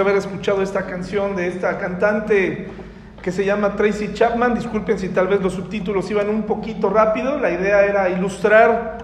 haber 0.00 0.16
escuchado 0.16 0.62
esta 0.62 0.86
canción 0.86 1.36
de 1.36 1.48
esta 1.48 1.78
cantante 1.78 2.68
que 3.22 3.32
se 3.32 3.44
llama 3.44 3.76
Tracy 3.76 4.12
Chapman. 4.14 4.54
Disculpen 4.54 4.98
si 4.98 5.08
tal 5.08 5.28
vez 5.28 5.40
los 5.40 5.54
subtítulos 5.54 6.10
iban 6.10 6.28
un 6.28 6.42
poquito 6.42 6.90
rápido. 6.90 7.38
La 7.38 7.50
idea 7.50 7.84
era 7.84 8.08
ilustrar. 8.08 8.98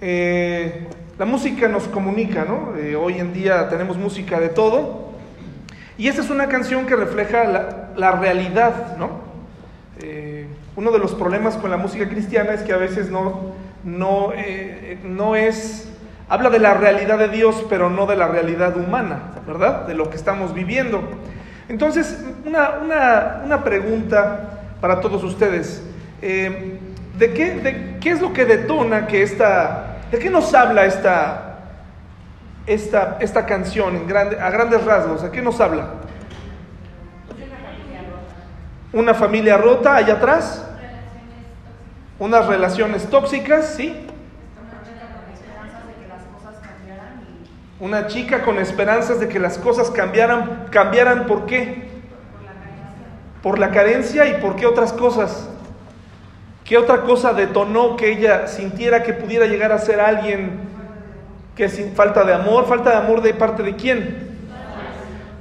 eh, 0.00 0.86
la 1.18 1.26
música 1.26 1.68
nos 1.68 1.84
comunica, 1.84 2.44
¿no? 2.44 2.76
Eh, 2.76 2.96
hoy 2.96 3.18
en 3.18 3.32
día 3.32 3.68
tenemos 3.68 3.96
música 3.96 4.40
de 4.40 4.48
todo. 4.48 5.12
Y 5.98 6.08
esta 6.08 6.22
es 6.22 6.30
una 6.30 6.48
canción 6.48 6.86
que 6.86 6.96
refleja 6.96 7.44
la, 7.44 7.90
la 7.96 8.12
realidad, 8.12 8.96
¿no? 8.96 9.20
Eh, 10.00 10.46
uno 10.74 10.90
de 10.90 10.98
los 10.98 11.12
problemas 11.12 11.56
con 11.56 11.70
la 11.70 11.76
música 11.76 12.08
cristiana 12.08 12.54
es 12.54 12.62
que 12.62 12.72
a 12.72 12.78
veces 12.78 13.10
no, 13.10 13.52
no, 13.84 14.32
no 15.04 15.36
es, 15.36 15.91
habla 16.32 16.48
de 16.48 16.60
la 16.60 16.72
realidad 16.72 17.18
de 17.18 17.28
Dios, 17.28 17.62
pero 17.68 17.90
no 17.90 18.06
de 18.06 18.16
la 18.16 18.26
realidad 18.26 18.74
humana, 18.74 19.32
¿verdad? 19.46 19.86
De 19.86 19.92
lo 19.92 20.08
que 20.08 20.16
estamos 20.16 20.54
viviendo. 20.54 21.02
Entonces, 21.68 22.24
una, 22.46 22.78
una, 22.82 23.42
una 23.44 23.62
pregunta 23.62 24.60
para 24.80 24.98
todos 25.00 25.22
ustedes. 25.24 25.82
Eh, 26.22 26.78
¿de, 27.18 27.34
qué, 27.34 27.56
¿De 27.56 27.98
qué 28.00 28.12
es 28.12 28.22
lo 28.22 28.32
que 28.32 28.46
detona 28.46 29.06
que 29.06 29.22
esta, 29.22 29.98
de 30.10 30.18
qué 30.18 30.30
nos 30.30 30.54
habla 30.54 30.86
esta, 30.86 31.58
esta, 32.66 33.18
esta 33.20 33.44
canción 33.44 33.96
a 34.40 34.50
grandes 34.50 34.84
rasgos? 34.86 35.24
¿A 35.24 35.30
qué 35.30 35.42
nos 35.42 35.60
habla? 35.60 35.88
Una 38.94 39.12
familia 39.12 39.58
rota 39.58 39.96
allá 39.96 40.14
atrás, 40.14 40.66
unas 42.18 42.46
relaciones 42.46 43.04
tóxicas, 43.10 43.74
¿sí? 43.76 44.06
Una 47.82 48.06
chica 48.06 48.42
con 48.44 48.60
esperanzas 48.60 49.18
de 49.18 49.26
que 49.26 49.40
las 49.40 49.58
cosas 49.58 49.90
cambiaran, 49.90 50.66
cambiaran 50.70 51.26
¿por 51.26 51.46
qué? 51.46 51.88
Por 53.42 53.58
la 53.58 53.72
carencia 53.72 54.24
y 54.26 54.40
por 54.40 54.54
qué 54.54 54.66
otras 54.66 54.92
cosas. 54.92 55.48
¿Qué 56.62 56.78
otra 56.78 57.00
cosa 57.00 57.32
detonó 57.32 57.96
que 57.96 58.12
ella 58.12 58.46
sintiera 58.46 59.02
que 59.02 59.12
pudiera 59.12 59.46
llegar 59.46 59.72
a 59.72 59.80
ser 59.80 59.98
alguien 59.98 60.60
que 61.56 61.68
sin 61.68 61.92
falta 61.96 62.22
de 62.22 62.32
amor, 62.32 62.66
falta 62.66 62.90
de 62.90 62.96
amor 62.98 63.20
de 63.20 63.34
parte 63.34 63.64
de 63.64 63.74
quién? 63.74 64.28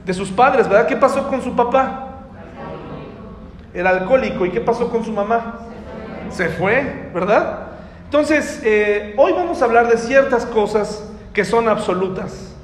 De 0.03 0.12
sus 0.12 0.31
padres, 0.31 0.67
¿verdad? 0.67 0.88
¿Qué 0.88 0.95
pasó 0.95 1.28
con 1.28 1.44
su 1.44 1.56
papá? 1.56 2.23
Era 3.72 3.92
alcohólico. 3.92 4.47
¿Y 4.47 4.50
qué 4.50 4.62
pasó 4.62 4.89
con 4.89 5.06
su 5.06 5.12
mamá? 5.12 5.59
Se 6.31 6.50
fue, 6.50 7.12
¿verdad? 7.14 7.67
Entonces, 8.06 8.64
eh, 8.64 9.14
hoy 9.16 9.31
vamos 9.34 9.62
a 9.62 9.66
hablar 9.66 9.88
de 9.88 9.97
ciertas 9.97 10.47
cosas 10.47 11.11
que 11.34 11.46
son 11.46 11.70
absolutas. 11.70 12.56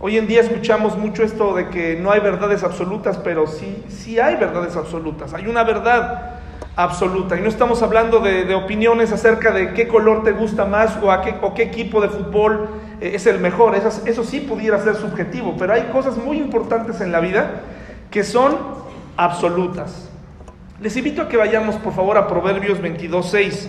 Hoy 0.00 0.16
en 0.16 0.28
día 0.28 0.40
escuchamos 0.40 0.96
mucho 0.96 1.22
esto 1.22 1.54
de 1.54 1.68
que 1.68 1.96
no 1.96 2.12
hay 2.12 2.20
verdades 2.20 2.62
absolutas, 2.62 3.18
pero 3.18 3.46
sí, 3.46 3.84
sí 3.88 4.20
hay 4.20 4.36
verdades 4.36 4.76
absolutas. 4.76 5.34
Hay 5.34 5.46
una 5.46 5.64
verdad 5.64 6.38
absoluta. 6.76 7.36
Y 7.36 7.40
no 7.40 7.48
estamos 7.48 7.82
hablando 7.82 8.20
de, 8.20 8.54
opiniones 8.54 9.10
acerca 9.10 9.50
de 9.50 9.74
qué 9.74 9.88
color 9.88 10.22
te 10.22 10.30
gusta 10.30 10.64
más 10.64 10.96
o, 11.02 11.10
a 11.10 11.22
qué, 11.22 11.34
o 11.42 11.52
qué 11.52 11.64
equipo 11.64 12.00
de 12.00 12.08
fútbol 12.08 12.68
eh, 13.00 13.10
es 13.14 13.26
el 13.26 13.40
mejor. 13.40 13.74
Esas, 13.74 14.06
eso 14.06 14.22
sí 14.22 14.38
pudiera 14.40 14.80
ser 14.82 14.94
subjetivo, 14.94 15.56
pero 15.58 15.72
hay 15.72 15.82
cosas 15.92 16.16
muy 16.16 16.38
importantes 16.38 17.00
en 17.00 17.10
la 17.10 17.18
vida 17.18 17.62
que 18.12 18.22
son 18.22 18.56
absolutas. 19.16 20.08
Les 20.80 20.96
invito 20.96 21.22
a 21.22 21.28
que 21.28 21.36
vayamos 21.36 21.74
por 21.74 21.92
favor 21.92 22.16
a 22.16 22.28
Proverbios 22.28 22.80
22.6. 22.80 23.68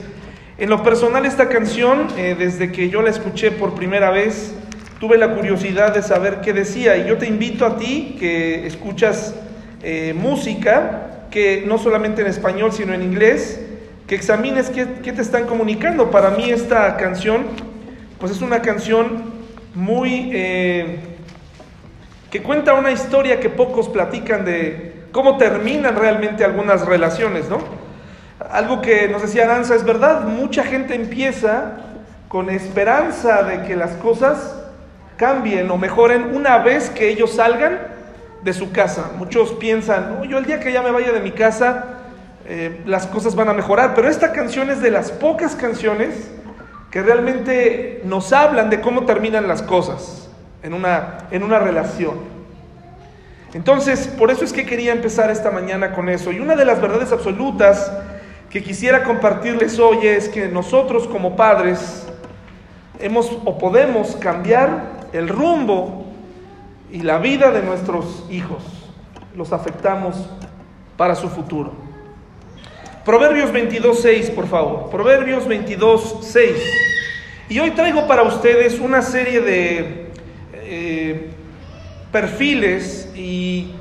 En 0.60 0.70
lo 0.70 0.84
personal 0.84 1.26
esta 1.26 1.48
canción, 1.48 2.08
eh, 2.18 2.36
desde 2.38 2.70
que 2.70 2.90
yo 2.90 3.02
la 3.02 3.10
escuché 3.10 3.50
por 3.50 3.76
primera 3.76 4.12
vez, 4.12 4.54
tuve 5.00 5.18
la 5.18 5.34
curiosidad 5.34 5.94
de 5.94 6.02
saber 6.02 6.42
qué 6.42 6.52
decía. 6.52 6.98
Y 6.98 7.08
yo 7.08 7.18
te 7.18 7.28
invito 7.28 7.66
a 7.66 7.78
ti 7.78 8.18
que 8.20 8.68
escuchas 8.68 9.36
eh, 9.82 10.14
música, 10.14 11.28
que 11.32 11.64
no 11.66 11.78
solamente 11.78 12.24
en 12.24 12.28
español, 12.28 12.74
sino 12.74 12.94
en 12.94 13.04
inglés, 13.04 13.62
que 14.06 14.16
examines 14.16 14.70
qué, 14.70 14.86
qué, 15.02 15.14
te 15.14 15.22
están 15.22 15.46
comunicando. 15.46 16.12
Para 16.12 16.32
mí 16.32 16.50
esta 16.50 16.98
canción, 16.98 17.46
pues 18.20 18.34
es 18.34 18.42
una 18.42 18.62
canción 18.62 19.32
muy... 19.74 20.30
Eh, 20.34 21.00
que 22.32 22.44
cuenta 22.44 22.74
una 22.74 22.92
historia 22.92 23.40
que 23.40 23.48
pocos 23.48 23.88
platican 23.88 24.44
de 24.44 25.04
cómo 25.14 25.38
terminan 25.38 25.96
realmente 25.96 26.44
algunas 26.44 26.86
relaciones, 26.86 27.48
¿no? 27.50 27.89
Algo 28.40 28.82
que 28.82 29.10
nos 29.10 29.22
decía 29.22 29.44
Aranza 29.44 29.76
es 29.76 29.84
verdad, 29.84 30.22
mucha 30.22 30.64
gente 30.64 30.96
empieza 30.96 31.74
con 32.30 32.50
esperanza 32.50 33.44
de 33.44 33.64
que 33.64 33.76
las 33.76 33.92
cosas 33.96 34.56
cambien 35.18 35.70
o 35.70 35.78
mejoren 35.78 36.36
una 36.36 36.60
vez 36.60 36.90
que 36.90 37.10
ellos 37.10 37.34
salgan 37.34 37.80
de 38.42 38.54
su 38.54 38.72
casa. 38.72 39.12
Muchos 39.18 39.52
piensan, 39.54 40.24
yo 40.30 40.38
el 40.38 40.46
día 40.46 40.62
que 40.62 40.72
ya 40.72 40.82
me 40.82 40.92
vaya 40.92 41.12
de 41.12 41.20
mi 41.20 41.32
casa, 41.32 41.84
eh, 42.48 42.82
las 42.86 43.08
cosas 43.08 43.36
van 43.36 43.50
a 43.50 43.54
mejorar, 43.54 43.94
pero 43.94 44.08
esta 44.08 44.32
canción 44.32 44.70
es 44.70 44.82
de 44.82 44.92
las 44.92 45.12
pocas 45.12 45.56
canciones 45.56 46.32
que 46.92 47.02
realmente 47.04 48.02
nos 48.06 48.32
hablan 48.32 48.70
de 48.70 48.80
cómo 48.80 49.06
terminan 49.06 49.50
las 49.50 49.62
cosas 49.62 50.30
en 50.64 50.74
una, 50.74 51.26
en 51.32 51.44
una 51.44 51.60
relación. 51.60 52.40
Entonces, 53.54 54.08
por 54.08 54.32
eso 54.32 54.46
es 54.46 54.54
que 54.54 54.66
quería 54.66 54.94
empezar 54.94 55.30
esta 55.30 55.52
mañana 55.52 55.92
con 55.92 56.08
eso. 56.08 56.32
Y 56.32 56.40
una 56.40 56.56
de 56.56 56.66
las 56.66 56.80
verdades 56.82 57.12
absolutas 57.12 57.92
que 58.50 58.64
quisiera 58.64 59.04
compartirles 59.04 59.78
hoy 59.78 60.08
es 60.08 60.28
que 60.28 60.48
nosotros 60.48 61.08
como 61.08 61.36
padres 61.36 62.08
hemos 63.00 63.32
o 63.46 63.58
podemos 63.58 64.16
cambiar 64.16 65.08
el 65.14 65.30
rumbo 65.30 66.06
y 66.92 67.02
la 67.02 67.20
vida 67.20 67.52
de 67.52 67.62
nuestros 67.62 68.26
hijos. 68.30 68.64
Los 69.36 69.54
afectamos 69.54 70.30
para 70.98 71.16
su 71.16 71.30
futuro. 71.30 71.74
Proverbios 73.06 73.52
22.6, 73.52 74.32
por 74.32 74.48
favor. 74.48 74.90
Proverbios 74.90 75.48
22.6. 75.48 76.54
Y 77.50 77.60
hoy 77.60 77.72
traigo 77.72 78.08
para 78.08 78.24
ustedes 78.24 78.80
una 78.80 79.02
serie 79.02 79.42
de 79.42 80.12
eh, 80.54 81.30
perfiles 82.12 83.10
y, 83.16 83.74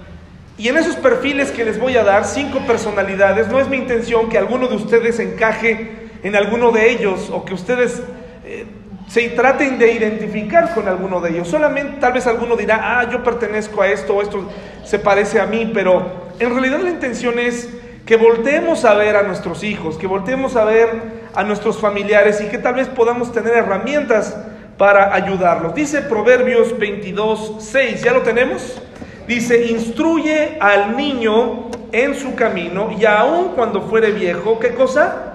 y, 0.59 0.69
en 0.69 0.77
esos 0.77 0.97
perfiles 0.97 1.51
que 1.51 1.65
les 1.65 1.79
voy 1.79 1.97
a 1.97 2.05
dar, 2.05 2.25
cinco 2.25 2.61
personalidades, 2.67 3.49
no 3.49 3.61
es 3.61 3.69
mi 3.69 3.77
intención 3.77 4.29
que 4.29 4.39
alguno 4.39 4.69
de 4.69 4.77
ustedes 4.77 5.19
encaje 5.21 6.11
en 6.23 6.37
alguno 6.37 6.73
de 6.73 6.91
ellos 6.91 7.31
o 7.33 7.45
que 7.45 7.55
ustedes 7.55 8.03
eh, 8.45 8.67
se 9.09 9.29
traten 9.31 9.79
de 9.79 9.93
identificar 9.93 10.75
con 10.75 10.89
alguno 10.89 11.21
de 11.21 11.31
ellos. 11.31 11.49
Solamente 11.49 11.99
tal 12.01 12.13
vez 12.13 12.27
alguno 12.27 12.57
dirá, 12.57 12.99
ah, 13.01 13.11
yo 13.11 13.23
pertenezco 13.23 13.83
a 13.83 13.89
esto 13.89 14.17
o 14.17 14.23
esto 14.23 14.49
se 14.85 14.99
parece 14.99 15.41
a 15.41 15.47
mí, 15.47 15.71
pero 15.73 16.29
en 16.39 16.51
realidad 16.51 16.81
la 16.81 16.91
intención 16.91 17.39
es 17.39 17.69
que 18.05 18.17
volteemos 18.17 18.85
a 18.85 18.95
ver 18.95 19.17
a 19.17 19.23
nuestros 19.23 19.63
hijos, 19.63 19.97
que 19.97 20.07
volteemos 20.07 20.57
a 20.57 20.65
ver 20.65 20.89
a 21.35 21.45
nuestros 21.45 21.79
familiares 21.79 22.41
y 22.41 22.49
que 22.49 22.59
tal 22.59 22.75
vez 22.75 22.89
podamos 22.89 23.33
tener 23.33 23.55
herramientas 23.55 24.37
para 24.77 25.15
ayudarlos. 25.15 25.75
Dice 25.75 26.03
Proverbios 26.03 26.79
22, 26.79 27.57
6, 27.59 28.03
¿ya 28.03 28.13
lo 28.13 28.23
tenemos? 28.23 28.81
Dice, 29.29 29.67
instruye 29.67 30.57
al 30.59 30.97
niño 30.97 31.69
en 31.93 32.15
su 32.15 32.35
camino 32.35 32.91
y 32.99 33.05
aun 33.05 33.51
cuando 33.55 33.83
fuere 33.83 34.11
viejo, 34.11 34.59
¿qué 34.59 34.71
cosa? 34.71 35.35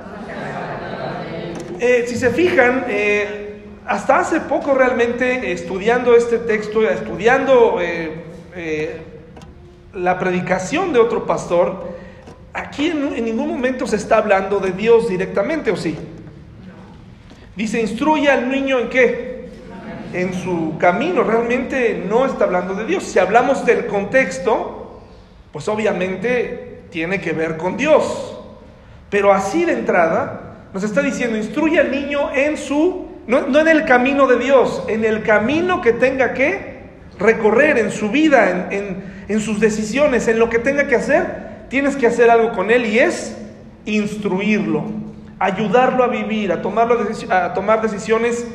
Eh, 1.80 2.06
si 2.08 2.16
se 2.16 2.32
fijan, 2.32 2.86
eh, 2.90 3.62
hasta 3.86 4.18
hace 4.18 4.40
poco 4.40 4.74
realmente 4.74 5.52
estudiando 5.52 6.16
este 6.16 6.40
texto, 6.40 6.90
estudiando 6.90 7.78
eh, 7.80 9.00
la 9.94 10.18
predicación 10.18 10.92
de 10.92 10.98
otro 10.98 11.28
pastor, 11.28 11.90
aquí 12.52 12.88
en, 12.88 13.14
en 13.16 13.26
ningún 13.26 13.48
momento 13.48 13.86
se 13.86 13.98
está 13.98 14.18
hablando 14.18 14.58
de 14.58 14.72
Dios 14.72 15.08
directamente, 15.08 15.70
¿o 15.70 15.76
sí? 15.76 15.96
Dice, 17.56 17.80
instruye 17.80 18.28
al 18.28 18.50
niño 18.50 18.80
en 18.80 18.90
qué? 18.90 19.33
En 20.14 20.34
su 20.34 20.78
camino, 20.78 21.24
realmente 21.24 22.04
no 22.08 22.26
está 22.26 22.46
hablando 22.46 22.76
de 22.76 22.86
Dios. 22.86 23.04
Si 23.04 23.20
hablamos 23.20 23.66
del 23.66 23.88
contexto, 23.88 25.02
pues 25.52 25.68
obviamente 25.68 26.84
tiene 26.90 27.20
que 27.20 27.34
ver 27.34 27.58
con 27.58 27.76
Dios. 27.76 28.38
Pero 29.10 29.34
así 29.34 29.66
de 29.66 29.74
entrada 29.74 30.68
nos 30.74 30.84
está 30.84 31.02
diciendo, 31.02 31.38
instruye 31.38 31.80
al 31.80 31.92
niño 31.92 32.32
en 32.34 32.58
su, 32.58 33.08
no, 33.28 33.42
no 33.42 33.60
en 33.60 33.68
el 33.68 33.86
camino 33.86 34.28
de 34.28 34.40
Dios, 34.40 34.84
en 34.88 35.04
el 35.06 35.24
camino 35.24 35.82
que 35.82 35.94
tenga 35.94 36.34
que 36.34 36.74
recorrer 37.20 37.78
en 37.78 37.92
su 37.92 38.10
vida, 38.10 38.70
en, 38.72 39.40
sus 39.40 39.60
decisiones, 39.60 40.28
en 40.28 40.40
lo 40.40 40.50
que 40.50 40.60
tenga 40.60 40.88
que 40.88 40.96
hacer, 40.96 41.68
tienes 41.70 41.96
que 41.96 42.08
hacer 42.08 42.30
algo 42.30 42.54
con 42.54 42.70
él 42.72 42.86
y 42.86 43.00
es 43.00 43.36
instruirlo, 43.86 44.84
ayudarlo 45.40 46.04
a 46.04 46.08
vivir, 46.08 46.52
a 46.52 46.62
tomar 46.62 47.82
decisiones 47.82 48.46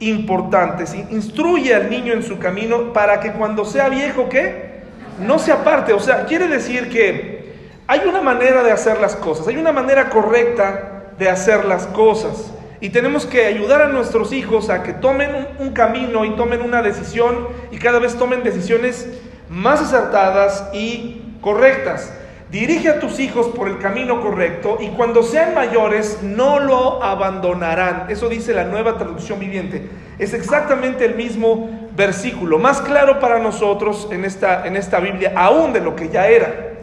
importantes. 0.00 0.94
Instruye 1.10 1.74
al 1.74 1.90
niño 1.90 2.12
en 2.12 2.22
su 2.22 2.38
camino 2.38 2.92
para 2.92 3.20
que 3.20 3.32
cuando 3.32 3.64
sea 3.64 3.88
viejo, 3.88 4.28
¿qué? 4.28 4.82
No 5.20 5.38
se 5.38 5.52
aparte. 5.52 5.92
O 5.92 6.00
sea, 6.00 6.26
quiere 6.26 6.48
decir 6.48 6.88
que 6.88 7.54
hay 7.86 8.00
una 8.06 8.20
manera 8.20 8.62
de 8.62 8.72
hacer 8.72 9.00
las 9.00 9.16
cosas, 9.16 9.48
hay 9.48 9.56
una 9.56 9.72
manera 9.72 10.10
correcta 10.10 11.12
de 11.18 11.28
hacer 11.28 11.64
las 11.64 11.86
cosas. 11.86 12.52
Y 12.80 12.90
tenemos 12.90 13.24
que 13.24 13.46
ayudar 13.46 13.80
a 13.80 13.88
nuestros 13.88 14.32
hijos 14.32 14.68
a 14.68 14.82
que 14.82 14.92
tomen 14.92 15.34
un, 15.34 15.68
un 15.68 15.72
camino 15.72 16.24
y 16.24 16.36
tomen 16.36 16.60
una 16.60 16.82
decisión 16.82 17.48
y 17.70 17.78
cada 17.78 17.98
vez 17.98 18.16
tomen 18.16 18.42
decisiones 18.42 19.08
más 19.48 19.80
acertadas 19.80 20.68
y 20.74 21.22
correctas. 21.40 22.12
Dirige 22.50 22.88
a 22.88 23.00
tus 23.00 23.18
hijos 23.18 23.48
por 23.48 23.66
el 23.66 23.78
camino 23.78 24.20
correcto 24.20 24.78
y 24.80 24.90
cuando 24.90 25.24
sean 25.24 25.52
mayores 25.52 26.20
no 26.22 26.60
lo 26.60 27.02
abandonarán. 27.02 28.06
Eso 28.08 28.28
dice 28.28 28.54
la 28.54 28.62
nueva 28.62 28.96
traducción 28.98 29.40
viviente. 29.40 29.88
Es 30.20 30.32
exactamente 30.32 31.04
el 31.04 31.16
mismo 31.16 31.88
versículo, 31.96 32.58
más 32.60 32.80
claro 32.80 33.18
para 33.18 33.40
nosotros 33.40 34.08
en 34.12 34.24
esta, 34.24 34.64
en 34.64 34.76
esta 34.76 35.00
Biblia, 35.00 35.32
aún 35.34 35.72
de 35.72 35.80
lo 35.80 35.96
que 35.96 36.08
ya 36.08 36.28
era. 36.28 36.74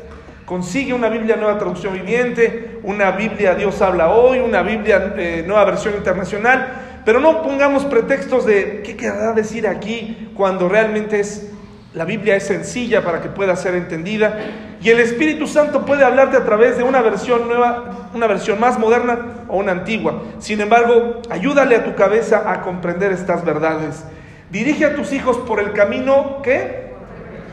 Consigue 0.45 0.93
una 0.93 1.07
Biblia 1.07 1.37
nueva 1.37 1.57
traducción 1.57 1.93
viviente, 1.93 2.79
una 2.83 3.11
Biblia 3.11 3.55
Dios 3.55 3.81
habla 3.81 4.09
hoy, 4.09 4.39
una 4.39 4.63
Biblia 4.63 5.13
eh, 5.17 5.45
nueva 5.47 5.63
versión 5.63 5.95
internacional, 5.95 7.01
pero 7.05 7.21
no 7.21 7.41
pongamos 7.41 7.85
pretextos 7.85 8.45
de 8.45 8.81
qué 8.83 8.97
querrá 8.97 9.31
decir 9.31 9.65
aquí 9.65 10.31
cuando 10.35 10.67
realmente 10.67 11.21
es 11.21 11.52
la 11.93 12.05
Biblia 12.05 12.35
es 12.35 12.47
sencilla 12.47 13.03
para 13.03 13.21
que 13.21 13.29
pueda 13.29 13.55
ser 13.55 13.75
entendida 13.75 14.39
y 14.81 14.89
el 14.89 14.99
Espíritu 14.99 15.47
Santo 15.47 15.85
puede 15.85 16.03
hablarte 16.03 16.37
a 16.37 16.43
través 16.43 16.77
de 16.77 16.83
una 16.83 17.01
versión 17.01 17.47
nueva, 17.47 18.09
una 18.13 18.27
versión 18.27 18.59
más 18.59 18.79
moderna 18.79 19.45
o 19.47 19.57
una 19.57 19.71
antigua. 19.71 20.23
Sin 20.39 20.59
embargo, 20.59 21.21
ayúdale 21.29 21.75
a 21.75 21.85
tu 21.85 21.95
cabeza 21.95 22.51
a 22.51 22.61
comprender 22.61 23.11
estas 23.11 23.45
verdades. 23.45 24.03
Dirige 24.49 24.85
a 24.85 24.95
tus 24.95 25.13
hijos 25.13 25.37
por 25.37 25.59
el 25.59 25.71
camino 25.73 26.41
que... 26.41 26.91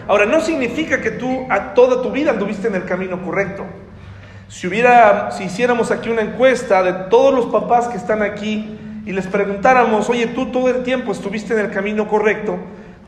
Ahora, 0.08 0.26
no 0.26 0.40
significa 0.40 1.00
que 1.00 1.12
tú 1.12 1.46
a 1.48 1.72
toda 1.74 2.02
tu 2.02 2.10
vida 2.10 2.32
anduviste 2.32 2.66
en 2.66 2.74
el 2.74 2.84
camino 2.84 3.22
correcto. 3.22 3.64
Si 4.48 4.66
hubiera, 4.66 5.30
si 5.30 5.44
hiciéramos 5.44 5.92
aquí 5.92 6.08
una 6.08 6.22
encuesta 6.22 6.82
de 6.82 6.92
todos 7.10 7.32
los 7.32 7.46
papás 7.46 7.86
que 7.86 7.96
están 7.96 8.22
aquí 8.22 8.76
y 9.06 9.12
les 9.12 9.28
preguntáramos, 9.28 10.10
oye, 10.10 10.26
tú 10.26 10.46
todo 10.46 10.68
el 10.68 10.82
tiempo 10.82 11.12
estuviste 11.12 11.54
en 11.54 11.60
el 11.60 11.70
camino 11.70 12.08
correcto, 12.08 12.58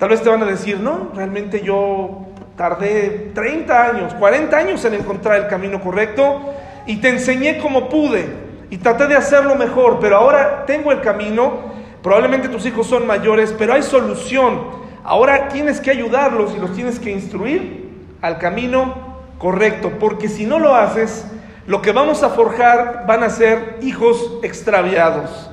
Tal 0.03 0.09
vez 0.09 0.21
te 0.21 0.29
van 0.29 0.43
a 0.43 0.47
decir, 0.47 0.81
no, 0.81 1.13
realmente 1.15 1.63
yo 1.63 2.27
tardé 2.57 3.31
30 3.35 3.85
años, 3.85 4.15
40 4.15 4.57
años 4.57 4.85
en 4.85 4.95
encontrar 4.95 5.39
el 5.39 5.47
camino 5.47 5.81
correcto 5.81 6.41
y 6.89 6.97
te 6.97 7.09
enseñé 7.09 7.59
como 7.59 7.89
pude 7.89 8.27
y 8.69 8.79
traté 8.79 9.07
de 9.07 9.15
hacerlo 9.15 9.55
mejor, 9.55 10.01
pero 10.01 10.17
ahora 10.17 10.65
tengo 10.67 10.91
el 10.91 11.03
camino, 11.03 11.73
probablemente 12.03 12.49
tus 12.49 12.67
hijos 12.67 12.89
son 12.89 13.07
mayores, 13.07 13.55
pero 13.57 13.75
hay 13.75 13.85
solución. 13.85 14.63
Ahora 15.05 15.47
tienes 15.47 15.81
que 15.81 15.93
ayudarlos 15.93 16.53
y 16.57 16.59
los 16.59 16.73
tienes 16.73 16.99
que 16.99 17.13
instruir 17.13 17.89
al 18.23 18.39
camino 18.39 19.21
correcto, 19.39 19.93
porque 20.01 20.29
si 20.29 20.47
no 20.47 20.59
lo 20.59 20.75
haces, 20.75 21.29
lo 21.69 21.81
que 21.81 21.93
vamos 21.93 22.25
a 22.25 22.31
forjar 22.31 23.05
van 23.07 23.23
a 23.23 23.31
ser 23.31 23.79
hijos 23.83 24.41
extraviados, 24.43 25.49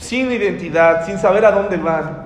sin 0.00 0.32
identidad, 0.32 1.04
sin 1.04 1.18
saber 1.18 1.44
a 1.44 1.50
dónde 1.52 1.76
van. 1.76 2.21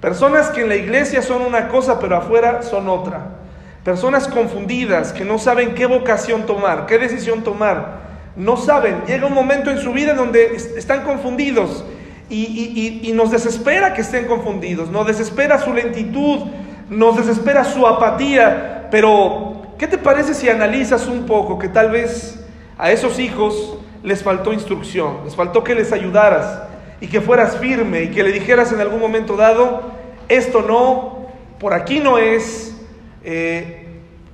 Personas 0.00 0.50
que 0.50 0.60
en 0.60 0.68
la 0.68 0.76
iglesia 0.76 1.22
son 1.22 1.42
una 1.42 1.68
cosa 1.68 1.98
pero 1.98 2.16
afuera 2.16 2.62
son 2.62 2.88
otra. 2.88 3.38
Personas 3.84 4.28
confundidas 4.28 5.12
que 5.12 5.24
no 5.24 5.38
saben 5.38 5.74
qué 5.74 5.86
vocación 5.86 6.46
tomar, 6.46 6.86
qué 6.86 6.98
decisión 6.98 7.42
tomar. 7.42 8.06
No 8.36 8.56
saben. 8.56 9.02
Llega 9.06 9.26
un 9.26 9.34
momento 9.34 9.70
en 9.70 9.78
su 9.78 9.92
vida 9.92 10.14
donde 10.14 10.54
están 10.54 11.02
confundidos 11.04 11.84
y, 12.30 13.00
y 13.02 13.12
nos 13.12 13.30
desespera 13.30 13.94
que 13.94 14.02
estén 14.02 14.26
confundidos. 14.26 14.90
Nos 14.90 15.06
desespera 15.06 15.58
su 15.58 15.72
lentitud, 15.72 16.46
nos 16.88 17.16
desespera 17.16 17.64
su 17.64 17.86
apatía. 17.86 18.88
Pero, 18.90 19.62
¿qué 19.78 19.86
te 19.86 19.98
parece 19.98 20.34
si 20.34 20.48
analizas 20.48 21.06
un 21.08 21.26
poco 21.26 21.58
que 21.58 21.68
tal 21.68 21.90
vez 21.90 22.44
a 22.76 22.92
esos 22.92 23.18
hijos 23.18 23.78
les 24.02 24.22
faltó 24.22 24.52
instrucción, 24.52 25.18
les 25.24 25.34
faltó 25.34 25.64
que 25.64 25.74
les 25.74 25.92
ayudaras? 25.92 26.67
Y 27.00 27.06
que 27.06 27.20
fueras 27.20 27.58
firme 27.58 28.04
y 28.04 28.08
que 28.08 28.22
le 28.22 28.32
dijeras 28.32 28.72
en 28.72 28.80
algún 28.80 29.00
momento 29.00 29.36
dado, 29.36 29.92
esto 30.28 30.62
no, 30.62 31.28
por 31.58 31.74
aquí 31.74 32.00
no 32.00 32.18
es, 32.18 32.76
eh, 33.24 33.86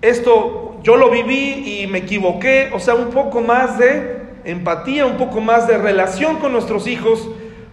esto 0.03 0.77
yo 0.83 0.97
lo 0.97 1.11
viví 1.11 1.83
y 1.83 1.87
me 1.87 1.99
equivoqué, 1.99 2.71
o 2.75 2.79
sea, 2.79 2.95
un 2.95 3.11
poco 3.11 3.41
más 3.41 3.79
de 3.79 4.23
empatía, 4.45 5.07
un 5.07 5.17
poco 5.17 5.41
más 5.41 5.67
de 5.67 5.79
relación 5.79 6.37
con 6.37 6.53
nuestros 6.53 6.87
hijos 6.87 7.29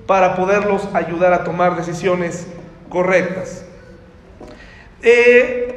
para 0.08 0.36
poderlos 0.36 0.88
ayudar 0.94 1.34
a 1.34 1.44
tomar 1.44 1.76
decisiones 1.76 2.48
correctas. 2.90 3.66
Eh, 5.02 5.72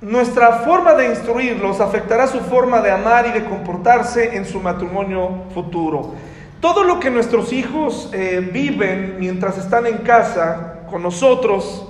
nuestra 0.00 0.60
forma 0.60 0.94
de 0.94 1.08
instruirlos 1.08 1.80
afectará 1.80 2.26
su 2.26 2.40
forma 2.40 2.80
de 2.80 2.90
amar 2.90 3.26
y 3.26 3.32
de 3.32 3.44
comportarse 3.44 4.36
en 4.36 4.44
su 4.44 4.60
matrimonio 4.60 5.44
futuro. 5.54 6.14
Todo 6.60 6.82
lo 6.82 6.98
que 6.98 7.10
nuestros 7.10 7.52
hijos 7.52 8.10
eh, 8.12 8.40
viven 8.52 9.16
mientras 9.20 9.58
están 9.58 9.86
en 9.86 9.98
casa 9.98 10.80
con 10.90 11.02
nosotros 11.02 11.86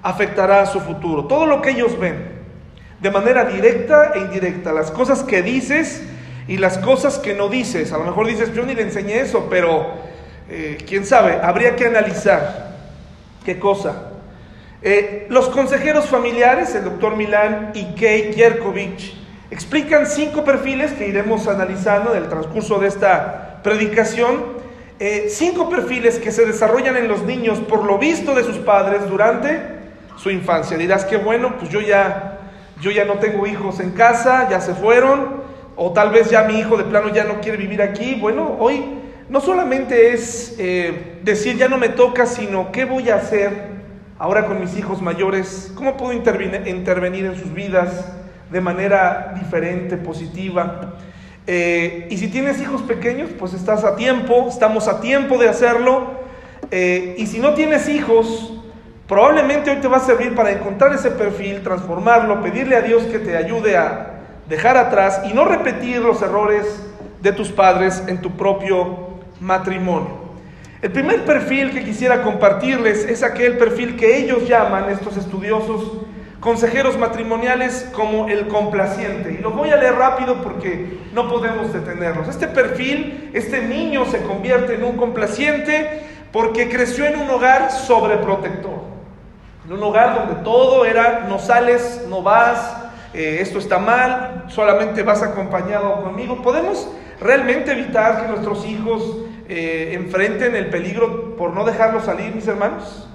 afectará 0.00 0.64
su 0.66 0.80
futuro. 0.80 1.24
Todo 1.24 1.46
lo 1.46 1.60
que 1.60 1.70
ellos 1.70 1.98
ven, 1.98 2.40
de 3.00 3.10
manera 3.10 3.44
directa 3.44 4.12
e 4.14 4.20
indirecta. 4.20 4.72
Las 4.72 4.92
cosas 4.92 5.24
que 5.24 5.42
dices 5.42 6.04
y 6.46 6.56
las 6.56 6.78
cosas 6.78 7.18
que 7.18 7.34
no 7.34 7.48
dices. 7.48 7.92
A 7.92 7.98
lo 7.98 8.04
mejor 8.04 8.28
dices, 8.28 8.54
yo 8.54 8.64
ni 8.64 8.74
le 8.74 8.82
enseñé 8.82 9.20
eso, 9.20 9.48
pero 9.50 9.86
eh, 10.48 10.78
quién 10.86 11.04
sabe, 11.04 11.40
habría 11.42 11.74
que 11.74 11.86
analizar 11.86 12.76
qué 13.44 13.58
cosa. 13.58 14.10
Eh, 14.82 15.26
los 15.30 15.48
consejeros 15.48 16.06
familiares, 16.06 16.74
el 16.76 16.84
doctor 16.84 17.16
Milán 17.16 17.72
y 17.74 17.94
Kay 17.94 18.30
Kierkovich, 18.30 19.14
explican 19.50 20.06
cinco 20.06 20.44
perfiles 20.44 20.92
que 20.92 21.08
iremos 21.08 21.48
analizando 21.48 22.14
en 22.14 22.22
el 22.22 22.28
transcurso 22.28 22.78
de 22.78 22.88
esta 22.88 23.51
predicación 23.62 24.62
eh, 25.04 25.26
cinco 25.28 25.68
perfiles 25.68 26.20
que 26.20 26.30
se 26.30 26.46
desarrollan 26.46 26.96
en 26.96 27.08
los 27.08 27.24
niños 27.24 27.58
por 27.58 27.84
lo 27.84 27.98
visto 27.98 28.36
de 28.36 28.44
sus 28.44 28.58
padres 28.58 29.08
durante 29.08 29.60
su 30.16 30.30
infancia. 30.30 30.76
Dirás 30.76 31.04
que 31.04 31.16
bueno, 31.16 31.56
pues 31.58 31.70
yo 31.70 31.80
ya, 31.80 32.38
yo 32.80 32.92
ya 32.92 33.04
no 33.04 33.14
tengo 33.14 33.46
hijos 33.48 33.80
en 33.80 33.90
casa, 33.90 34.48
ya 34.48 34.60
se 34.60 34.74
fueron, 34.74 35.42
o 35.74 35.92
tal 35.92 36.10
vez 36.10 36.30
ya 36.30 36.44
mi 36.44 36.56
hijo 36.56 36.76
de 36.76 36.84
plano 36.84 37.08
ya 37.08 37.24
no 37.24 37.40
quiere 37.40 37.58
vivir 37.58 37.82
aquí. 37.82 38.14
Bueno, 38.14 38.56
hoy 38.60 38.84
no 39.28 39.40
solamente 39.40 40.12
es 40.12 40.54
eh, 40.60 41.18
decir 41.24 41.56
ya 41.56 41.68
no 41.68 41.78
me 41.78 41.88
toca, 41.88 42.24
sino 42.24 42.70
qué 42.70 42.84
voy 42.84 43.10
a 43.10 43.16
hacer 43.16 43.72
ahora 44.20 44.46
con 44.46 44.60
mis 44.60 44.78
hijos 44.78 45.02
mayores, 45.02 45.72
cómo 45.74 45.96
puedo 45.96 46.12
intervenir 46.12 47.26
en 47.26 47.34
sus 47.34 47.52
vidas 47.52 48.12
de 48.52 48.60
manera 48.60 49.34
diferente, 49.36 49.96
positiva. 49.96 50.94
Eh, 51.46 52.06
y 52.10 52.18
si 52.18 52.28
tienes 52.28 52.60
hijos 52.60 52.82
pequeños, 52.82 53.30
pues 53.38 53.52
estás 53.54 53.84
a 53.84 53.96
tiempo, 53.96 54.46
estamos 54.48 54.88
a 54.88 55.00
tiempo 55.00 55.38
de 55.38 55.48
hacerlo. 55.48 56.22
Eh, 56.70 57.16
y 57.18 57.26
si 57.26 57.38
no 57.38 57.54
tienes 57.54 57.88
hijos, 57.88 58.54
probablemente 59.08 59.70
hoy 59.70 59.76
te 59.76 59.88
va 59.88 59.96
a 59.96 60.00
servir 60.00 60.34
para 60.34 60.52
encontrar 60.52 60.94
ese 60.94 61.10
perfil, 61.10 61.62
transformarlo, 61.62 62.42
pedirle 62.42 62.76
a 62.76 62.82
Dios 62.82 63.02
que 63.04 63.18
te 63.18 63.36
ayude 63.36 63.76
a 63.76 64.20
dejar 64.48 64.76
atrás 64.76 65.22
y 65.28 65.34
no 65.34 65.44
repetir 65.44 65.98
los 65.98 66.22
errores 66.22 66.64
de 67.20 67.32
tus 67.32 67.50
padres 67.50 68.02
en 68.06 68.20
tu 68.20 68.36
propio 68.36 69.10
matrimonio. 69.40 70.22
El 70.80 70.90
primer 70.90 71.24
perfil 71.24 71.70
que 71.70 71.84
quisiera 71.84 72.22
compartirles 72.22 73.04
es 73.04 73.22
aquel 73.22 73.56
perfil 73.56 73.96
que 73.96 74.18
ellos 74.18 74.48
llaman, 74.48 74.90
estos 74.90 75.16
estudiosos, 75.16 75.92
consejeros 76.42 76.98
matrimoniales 76.98 77.88
como 77.92 78.28
el 78.28 78.48
complaciente. 78.48 79.32
Y 79.32 79.38
lo 79.38 79.52
voy 79.52 79.70
a 79.70 79.76
leer 79.76 79.94
rápido 79.94 80.42
porque 80.42 80.98
no 81.14 81.28
podemos 81.28 81.72
detenernos. 81.72 82.26
Este 82.26 82.48
perfil, 82.48 83.30
este 83.32 83.62
niño 83.62 84.04
se 84.06 84.22
convierte 84.24 84.74
en 84.74 84.82
un 84.82 84.96
complaciente 84.96 86.02
porque 86.32 86.68
creció 86.68 87.06
en 87.06 87.20
un 87.20 87.30
hogar 87.30 87.70
sobreprotector. 87.70 88.82
En 89.64 89.72
un 89.72 89.82
hogar 89.84 90.16
donde 90.16 90.42
todo 90.42 90.84
era 90.84 91.26
no 91.28 91.38
sales, 91.38 92.06
no 92.08 92.22
vas, 92.22 92.76
eh, 93.14 93.38
esto 93.40 93.60
está 93.60 93.78
mal, 93.78 94.46
solamente 94.48 95.04
vas 95.04 95.22
acompañado 95.22 96.02
conmigo. 96.02 96.42
¿Podemos 96.42 96.88
realmente 97.20 97.70
evitar 97.70 98.20
que 98.20 98.26
nuestros 98.26 98.66
hijos 98.66 99.16
eh, 99.48 99.92
enfrenten 99.94 100.56
el 100.56 100.70
peligro 100.70 101.36
por 101.36 101.52
no 101.52 101.64
dejarlos 101.64 102.02
salir, 102.02 102.34
mis 102.34 102.48
hermanos? 102.48 103.08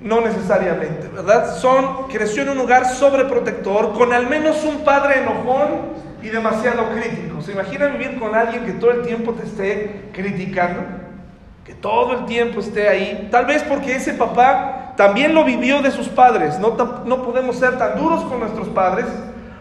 No 0.00 0.20
necesariamente, 0.20 1.08
¿verdad? 1.08 1.56
Son, 1.56 2.08
creció 2.08 2.42
en 2.42 2.50
un 2.50 2.58
hogar 2.58 2.86
sobreprotector, 2.86 3.94
con 3.94 4.12
al 4.12 4.28
menos 4.28 4.62
un 4.64 4.84
padre 4.84 5.20
enojón 5.20 5.96
y 6.22 6.28
demasiado 6.28 6.90
crítico. 6.90 7.40
¿Se 7.40 7.52
imagina 7.52 7.86
vivir 7.86 8.18
con 8.18 8.34
alguien 8.34 8.66
que 8.66 8.72
todo 8.72 8.90
el 8.90 9.02
tiempo 9.02 9.32
te 9.32 9.46
esté 9.46 10.10
criticando? 10.12 10.82
Que 11.64 11.74
todo 11.74 12.12
el 12.12 12.26
tiempo 12.26 12.60
esté 12.60 12.88
ahí. 12.88 13.28
Tal 13.30 13.46
vez 13.46 13.62
porque 13.62 13.96
ese 13.96 14.12
papá 14.12 14.92
también 14.96 15.34
lo 15.34 15.44
vivió 15.44 15.80
de 15.80 15.90
sus 15.90 16.08
padres. 16.08 16.58
No, 16.58 16.76
no 17.06 17.22
podemos 17.22 17.56
ser 17.56 17.78
tan 17.78 17.98
duros 17.98 18.22
con 18.24 18.40
nuestros 18.40 18.68
padres, 18.68 19.06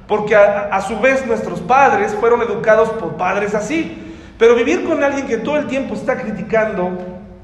porque 0.05 0.35
a, 0.35 0.69
a 0.71 0.81
su 0.81 0.99
vez 0.99 1.25
nuestros 1.25 1.61
padres 1.61 2.13
fueron 2.13 2.41
educados 2.41 2.89
por 2.89 3.15
padres 3.15 3.55
así. 3.55 4.01
Pero 4.37 4.53
vivir 4.55 4.83
con 4.83 5.01
alguien 5.01 5.27
que 5.27 5.37
todo 5.37 5.55
el 5.55 5.67
tiempo 5.67 5.93
está 5.93 6.17
criticando, 6.17 6.89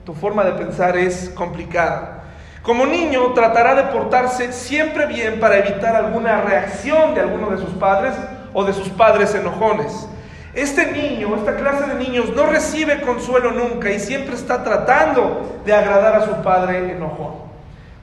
tu 0.05 0.13
forma 0.13 0.43
de 0.43 0.51
pensar 0.51 0.97
es 0.97 1.29
complicada. 1.29 2.20
Como 2.63 2.85
niño 2.85 3.33
tratará 3.33 3.73
de 3.73 3.83
portarse 3.91 4.53
siempre 4.53 5.07
bien 5.07 5.39
para 5.39 5.57
evitar 5.57 5.95
alguna 5.95 6.41
reacción 6.41 7.15
de 7.15 7.21
alguno 7.21 7.49
de 7.49 7.57
sus 7.57 7.71
padres 7.71 8.13
o 8.53 8.63
de 8.63 8.73
sus 8.73 8.89
padres 8.89 9.33
enojones. 9.33 10.07
Este 10.53 10.91
niño, 10.91 11.35
esta 11.35 11.55
clase 11.55 11.87
de 11.87 11.95
niños, 11.95 12.29
no 12.35 12.45
recibe 12.45 13.01
consuelo 13.01 13.51
nunca 13.51 13.89
y 13.89 13.99
siempre 13.99 14.35
está 14.35 14.63
tratando 14.63 15.61
de 15.65 15.73
agradar 15.73 16.15
a 16.15 16.25
su 16.25 16.43
padre 16.43 16.91
enojón. 16.91 17.41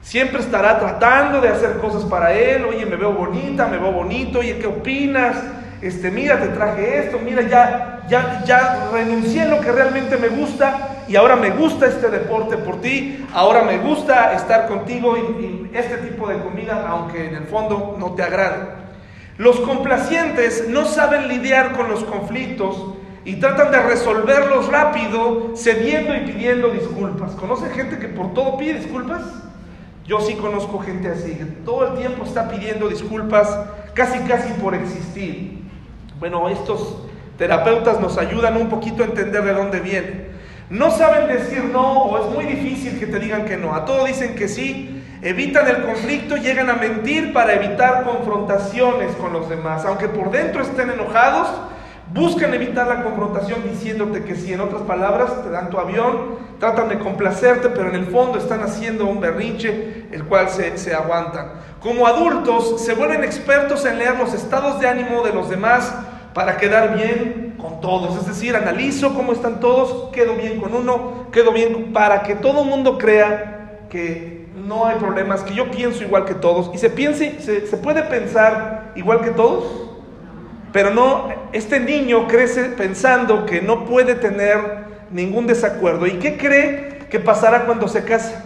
Siempre 0.01 0.41
estará 0.41 0.77
tratando 0.77 1.39
de 1.39 1.49
hacer 1.49 1.77
cosas 1.77 2.03
para 2.03 2.33
él. 2.33 2.65
Oye, 2.65 2.85
me 2.85 2.97
veo 2.97 3.13
bonita, 3.13 3.65
me 3.67 3.77
veo 3.77 3.91
bonito. 3.91 4.39
Oye, 4.39 4.57
¿qué 4.57 4.67
opinas? 4.67 5.37
Este, 5.81 6.11
mira, 6.11 6.39
te 6.39 6.47
traje 6.49 7.05
esto. 7.05 7.19
Mira, 7.23 7.43
ya, 7.43 8.01
ya, 8.09 8.43
ya 8.43 8.89
renuncié 8.91 9.43
a 9.43 9.45
lo 9.45 9.61
que 9.61 9.71
realmente 9.71 10.17
me 10.17 10.29
gusta 10.29 10.98
y 11.09 11.15
ahora 11.15 11.35
me 11.35 11.49
gusta 11.49 11.87
este 11.87 12.11
deporte 12.11 12.55
por 12.57 12.81
ti. 12.81 13.25
Ahora 13.33 13.63
me 13.63 13.79
gusta 13.79 14.33
estar 14.33 14.67
contigo 14.67 15.17
y, 15.17 15.71
este 15.73 15.97
tipo 15.97 16.27
de 16.27 16.37
comida, 16.39 16.85
aunque 16.87 17.27
en 17.27 17.35
el 17.35 17.45
fondo 17.45 17.95
no 17.99 18.13
te 18.13 18.21
agrade. 18.21 18.67
Los 19.37 19.59
complacientes 19.61 20.67
no 20.69 20.85
saben 20.85 21.27
lidiar 21.27 21.75
con 21.75 21.89
los 21.89 22.03
conflictos 22.03 22.93
y 23.25 23.37
tratan 23.37 23.71
de 23.71 23.81
resolverlos 23.81 24.67
rápido, 24.67 25.53
cediendo 25.55 26.15
y 26.15 26.31
pidiendo 26.31 26.69
disculpas. 26.69 27.31
¿Conocen 27.31 27.71
gente 27.71 27.97
que 27.97 28.07
por 28.07 28.33
todo 28.35 28.57
pide 28.57 28.75
disculpas? 28.75 29.21
Yo 30.05 30.19
sí 30.21 30.35
conozco 30.35 30.79
gente 30.79 31.07
así, 31.07 31.35
que 31.35 31.45
todo 31.45 31.87
el 31.87 31.99
tiempo 31.99 32.23
está 32.23 32.49
pidiendo 32.49 32.87
disculpas, 32.87 33.47
casi 33.95 34.19
casi 34.27 34.53
por 34.53 34.75
existir. 34.75 35.59
Bueno, 36.19 36.49
estos 36.49 36.97
terapeutas 37.37 37.99
nos 37.99 38.17
ayudan 38.17 38.57
un 38.57 38.69
poquito 38.69 39.01
a 39.01 39.05
entender 39.07 39.43
de 39.43 39.53
dónde 39.53 39.79
viene. 39.79 40.28
No 40.69 40.91
saben 40.91 41.27
decir 41.27 41.63
no 41.65 42.03
o 42.03 42.17
es 42.19 42.33
muy 42.33 42.45
difícil 42.45 42.99
que 42.99 43.07
te 43.07 43.19
digan 43.19 43.45
que 43.45 43.57
no. 43.57 43.73
A 43.73 43.85
todo 43.85 44.05
dicen 44.05 44.35
que 44.35 44.47
sí, 44.47 45.03
evitan 45.21 45.67
el 45.67 45.83
conflicto, 45.83 46.37
llegan 46.37 46.69
a 46.69 46.75
mentir 46.75 47.33
para 47.33 47.53
evitar 47.53 48.03
confrontaciones 48.03 49.15
con 49.15 49.33
los 49.33 49.49
demás. 49.49 49.85
Aunque 49.85 50.07
por 50.07 50.31
dentro 50.31 50.61
estén 50.61 50.91
enojados, 50.91 51.49
Buscan 52.11 52.51
evitar 52.55 52.87
la 52.87 53.03
confrontación 53.03 53.61
diciéndote 53.69 54.23
que 54.23 54.35
sí, 54.35 54.51
en 54.51 54.61
otras 54.61 54.81
palabras, 54.81 55.43
te 55.43 55.51
dan 55.51 55.69
tu 55.69 55.77
avión, 55.77 56.39
tratan 56.59 56.89
de 56.89 56.97
complacerte, 56.97 57.69
pero 57.69 57.89
en 57.89 57.95
el 57.95 58.07
fondo 58.07 58.39
están 58.39 58.63
haciendo 58.63 59.05
un 59.05 59.19
berrinche, 59.19 60.07
el 60.11 60.23
cual 60.23 60.49
se, 60.49 60.75
se 60.79 60.95
aguantan. 60.95 61.51
Como 61.79 62.07
adultos, 62.07 62.83
se 62.83 62.95
vuelven 62.95 63.23
expertos 63.23 63.85
en 63.85 63.99
leer 63.99 64.17
los 64.17 64.33
estados 64.33 64.79
de 64.79 64.87
ánimo 64.87 65.21
de 65.21 65.33
los 65.33 65.51
demás 65.51 65.93
para 66.33 66.57
quedar 66.57 66.95
bien 66.95 67.48
con 67.61 67.81
todos. 67.81 68.17
Es 68.17 68.27
decir, 68.27 68.55
analizo 68.55 69.13
cómo 69.13 69.33
están 69.33 69.59
todos, 69.59 70.11
quedo 70.11 70.35
bien 70.35 70.59
con 70.59 70.73
uno, 70.73 71.27
quedo 71.31 71.51
bien 71.51 71.93
para 71.93 72.23
que 72.23 72.35
todo 72.35 72.63
mundo 72.63 72.97
crea 72.97 73.85
que 73.89 74.47
no 74.55 74.85
hay 74.85 74.97
problemas, 74.97 75.41
que 75.41 75.53
yo 75.53 75.69
pienso 75.71 76.03
igual 76.03 76.25
que 76.25 76.35
todos. 76.35 76.71
Y 76.73 76.77
se 76.77 76.89
piense, 76.89 77.39
se, 77.41 77.67
se 77.67 77.77
puede 77.77 78.03
pensar 78.03 78.91
igual 78.95 79.21
que 79.21 79.31
todos. 79.31 79.89
Pero 80.71 80.91
no, 80.91 81.29
este 81.51 81.79
niño 81.79 82.27
crece 82.27 82.65
pensando 82.65 83.45
que 83.45 83.61
no 83.61 83.85
puede 83.85 84.15
tener 84.15 84.59
ningún 85.11 85.47
desacuerdo. 85.47 86.05
¿Y 86.05 86.19
qué 86.19 86.37
cree 86.37 86.99
que 87.09 87.19
pasará 87.19 87.65
cuando 87.65 87.87
se 87.87 88.03
casa? 88.03 88.45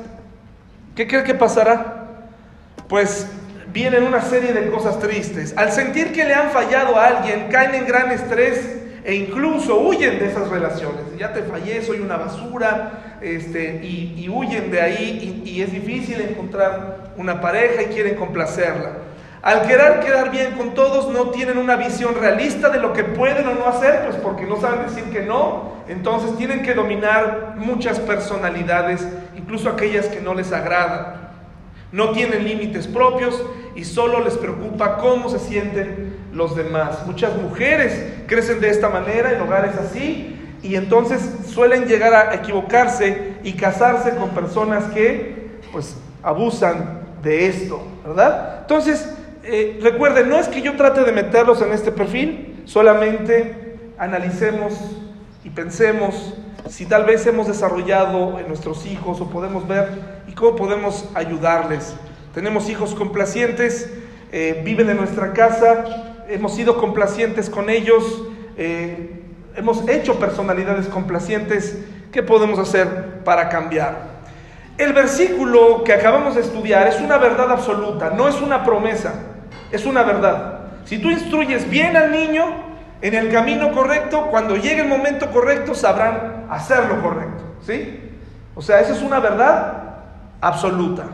¿Qué 0.95 1.07
cree 1.07 1.23
que 1.23 1.33
pasará? 1.33 2.07
Pues 2.87 3.27
vienen 3.73 4.03
una 4.03 4.21
serie 4.21 4.53
de 4.53 4.69
cosas 4.69 4.99
tristes. 4.99 5.53
Al 5.57 5.71
sentir 5.71 6.13
que 6.13 6.23
le 6.23 6.33
han 6.33 6.51
fallado 6.51 6.95
a 6.95 7.07
alguien, 7.07 7.47
caen 7.51 7.75
en 7.75 7.85
gran 7.85 8.11
estrés 8.11 8.83
e 9.03 9.15
incluso 9.15 9.79
huyen 9.79 10.19
de 10.19 10.27
esas 10.27 10.49
relaciones. 10.49 11.01
Ya 11.17 11.33
te 11.33 11.43
fallé, 11.43 11.81
soy 11.81 11.99
una 11.99 12.17
basura, 12.17 13.17
este, 13.21 13.83
y, 13.83 14.29
huyen 14.29 14.71
de 14.71 14.81
ahí 14.81 15.43
y 15.45 15.61
es 15.61 15.71
difícil 15.71 16.19
encontrar 16.21 17.13
una 17.17 17.39
pareja 17.41 17.83
y 17.83 17.85
quieren 17.87 18.15
complacerla. 18.15 19.03
Al 19.43 19.67
querer 19.67 19.99
quedar 19.99 20.31
bien 20.31 20.53
con 20.53 20.73
todos, 20.73 21.11
no 21.11 21.31
tienen 21.31 21.57
una 21.57 21.75
visión 21.75 22.15
realista 22.15 22.69
de 22.69 22.79
lo 22.79 22.93
que 22.93 23.03
pueden 23.03 23.45
o 23.45 23.53
no 23.53 23.67
hacer, 23.67 24.05
pues 24.05 24.15
porque 24.15 24.45
no 24.45 24.55
saben 24.61 24.85
decir 24.85 25.03
que 25.11 25.19
no. 25.19 25.83
Entonces 25.89 26.37
tienen 26.37 26.63
que 26.63 26.73
dominar 26.73 27.55
muchas 27.57 27.99
personalidades, 27.99 29.05
incluso 29.35 29.67
aquellas 29.67 30.07
que 30.07 30.21
no 30.21 30.33
les 30.33 30.53
agradan. 30.53 31.33
No 31.91 32.11
tienen 32.11 32.45
límites 32.45 32.87
propios 32.87 33.43
y 33.75 33.83
solo 33.83 34.21
les 34.21 34.37
preocupa 34.37 34.95
cómo 34.95 35.27
se 35.27 35.39
sienten 35.39 36.12
los 36.33 36.55
demás. 36.55 37.05
Muchas 37.05 37.35
mujeres 37.35 38.23
crecen 38.27 38.59
de 38.59 38.69
esta 38.69 38.89
manera 38.89 39.31
en 39.31 39.41
hogares 39.41 39.75
así 39.75 40.39
y 40.61 40.75
entonces 40.75 41.21
suelen 41.47 41.85
llegar 41.85 42.13
a 42.13 42.35
equivocarse 42.35 43.33
y 43.43 43.53
casarse 43.53 44.15
con 44.15 44.29
personas 44.29 44.85
que 44.85 45.59
pues 45.71 45.95
abusan 46.21 47.01
de 47.21 47.47
esto, 47.47 47.81
¿verdad? 48.05 48.59
Entonces, 48.61 49.13
eh, 49.43 49.79
recuerden, 49.81 50.29
no 50.29 50.39
es 50.39 50.47
que 50.47 50.61
yo 50.61 50.75
trate 50.75 51.03
de 51.03 51.11
meterlos 51.11 51.61
en 51.61 51.71
este 51.71 51.91
perfil, 51.91 52.63
solamente 52.65 53.77
analicemos 53.97 54.73
y 55.43 55.49
pensemos 55.49 56.35
si 56.69 56.85
tal 56.85 57.03
vez 57.03 57.27
hemos 57.27 57.47
desarrollado 57.47 58.39
en 58.39 58.47
nuestros 58.47 58.85
hijos 58.85 59.19
o 59.19 59.29
podemos 59.29 59.67
ver 59.67 59.89
y 60.27 60.31
cómo 60.31 60.55
podemos 60.55 61.09
ayudarles. 61.13 61.93
Tenemos 62.33 62.69
hijos 62.69 62.95
complacientes, 62.95 63.91
eh, 64.31 64.61
viven 64.63 64.89
en 64.89 64.97
nuestra 64.97 65.33
casa, 65.33 66.12
hemos 66.29 66.55
sido 66.55 66.77
complacientes 66.77 67.49
con 67.49 67.69
ellos, 67.69 68.23
eh, 68.57 69.21
hemos 69.55 69.87
hecho 69.87 70.19
personalidades 70.19 70.87
complacientes. 70.87 71.77
¿Qué 72.11 72.21
podemos 72.23 72.59
hacer 72.59 73.23
para 73.23 73.49
cambiar? 73.49 74.13
El 74.77 74.93
versículo 74.93 75.83
que 75.83 75.93
acabamos 75.93 76.35
de 76.35 76.41
estudiar 76.41 76.87
es 76.87 76.99
una 76.99 77.17
verdad 77.17 77.51
absoluta, 77.51 78.11
no 78.11 78.27
es 78.27 78.41
una 78.41 78.63
promesa. 78.63 79.13
Es 79.71 79.85
una 79.85 80.03
verdad. 80.03 80.59
Si 80.85 80.99
tú 80.99 81.09
instruyes 81.09 81.69
bien 81.69 81.95
al 81.95 82.11
niño 82.11 82.45
en 83.01 83.13
el 83.15 83.31
camino 83.31 83.71
correcto, 83.71 84.27
cuando 84.29 84.55
llegue 84.55 84.81
el 84.81 84.87
momento 84.87 85.31
correcto 85.31 85.73
sabrán 85.75 86.45
hacer 86.49 86.85
lo 86.85 87.01
correcto. 87.01 87.43
¿Sí? 87.65 88.11
O 88.55 88.61
sea, 88.61 88.79
esa 88.79 88.93
es 88.93 89.01
una 89.01 89.19
verdad 89.19 89.95
absoluta. 90.41 91.05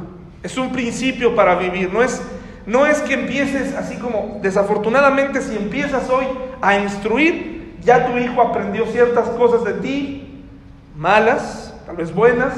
Es 0.44 0.58
un 0.58 0.72
principio 0.72 1.36
para 1.36 1.56
vivir. 1.56 1.92
No 1.94 2.02
es, 2.02 2.22
no 2.66 2.86
es 2.86 3.00
que 3.02 3.14
empieces 3.14 3.76
así 3.76 3.98
como, 3.98 4.40
desafortunadamente, 4.42 5.42
si 5.42 5.56
empiezas 5.56 6.10
hoy 6.10 6.26
a 6.62 6.78
instruir, 6.78 7.78
ya 7.82 8.08
tu 8.08 8.18
hijo 8.18 8.42
aprendió 8.42 8.86
ciertas 8.88 9.30
cosas 9.30 9.64
de 9.64 9.74
ti, 9.74 10.46
malas, 10.96 11.74
tal 11.86 11.96
vez 11.96 12.14
buenas, 12.14 12.54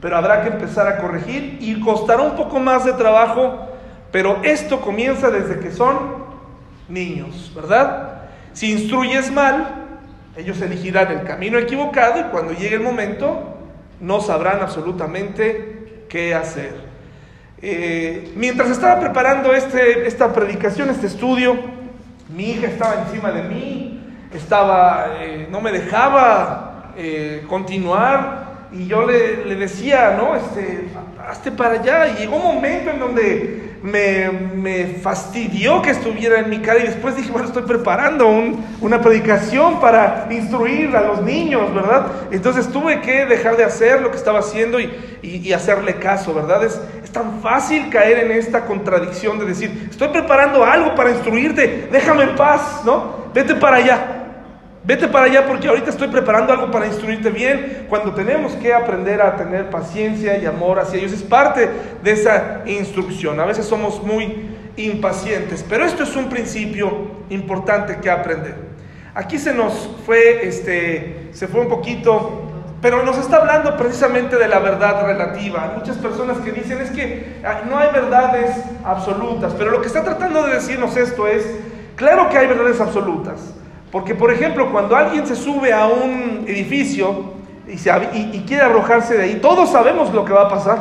pero 0.00 0.16
habrá 0.16 0.42
que 0.42 0.48
empezar 0.48 0.86
a 0.86 0.98
corregir 0.98 1.58
y 1.60 1.80
costará 1.80 2.22
un 2.22 2.36
poco 2.36 2.58
más 2.58 2.84
de 2.84 2.92
trabajo 2.94 3.70
pero 4.12 4.40
esto 4.42 4.80
comienza 4.80 5.30
desde 5.30 5.60
que 5.60 5.70
son 5.70 6.24
niños, 6.88 7.52
¿verdad? 7.54 8.22
Si 8.52 8.72
instruyes 8.72 9.30
mal, 9.30 9.86
ellos 10.36 10.60
elegirán 10.60 11.12
el 11.12 11.22
camino 11.22 11.58
equivocado 11.58 12.20
y 12.20 12.24
cuando 12.24 12.52
llegue 12.52 12.76
el 12.76 12.82
momento 12.82 13.56
no 14.00 14.20
sabrán 14.20 14.60
absolutamente 14.60 16.06
qué 16.08 16.34
hacer. 16.34 16.89
Eh, 17.62 18.32
mientras 18.36 18.70
estaba 18.70 18.98
preparando 19.00 19.52
este, 19.52 20.06
esta 20.06 20.32
predicación, 20.32 20.88
este 20.88 21.06
estudio, 21.06 21.58
mi 22.34 22.52
hija 22.52 22.68
estaba 22.68 23.04
encima 23.06 23.30
de 23.32 23.42
mí, 23.42 24.00
estaba, 24.32 25.16
eh, 25.20 25.46
no 25.50 25.60
me 25.60 25.72
dejaba 25.72 26.92
eh, 26.96 27.44
continuar 27.48 28.68
y 28.72 28.86
yo 28.86 29.04
le, 29.04 29.44
le, 29.44 29.56
decía, 29.56 30.14
no, 30.16 30.36
este, 30.36 30.88
hazte 31.28 31.52
para 31.52 31.74
allá. 31.80 32.08
Y 32.08 32.20
llegó 32.20 32.36
un 32.36 32.54
momento 32.54 32.90
en 32.90 32.98
donde 32.98 33.69
me, 33.82 34.98
fastidió 35.02 35.82
que 35.82 35.90
estuviera 35.90 36.40
en 36.40 36.50
mi 36.50 36.58
cara 36.60 36.80
y 36.80 36.86
después 36.86 37.16
dije, 37.16 37.30
bueno, 37.30 37.46
estoy 37.46 37.62
preparando 37.62 38.28
una 38.80 39.00
predicación 39.00 39.80
para 39.80 40.28
instruir 40.30 40.94
a 40.96 41.02
los 41.02 41.22
niños, 41.22 41.72
¿verdad? 41.74 42.06
Entonces 42.30 42.68
tuve 42.68 43.00
que 43.00 43.26
dejar 43.26 43.56
de 43.56 43.64
hacer 43.64 44.00
lo 44.02 44.10
que 44.10 44.16
estaba 44.16 44.40
haciendo 44.40 44.78
y, 44.80 45.52
hacerle 45.52 45.96
caso, 45.96 46.32
¿verdad? 46.32 46.64
Es, 46.64 46.80
es 47.02 47.10
tan 47.10 47.40
fácil 47.40 47.90
caer 47.90 48.18
en 48.24 48.30
esta 48.30 48.66
contradicción 48.66 49.38
de 49.38 49.46
decir, 49.46 49.88
estoy 49.90 50.08
preparando 50.08 50.64
algo 50.64 50.94
para 50.94 51.10
instruirte, 51.10 51.88
déjame 51.90 52.22
en 52.22 52.36
paz, 52.36 52.82
¿no? 52.84 53.30
Vete 53.34 53.54
para 53.56 53.76
allá. 53.76 54.19
Vete 54.82 55.08
para 55.08 55.26
allá 55.26 55.46
porque 55.46 55.68
ahorita 55.68 55.90
estoy 55.90 56.08
preparando 56.08 56.54
algo 56.54 56.70
para 56.70 56.86
instruirte 56.86 57.28
bien. 57.28 57.86
Cuando 57.88 58.14
tenemos 58.14 58.52
que 58.54 58.72
aprender 58.72 59.20
a 59.20 59.36
tener 59.36 59.68
paciencia 59.68 60.38
y 60.38 60.46
amor 60.46 60.80
hacia 60.80 60.98
ellos, 60.98 61.12
es 61.12 61.22
parte 61.22 61.68
de 62.02 62.10
esa 62.10 62.62
instrucción. 62.64 63.38
A 63.40 63.44
veces 63.44 63.66
somos 63.66 64.02
muy 64.02 64.48
impacientes, 64.76 65.64
pero 65.68 65.84
esto 65.84 66.04
es 66.04 66.16
un 66.16 66.30
principio 66.30 67.10
importante 67.28 67.98
que 67.98 68.10
aprender. 68.10 68.54
Aquí 69.14 69.38
se 69.38 69.52
nos 69.52 69.90
fue, 70.06 70.46
este, 70.48 71.28
se 71.32 71.46
fue 71.46 71.60
un 71.60 71.68
poquito, 71.68 72.44
pero 72.80 73.02
nos 73.02 73.18
está 73.18 73.36
hablando 73.36 73.76
precisamente 73.76 74.36
de 74.36 74.48
la 74.48 74.60
verdad 74.60 75.04
relativa. 75.04 75.64
Hay 75.64 75.78
muchas 75.78 75.98
personas 75.98 76.38
que 76.38 76.52
dicen 76.52 76.80
es 76.80 76.90
que 76.90 77.40
no 77.68 77.76
hay 77.76 77.92
verdades 77.92 78.56
absolutas, 78.82 79.52
pero 79.58 79.72
lo 79.72 79.82
que 79.82 79.88
está 79.88 80.02
tratando 80.02 80.46
de 80.46 80.54
decirnos 80.54 80.96
esto 80.96 81.26
es, 81.26 81.44
claro 81.96 82.30
que 82.30 82.38
hay 82.38 82.46
verdades 82.46 82.80
absolutas. 82.80 83.59
Porque, 83.92 84.14
por 84.14 84.32
ejemplo, 84.32 84.70
cuando 84.70 84.96
alguien 84.96 85.26
se 85.26 85.34
sube 85.34 85.72
a 85.72 85.86
un 85.86 86.44
edificio 86.46 87.32
y, 87.66 87.76
quiere 88.46 88.62
arrojarse 88.62 89.16
de 89.16 89.24
ahí, 89.24 89.34
todos 89.40 89.70
sabemos 89.70 90.12
lo 90.12 90.24
que 90.24 90.32
va 90.32 90.42
a 90.42 90.48
pasar, 90.48 90.78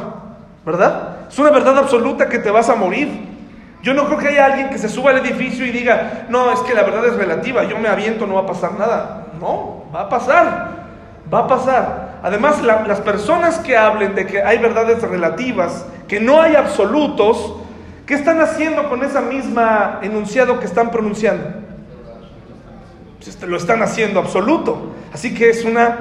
¿verdad? 0.66 1.18
Es 1.30 1.38
una 1.40 1.50
verdad 1.50 1.78
absoluta 1.78 2.30
que 2.30 2.40
te 2.40 2.52
vas 2.52 2.70
a 2.70 2.76
morir. 2.76 3.28
Yo 3.82 3.94
no 3.94 4.06
creo 4.06 4.18
que 4.18 4.28
haya 4.28 4.46
alguien 4.46 4.70
que 4.70 4.78
se 4.78 4.90
suba 4.90 5.12
al 5.12 5.20
edificio 5.20 5.66
y 5.66 5.72
diga, 5.72 6.26
no, 6.30 6.52
es 6.52 6.60
que 6.62 6.74
la 6.74 6.84
verdad 6.84 7.06
es 7.06 7.16
relativa, 7.16 7.64
yo 7.64 7.80
me 7.80 7.88
aviento, 7.88 8.28
no 8.28 8.36
va 8.36 8.42
a 8.42 8.46
pasar 8.46 8.74
nada. 8.74 9.28
No, 9.40 9.86
va 9.96 10.02
a 10.02 10.10
pasar, 10.10 10.70
va 11.34 11.40
a 11.40 11.48
pasar. 11.48 12.10
Además, 12.22 12.62
las 12.62 13.00
personas 13.02 13.58
que 13.60 13.78
hablen 13.78 14.14
de 14.14 14.28
que 14.28 14.44
hay 14.44 14.58
verdades 14.58 15.02
relativas 15.02 15.86
que 16.10 16.20
no 16.20 16.42
hay 16.42 16.56
absolutos, 16.56 17.54
¿qué 18.06 18.16
están 18.16 18.42
haciendo 18.42 18.90
con 18.90 19.04
esa 19.04 19.22
misma 19.22 20.00
enunciado 20.02 20.60
que 20.60 20.66
están 20.66 20.90
pronunciando? 20.92 21.69
Pues, 23.24 23.42
lo 23.42 23.58
están 23.58 23.82
haciendo 23.82 24.20
absoluto. 24.20 24.94
Así 25.14 25.34
que 25.34 25.50
es 25.50 25.66
una, 25.66 25.98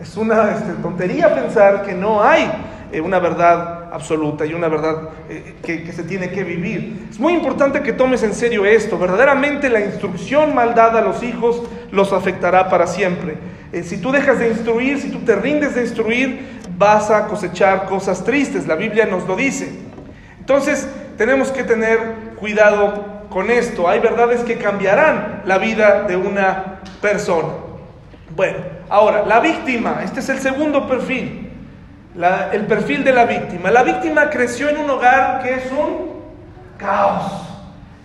es 0.00 0.16
una 0.16 0.52
este, 0.52 0.72
tontería 0.82 1.34
pensar 1.34 1.82
que 1.82 1.92
no 1.92 2.22
hay 2.22 2.50
eh, 2.90 3.00
una 3.00 3.18
verdad 3.18 3.92
absoluta 3.92 4.46
y 4.46 4.54
una 4.54 4.68
verdad 4.68 5.10
eh, 5.28 5.56
que, 5.62 5.92
se 5.92 6.04
tiene 6.04 6.30
que 6.30 6.42
vivir. 6.42 7.08
Es 7.10 7.18
muy 7.18 7.34
importante 7.34 7.82
que 7.82 7.92
tomes 7.92 8.22
en 8.22 8.34
serio 8.34 8.64
esto. 8.64 8.98
Verdaderamente 8.98 9.68
la 9.68 9.80
instrucción 9.80 10.54
mal 10.54 10.74
dada 10.74 11.00
a 11.00 11.02
los 11.02 11.22
hijos 11.22 11.62
los 11.90 12.12
afectará 12.12 12.68
para 12.68 12.86
siempre. 12.86 13.36
Eh, 13.72 13.82
si 13.82 13.98
tú 13.98 14.10
dejas 14.10 14.38
de 14.38 14.48
instruir, 14.48 15.00
si 15.00 15.10
tú 15.10 15.18
te 15.18 15.36
rindes 15.36 15.74
de 15.74 15.82
instruir, 15.82 16.60
vas 16.78 17.10
a 17.10 17.26
cosechar 17.26 17.86
cosas 17.86 18.24
tristes. 18.24 18.66
La 18.66 18.74
Biblia 18.74 19.04
nos 19.04 19.26
lo 19.28 19.36
dice. 19.36 19.68
Entonces 20.40 20.88
tenemos 21.18 21.50
que 21.50 21.62
tener 21.62 21.98
cuidado 22.36 23.13
con 23.34 23.50
esto. 23.50 23.86
Hay 23.86 24.00
verdades 24.00 24.40
que 24.44 24.56
cambiarán 24.56 25.42
la 25.44 25.58
vida 25.58 26.04
de 26.04 26.16
una 26.16 26.80
persona. 27.02 27.48
Bueno, 28.34 28.56
ahora, 28.88 29.26
la 29.26 29.40
víctima, 29.40 30.00
este 30.02 30.20
es 30.20 30.30
el 30.30 30.38
segundo 30.38 30.88
perfil 30.88 31.44
el 32.52 32.66
perfil 32.66 33.02
de 33.04 33.12
la 33.12 33.24
víctima. 33.24 33.70
La 33.70 33.82
víctima 33.82 34.30
creció 34.30 34.68
en 34.68 34.78
un 34.78 34.90
hogar 34.90 35.42
que 35.42 35.54
es 35.54 35.72
un 35.72 36.12
caos. 36.78 37.32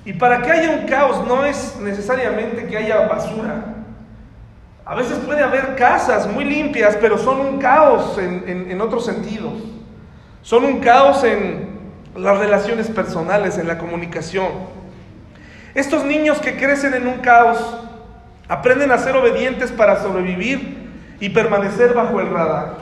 Y 0.06 0.14
para 0.14 0.42
que 0.42 0.52
haya 0.52 0.72
un 0.72 0.88
caos 0.88 1.26
no 1.28 1.46
es 1.46 1.78
necesariamente 1.82 2.66
que 2.66 2.78
haya 2.78 3.08
basura. 3.08 3.76
A 4.86 4.96
veces 4.96 5.20
puede 5.20 5.44
haber 5.44 5.76
casas 5.76 6.28
muy 6.28 6.44
limpias, 6.44 6.98
pero 7.00 7.18
son 7.20 7.40
un 7.42 7.60
caos 7.60 8.18
en, 8.18 8.82
otros 8.82 9.06
sentidos. 9.06 9.54
Son 10.42 10.64
un 10.64 10.80
caos 10.80 11.24
en 11.24 11.78
las 12.16 12.40
relaciones 12.40 12.88
personales, 12.88 13.60
en 13.60 13.68
la 13.68 13.78
comunicación. 13.78 14.79
Estos 15.76 16.04
niños 16.04 16.40
que 16.40 16.58
crecen 16.58 16.94
en 16.94 17.08
un 17.08 17.20
caos 17.20 17.60
aprenden 18.48 18.92
a 18.92 18.98
ser 18.98 19.16
obedientes 19.16 19.72
para 19.72 20.02
sobrevivir 20.02 20.90
y 21.20 21.30
permanecer 21.30 21.94
bajo 21.94 22.20
el 22.20 22.30
radar. 22.30 22.78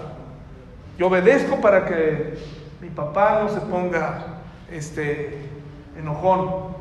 Yo 0.98 1.08
obedezco 1.08 1.60
para 1.60 1.86
que 1.86 2.38
mi 2.82 2.90
papá 2.90 3.42
no 3.44 3.50
se 3.50 3.60
ponga 3.62 4.40
este, 4.72 5.38
enojón. 6.00 6.76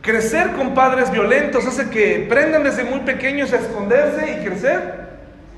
Crecer 0.00 0.52
con 0.52 0.74
padres 0.74 1.10
violentos 1.10 1.66
hace 1.66 1.88
que 1.88 2.24
aprendan 2.26 2.64
desde 2.64 2.82
muy 2.82 3.00
pequeños 3.00 3.52
a 3.52 3.56
esconderse 3.56 4.32
y 4.32 4.44
crecer 4.44 5.02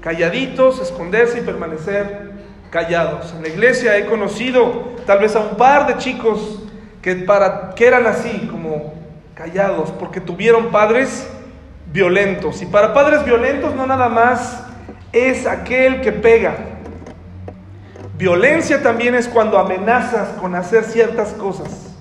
calladitos, 0.03 0.81
esconderse 0.83 1.39
y 1.39 1.43
permanecer 1.43 2.33
callados. 2.71 3.33
En 3.33 3.43
la 3.43 3.49
iglesia 3.49 3.97
he 3.97 4.05
conocido 4.05 4.93
tal 5.07 5.21
vez 5.21 5.35
a 5.35 5.41
un 5.41 5.57
par 5.57 5.87
de 5.87 5.97
chicos 5.97 6.63
que, 7.01 7.15
para, 7.15 7.75
que 7.75 7.87
eran 7.87 8.07
así, 8.07 8.47
como 8.51 9.04
callados, 9.35 9.91
porque 9.93 10.21
tuvieron 10.21 10.71
padres 10.71 11.29
violentos. 11.93 12.63
Y 12.63 12.67
para 12.67 12.95
padres 12.95 13.25
violentos 13.25 13.75
no 13.75 13.87
nada 13.87 14.09
más 14.09 14.65
es 15.13 15.47
aquel 15.47 16.01
que 16.01 16.13
pega, 16.13 16.57
Violencia 18.17 18.81
también 18.81 19.17
es 19.17 19.27
cuando 19.27 19.59
amenazas 19.59 20.29
con 20.41 20.55
hacer 20.55 20.85
ciertas 20.85 21.33
cosas. 21.33 21.97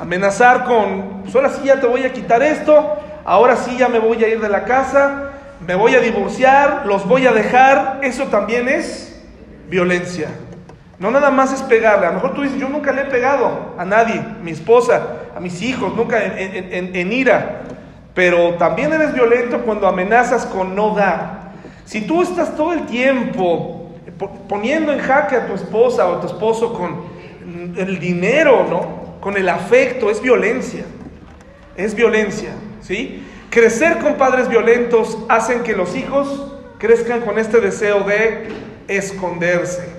Amenazar 0.00 0.64
con, 0.64 1.22
pues 1.22 1.34
ahora 1.36 1.50
sí 1.50 1.62
ya 1.64 1.80
te 1.80 1.86
voy 1.86 2.02
a 2.02 2.12
quitar 2.12 2.42
esto, 2.42 2.96
ahora 3.24 3.56
sí 3.56 3.76
ya 3.78 3.88
me 3.88 4.00
voy 4.00 4.24
a 4.24 4.28
ir 4.28 4.40
de 4.40 4.48
la 4.48 4.64
casa, 4.64 5.30
me 5.64 5.76
voy 5.76 5.94
a 5.94 6.00
divorciar, 6.00 6.86
los 6.86 7.06
voy 7.06 7.24
a 7.26 7.32
dejar, 7.32 8.00
eso 8.02 8.24
también 8.24 8.68
es 8.68 9.22
violencia. 9.68 10.28
No 10.98 11.12
nada 11.12 11.30
más 11.30 11.52
es 11.52 11.62
pegarle, 11.62 12.06
a 12.06 12.10
lo 12.10 12.14
mejor 12.16 12.34
tú 12.34 12.42
dices, 12.42 12.58
yo 12.58 12.68
nunca 12.68 12.90
le 12.90 13.02
he 13.02 13.06
pegado 13.06 13.74
a 13.78 13.84
nadie, 13.84 14.20
mi 14.42 14.50
esposa, 14.50 15.06
a 15.36 15.40
mis 15.40 15.60
hijos, 15.60 15.94
nunca 15.94 16.24
en, 16.24 16.96
en 16.96 17.12
ira, 17.12 17.64
pero 18.14 18.54
también 18.54 18.90
eres 18.90 19.12
violento 19.12 19.60
cuando 19.60 19.86
amenazas 19.86 20.46
con 20.46 20.74
no 20.74 20.94
dar. 20.94 21.52
Si 21.84 22.00
tú 22.00 22.22
estás 22.22 22.56
todo 22.56 22.72
el 22.72 22.86
tiempo 22.86 23.90
poniendo 24.48 24.92
en 24.92 24.98
jaque 24.98 25.36
a 25.36 25.46
tu 25.46 25.52
esposa 25.52 26.08
o 26.08 26.16
a 26.16 26.20
tu 26.22 26.26
esposo 26.26 26.72
con 26.72 27.02
el 27.76 27.98
dinero, 27.98 28.66
¿no? 28.68 29.20
Con 29.20 29.36
el 29.36 29.46
afecto, 29.50 30.10
es 30.10 30.22
violencia. 30.22 30.84
Es 31.76 31.94
violencia, 31.94 32.52
¿sí? 32.80 33.22
Crecer 33.50 33.98
con 33.98 34.14
padres 34.14 34.48
violentos 34.48 35.18
hacen 35.28 35.62
que 35.62 35.76
los 35.76 35.94
hijos 35.94 36.54
crezcan 36.78 37.20
con 37.20 37.38
este 37.38 37.60
deseo 37.60 38.04
de 38.04 38.48
esconderse. 38.88 39.95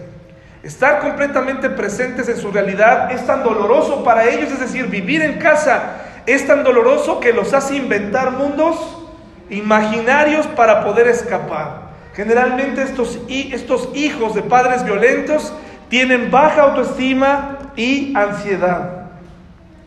Estar 0.67 0.99
completamente 0.99 1.69
presentes 1.69 2.27
en 2.27 2.35
su 2.35 2.51
realidad 2.51 3.09
es 3.09 3.25
tan 3.25 3.41
doloroso 3.41 4.03
para 4.03 4.27
ellos, 4.27 4.51
es 4.51 4.59
decir, 4.59 4.87
vivir 4.87 5.21
en 5.21 5.39
casa 5.39 6.01
es 6.25 6.45
tan 6.45 6.65
doloroso 6.65 7.21
que 7.21 7.31
los 7.31 7.53
hace 7.53 7.77
inventar 7.77 8.31
mundos 8.31 8.75
imaginarios 9.49 10.45
para 10.45 10.83
poder 10.83 11.07
escapar. 11.07 11.83
Generalmente 12.13 12.81
estos, 12.81 13.17
estos 13.29 13.87
hijos 13.95 14.35
de 14.35 14.41
padres 14.41 14.83
violentos 14.83 15.53
tienen 15.87 16.29
baja 16.31 16.63
autoestima 16.63 17.71
y 17.77 18.13
ansiedad. 18.13 19.05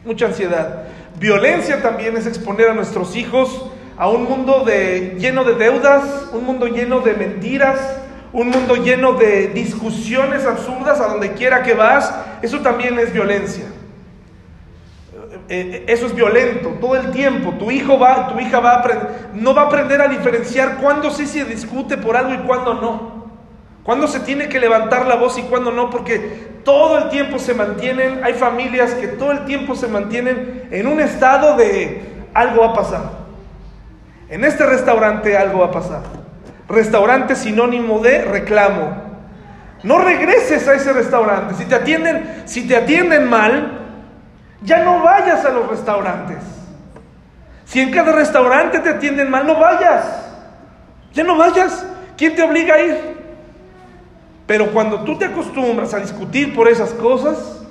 Mucha 0.03 0.29
ansiedad. 0.29 0.85
Violencia 1.19 1.83
también 1.83 2.16
es 2.16 2.27
exponer 2.27 2.71
a 2.71 2.75
nuestros 2.75 3.16
hijos 3.16 3.66
a 3.99 4.09
un 4.09 4.25
mundo 4.25 4.64
lleno 4.64 5.45
de 5.45 5.55
deudas, 5.57 6.31
un 6.33 6.47
mundo 6.47 6.69
lleno 6.69 7.01
de 7.01 7.12
mentiras, 7.12 7.79
un 8.33 8.51
mundo 8.51 8.77
lleno 8.77 9.14
de 9.14 9.49
discusiones 9.49 10.47
absurdas 10.47 11.01
a 11.01 11.09
donde 11.09 11.33
quiera 11.33 11.62
que 11.62 11.75
vas. 11.75 12.14
Eso 12.43 12.61
también 12.61 12.99
es 12.99 13.12
violencia. 13.12 13.64
Eh, 15.49 15.85
eso 15.88 16.07
es 16.07 16.14
violento 16.14 16.69
todo 16.81 16.95
el 16.95 17.11
tiempo. 17.11 17.53
Tu 17.55 17.71
hijo 17.71 17.99
va, 17.99 18.29
tu 18.29 18.38
hija 18.38 18.61
va 18.61 18.73
a 18.73 18.79
aprender, 18.79 19.09
no 19.35 19.53
va 19.55 19.62
a 19.62 19.66
aprender 19.66 20.01
a 20.01 20.09
diferenciar 20.09 20.77
cuándo 20.77 21.11
sí 21.11 21.27
se 21.27 21.45
discute 21.45 21.97
por 21.97 22.16
algo 22.16 22.35
y 22.35 22.38
cuándo 22.47 22.75
no. 22.75 23.21
Cuándo 23.83 24.07
se 24.07 24.21
tiene 24.21 24.49
que 24.49 24.61
levantar 24.61 25.07
la 25.07 25.16
voz 25.16 25.38
y 25.38 25.43
cuándo 25.43 25.73
no, 25.73 25.90
porque 25.90 26.51
todo 26.64 26.99
el 26.99 27.09
tiempo 27.09 27.38
se 27.38 27.55
mantienen, 27.55 28.23
hay 28.23 28.35
familias 28.35 28.95
que 28.95 29.09
todo 29.09 29.33
el 29.33 29.45
tiempo 29.47 29.75
se 29.75 29.88
mantienen 29.88 30.69
en 30.71 30.87
un 30.87 31.01
estado 31.01 31.57
de 31.57 32.03
algo 32.35 32.61
va 32.61 32.69
a 32.69 32.75
pasar. 32.75 33.11
En 34.29 34.45
este 34.45 34.64
restaurante 34.64 35.37
algo 35.37 35.61
va 35.61 35.66
a 35.66 35.71
pasar. 35.73 36.19
Restaurante 36.70 37.35
sinónimo 37.35 37.98
de 37.98 38.24
reclamo. 38.24 39.11
No 39.83 39.98
regreses 39.98 40.68
a 40.68 40.74
ese 40.74 40.92
restaurante. 40.92 41.54
Si 41.54 41.64
te 41.64 41.74
atienden, 41.74 42.42
si 42.44 42.68
te 42.68 42.76
atienden 42.76 43.28
mal, 43.28 43.78
ya 44.62 44.85
no 44.85 45.02
vayas 45.02 45.44
a 45.44 45.50
los 45.50 45.68
restaurantes. 45.68 46.38
Si 47.64 47.80
en 47.80 47.90
cada 47.90 48.12
restaurante 48.12 48.78
te 48.78 48.90
atienden 48.90 49.30
mal, 49.30 49.46
no 49.46 49.59
vayas. 49.59 50.04
Ya 51.12 51.24
no 51.24 51.37
vayas. 51.37 51.85
¿Quién 52.16 52.37
te 52.37 52.42
obliga 52.42 52.74
a 52.74 52.83
ir? 52.83 53.20
Pero 54.46 54.70
cuando 54.72 55.00
tú 55.00 55.18
te 55.18 55.24
acostumbras 55.24 55.92
a 55.94 55.98
discutir 55.98 56.54
por 56.54 56.68
esas 56.68 56.90
cosas, 56.90 57.62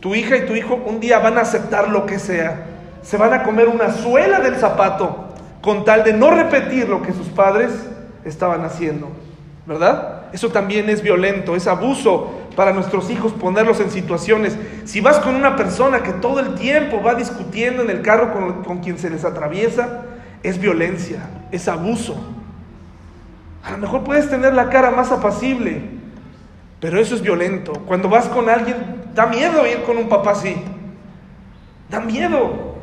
tu 0.00 0.14
hija 0.14 0.36
y 0.36 0.46
tu 0.46 0.54
hijo 0.54 0.74
un 0.74 1.00
día 1.00 1.20
van 1.20 1.38
a 1.38 1.42
aceptar 1.42 1.88
lo 1.88 2.04
que 2.04 2.18
sea. 2.18 2.66
Se 3.02 3.16
van 3.16 3.32
a 3.32 3.44
comer 3.44 3.68
una 3.68 3.92
suela 3.92 4.40
del 4.40 4.56
zapato 4.56 5.28
con 5.62 5.84
tal 5.84 6.04
de 6.04 6.12
no 6.12 6.30
repetir 6.30 6.88
lo 6.88 7.02
que 7.02 7.12
sus 7.12 7.28
padres 7.28 7.70
estaban 8.26 8.64
haciendo. 8.64 9.08
¿Verdad? 9.66 10.26
Eso 10.32 10.50
también 10.50 10.88
es 10.88 11.02
violento, 11.02 11.56
es 11.56 11.66
abuso 11.66 12.30
para 12.54 12.72
nuestros 12.72 13.10
hijos, 13.10 13.32
ponerlos 13.32 13.80
en 13.80 13.90
situaciones. 13.90 14.56
Si 14.84 15.00
vas 15.00 15.18
con 15.18 15.34
una 15.34 15.56
persona 15.56 16.02
que 16.04 16.12
todo 16.12 16.38
el 16.38 16.54
tiempo 16.54 17.02
va 17.02 17.14
discutiendo 17.14 17.82
en 17.82 17.90
el 17.90 18.00
carro 18.00 18.62
con, 18.62 18.78
quien 18.78 18.98
se 18.98 19.10
les 19.10 19.24
atraviesa, 19.24 20.04
es 20.44 20.60
violencia, 20.60 21.28
es 21.50 21.66
abuso. 21.66 22.16
A 23.64 23.72
lo 23.72 23.78
mejor 23.78 24.04
puedes 24.04 24.30
tener 24.30 24.54
la 24.54 24.70
cara 24.70 24.92
más 24.92 25.10
apacible, 25.10 25.82
pero 26.78 27.00
eso 27.00 27.16
es 27.16 27.22
violento. 27.22 27.72
Cuando 27.86 28.08
vas 28.08 28.26
con 28.28 28.48
alguien, 28.48 28.76
da 29.16 29.26
miedo 29.26 29.66
ir 29.66 29.82
con 29.82 29.96
un 29.96 30.08
papá 30.08 30.30
así. 30.30 30.56
Da 31.88 31.98
miedo. 31.98 32.76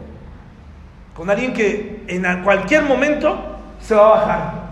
Con 1.15 1.29
alguien 1.29 1.53
que 1.53 2.03
en 2.07 2.43
cualquier 2.43 2.83
momento 2.83 3.37
se 3.79 3.95
va 3.95 4.07
a 4.07 4.09
bajar 4.09 4.62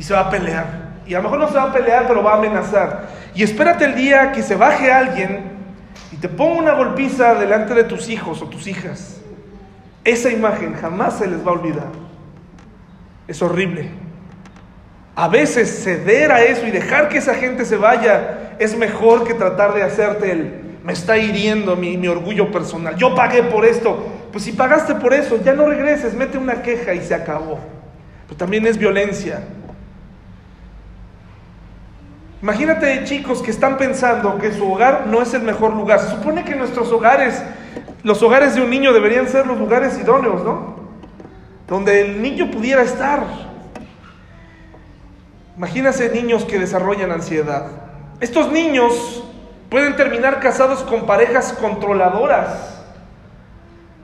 y 0.00 0.02
se 0.02 0.14
va 0.14 0.20
a 0.20 0.30
pelear. 0.30 0.64
Y 1.06 1.12
a 1.12 1.18
lo 1.18 1.24
mejor 1.24 1.40
no 1.40 1.48
se 1.48 1.56
va 1.56 1.64
a 1.64 1.72
pelear, 1.74 2.06
pero 2.08 2.22
va 2.22 2.32
a 2.32 2.38
amenazar. 2.38 3.06
Y 3.34 3.42
espérate 3.42 3.84
el 3.84 3.94
día 3.94 4.32
que 4.32 4.42
se 4.42 4.56
baje 4.56 4.90
alguien 4.90 5.42
y 6.10 6.16
te 6.16 6.26
ponga 6.26 6.58
una 6.58 6.72
golpiza 6.72 7.34
delante 7.34 7.74
de 7.74 7.84
tus 7.84 8.08
hijos 8.08 8.40
o 8.40 8.46
tus 8.46 8.66
hijas. 8.66 9.20
Esa 10.02 10.30
imagen 10.30 10.72
jamás 10.72 11.18
se 11.18 11.26
les 11.26 11.46
va 11.46 11.50
a 11.50 11.52
olvidar. 11.52 11.88
Es 13.28 13.42
horrible. 13.42 13.90
A 15.16 15.28
veces 15.28 15.84
ceder 15.84 16.32
a 16.32 16.44
eso 16.44 16.66
y 16.66 16.70
dejar 16.70 17.10
que 17.10 17.18
esa 17.18 17.34
gente 17.34 17.66
se 17.66 17.76
vaya 17.76 18.54
es 18.58 18.74
mejor 18.78 19.28
que 19.28 19.34
tratar 19.34 19.74
de 19.74 19.82
hacerte 19.82 20.32
el, 20.32 20.78
me 20.82 20.94
está 20.94 21.18
hiriendo 21.18 21.76
mi, 21.76 21.98
mi 21.98 22.08
orgullo 22.08 22.50
personal. 22.50 22.96
Yo 22.96 23.14
pagué 23.14 23.42
por 23.42 23.66
esto. 23.66 24.02
Pues 24.32 24.44
si 24.44 24.52
pagaste 24.52 24.94
por 24.94 25.12
eso, 25.12 25.38
ya 25.44 25.52
no 25.52 25.66
regreses, 25.66 26.14
mete 26.14 26.38
una 26.38 26.62
queja 26.62 26.94
y 26.94 27.02
se 27.02 27.14
acabó. 27.14 27.58
Pero 28.26 28.38
también 28.38 28.66
es 28.66 28.78
violencia. 28.78 29.42
Imagínate 32.42 33.04
chicos 33.04 33.42
que 33.42 33.50
están 33.50 33.76
pensando 33.76 34.38
que 34.38 34.52
su 34.52 34.70
hogar 34.70 35.06
no 35.06 35.20
es 35.20 35.34
el 35.34 35.42
mejor 35.42 35.74
lugar. 35.74 36.00
Se 36.00 36.08
supone 36.08 36.44
que 36.44 36.54
nuestros 36.54 36.90
hogares, 36.90 37.42
los 38.02 38.22
hogares 38.22 38.54
de 38.54 38.62
un 38.62 38.70
niño 38.70 38.94
deberían 38.94 39.28
ser 39.28 39.46
los 39.46 39.58
lugares 39.58 39.98
idóneos, 39.98 40.42
¿no? 40.42 40.76
Donde 41.68 42.00
el 42.00 42.22
niño 42.22 42.50
pudiera 42.50 42.82
estar. 42.82 43.24
Imagínense 45.56 46.08
niños 46.08 46.46
que 46.46 46.58
desarrollan 46.58 47.12
ansiedad. 47.12 47.66
Estos 48.20 48.50
niños 48.50 49.22
pueden 49.68 49.94
terminar 49.94 50.40
casados 50.40 50.82
con 50.82 51.04
parejas 51.04 51.52
controladoras, 51.52 52.82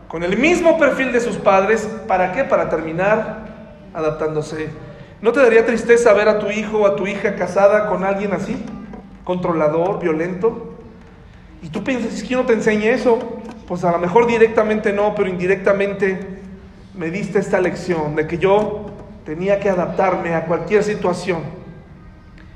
con 0.09 0.23
el 0.23 0.37
mismo 0.37 0.79
perfil 0.79 1.11
de 1.11 1.21
sus 1.23 1.37
padres. 1.37 1.89
¿Para 2.07 2.33
qué? 2.33 2.45
Para 2.45 2.69
terminar 2.69 3.47
adaptándose. 3.95 4.69
¿No 5.27 5.33
te 5.33 5.41
daría 5.41 5.67
tristeza 5.67 6.13
ver 6.13 6.29
a 6.29 6.39
tu 6.39 6.53
hijo 6.53 6.79
o 6.79 6.87
a 6.87 6.95
tu 6.95 7.05
hija 7.05 7.35
casada 7.35 7.89
con 7.89 8.05
alguien 8.05 8.33
así? 8.33 8.65
Controlador, 9.25 9.99
violento. 9.99 10.77
Y 11.63 11.69
tú 11.69 11.83
piensas, 11.83 12.15
es 12.15 12.23
que 12.23 12.37
no 12.37 12.47
te 12.47 12.53
enseñé 12.53 12.93
eso. 12.93 13.19
Pues 13.67 13.83
a 13.83 13.91
lo 13.91 13.99
mejor 13.99 14.29
directamente 14.29 14.93
no, 14.93 15.17
pero 15.17 15.29
indirectamente 15.29 16.39
me 16.95 17.11
diste 17.11 17.41
esta 17.41 17.61
lección 17.61 18.15
de 18.15 18.29
que 18.29 18.39
yo 18.39 18.87
tenía 19.25 19.59
que 19.59 19.69
adaptarme 19.69 20.33
a 20.33 20.45
cualquier 20.45 20.85
situación 20.85 21.41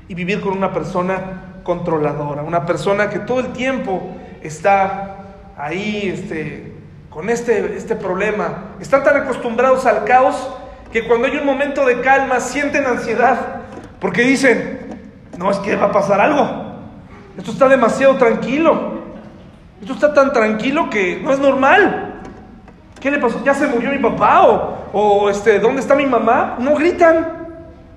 y 0.07 0.15
vivir 0.15 0.39
con 0.39 0.53
una 0.53 0.71
persona 0.71 1.59
controladora, 1.63 2.41
una 2.41 2.65
persona 2.65 3.09
que 3.09 3.19
todo 3.19 3.41
el 3.41 3.51
tiempo 3.51 4.15
está 4.41 5.17
ahí 5.57 6.03
este, 6.05 6.71
con 7.09 7.29
este, 7.29 7.75
este 7.75 7.97
problema. 7.97 8.75
Están 8.79 9.03
tan 9.03 9.17
acostumbrados 9.17 9.85
al 9.85 10.05
caos 10.05 10.51
que 10.91 11.07
cuando 11.07 11.27
hay 11.27 11.37
un 11.37 11.45
momento 11.45 11.85
de 11.85 12.01
calma 12.01 12.39
sienten 12.39 12.85
ansiedad, 12.85 13.61
porque 13.99 14.23
dicen, 14.23 14.79
no 15.37 15.49
es 15.51 15.57
que 15.59 15.75
va 15.75 15.87
a 15.87 15.91
pasar 15.91 16.19
algo, 16.19 16.75
esto 17.37 17.51
está 17.51 17.67
demasiado 17.67 18.15
tranquilo, 18.15 19.01
esto 19.81 19.93
está 19.93 20.13
tan 20.13 20.33
tranquilo 20.33 20.89
que 20.89 21.19
no 21.23 21.31
es 21.31 21.39
normal. 21.39 22.07
¿Qué 22.99 23.09
le 23.09 23.17
pasó? 23.17 23.41
¿Ya 23.43 23.53
se 23.53 23.65
murió 23.67 23.89
mi 23.89 23.97
papá? 23.97 24.43
¿O, 24.43 24.77
o 24.93 25.29
este, 25.29 25.59
dónde 25.59 25.81
está 25.81 25.95
mi 25.95 26.05
mamá? 26.05 26.57
No 26.59 26.75
gritan, 26.75 27.47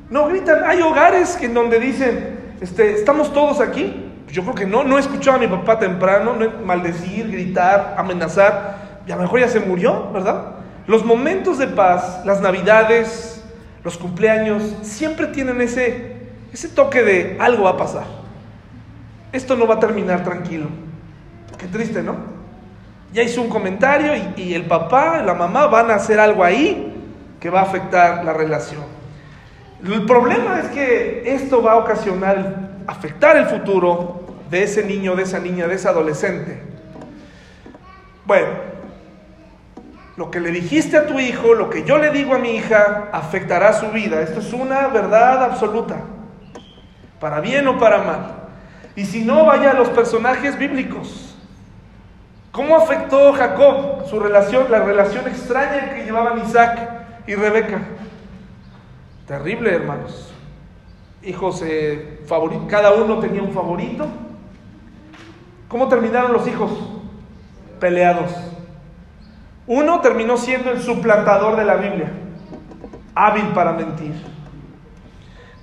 no 0.08 0.26
gritan. 0.28 0.64
Hay 0.64 0.80
hogares 0.80 1.38
en 1.42 1.52
donde 1.52 1.78
dicen, 1.78 2.54
este, 2.60 2.94
¿estamos 2.94 3.32
todos 3.32 3.60
aquí? 3.60 4.12
Yo 4.28 4.42
creo 4.42 4.54
que 4.54 4.66
no, 4.66 4.82
no 4.82 4.96
he 4.96 5.00
escuchado 5.00 5.36
a 5.36 5.40
mi 5.40 5.46
papá 5.46 5.78
temprano, 5.78 6.34
no 6.34 6.64
maldecir, 6.64 7.30
gritar, 7.30 7.96
amenazar. 7.98 9.02
Y 9.06 9.12
a 9.12 9.16
lo 9.16 9.22
mejor 9.22 9.40
ya 9.40 9.48
se 9.48 9.60
murió, 9.60 10.10
¿verdad? 10.12 10.53
Los 10.86 11.04
momentos 11.04 11.58
de 11.58 11.66
paz, 11.66 12.22
las 12.24 12.40
navidades, 12.40 13.42
los 13.82 13.96
cumpleaños, 13.96 14.62
siempre 14.82 15.28
tienen 15.28 15.60
ese, 15.60 16.16
ese 16.52 16.68
toque 16.68 17.02
de 17.02 17.36
algo 17.40 17.64
va 17.64 17.70
a 17.70 17.76
pasar. 17.76 18.04
Esto 19.32 19.56
no 19.56 19.66
va 19.66 19.76
a 19.76 19.80
terminar 19.80 20.22
tranquilo. 20.24 20.68
Qué 21.58 21.66
triste, 21.66 22.02
¿no? 22.02 22.16
Ya 23.12 23.22
hizo 23.22 23.40
un 23.40 23.48
comentario 23.48 24.14
y, 24.14 24.42
y 24.42 24.54
el 24.54 24.66
papá, 24.66 25.22
la 25.22 25.34
mamá 25.34 25.66
van 25.66 25.90
a 25.90 25.94
hacer 25.94 26.20
algo 26.20 26.44
ahí 26.44 26.92
que 27.40 27.48
va 27.48 27.60
a 27.60 27.64
afectar 27.64 28.24
la 28.24 28.32
relación. 28.32 28.82
El 29.84 30.06
problema 30.06 30.60
es 30.60 30.66
que 30.68 31.22
esto 31.26 31.62
va 31.62 31.72
a 31.72 31.76
ocasionar, 31.76 32.70
afectar 32.86 33.36
el 33.36 33.46
futuro 33.46 34.24
de 34.50 34.62
ese 34.62 34.84
niño, 34.84 35.14
de 35.14 35.24
esa 35.24 35.38
niña, 35.38 35.66
de 35.66 35.74
ese 35.74 35.88
adolescente. 35.88 36.62
Bueno, 38.24 38.73
lo 40.16 40.30
que 40.30 40.40
le 40.40 40.50
dijiste 40.50 40.96
a 40.96 41.06
tu 41.06 41.18
hijo, 41.18 41.54
lo 41.54 41.70
que 41.70 41.84
yo 41.84 41.98
le 41.98 42.10
digo 42.10 42.34
a 42.34 42.38
mi 42.38 42.50
hija, 42.50 43.08
afectará 43.12 43.72
su 43.72 43.88
vida. 43.88 44.20
Esto 44.20 44.40
es 44.40 44.52
una 44.52 44.88
verdad 44.88 45.42
absoluta, 45.42 45.96
para 47.18 47.40
bien 47.40 47.66
o 47.66 47.78
para 47.78 47.98
mal. 47.98 48.34
Y 48.94 49.06
si 49.06 49.24
no, 49.24 49.44
vaya 49.44 49.72
a 49.72 49.74
los 49.74 49.88
personajes 49.88 50.56
bíblicos. 50.56 51.34
¿Cómo 52.52 52.76
afectó 52.76 53.32
Jacob 53.32 54.06
su 54.08 54.20
relación, 54.20 54.70
la 54.70 54.78
relación 54.78 55.26
extraña 55.26 55.92
que 55.92 56.04
llevaban 56.04 56.40
Isaac 56.40 56.78
y 57.26 57.34
Rebeca? 57.34 57.80
Terrible, 59.26 59.74
hermanos. 59.74 60.32
Hijos 61.24 61.62
eh, 61.64 62.20
cada 62.68 62.92
uno 62.92 63.18
tenía 63.18 63.42
un 63.42 63.52
favorito. 63.52 64.06
¿Cómo 65.66 65.88
terminaron 65.88 66.32
los 66.32 66.46
hijos? 66.46 66.70
Peleados. 67.80 68.53
Uno 69.66 70.00
terminó 70.00 70.36
siendo 70.36 70.70
el 70.70 70.82
suplantador 70.82 71.56
de 71.56 71.64
la 71.64 71.76
Biblia, 71.76 72.12
hábil 73.14 73.46
para 73.54 73.72
mentir. 73.72 74.12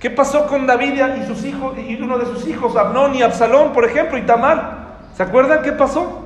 ¿Qué 0.00 0.10
pasó 0.10 0.48
con 0.48 0.66
David 0.66 1.00
y 1.20 1.26
sus 1.26 1.44
hijos 1.44 1.78
y 1.78 1.94
uno 2.02 2.18
de 2.18 2.26
sus 2.26 2.48
hijos, 2.48 2.74
Abnón 2.76 3.14
y 3.14 3.22
Absalón, 3.22 3.72
por 3.72 3.84
ejemplo, 3.84 4.18
y 4.18 4.22
Tamar? 4.22 4.96
¿Se 5.14 5.22
acuerdan 5.22 5.62
qué 5.62 5.70
pasó? 5.70 6.24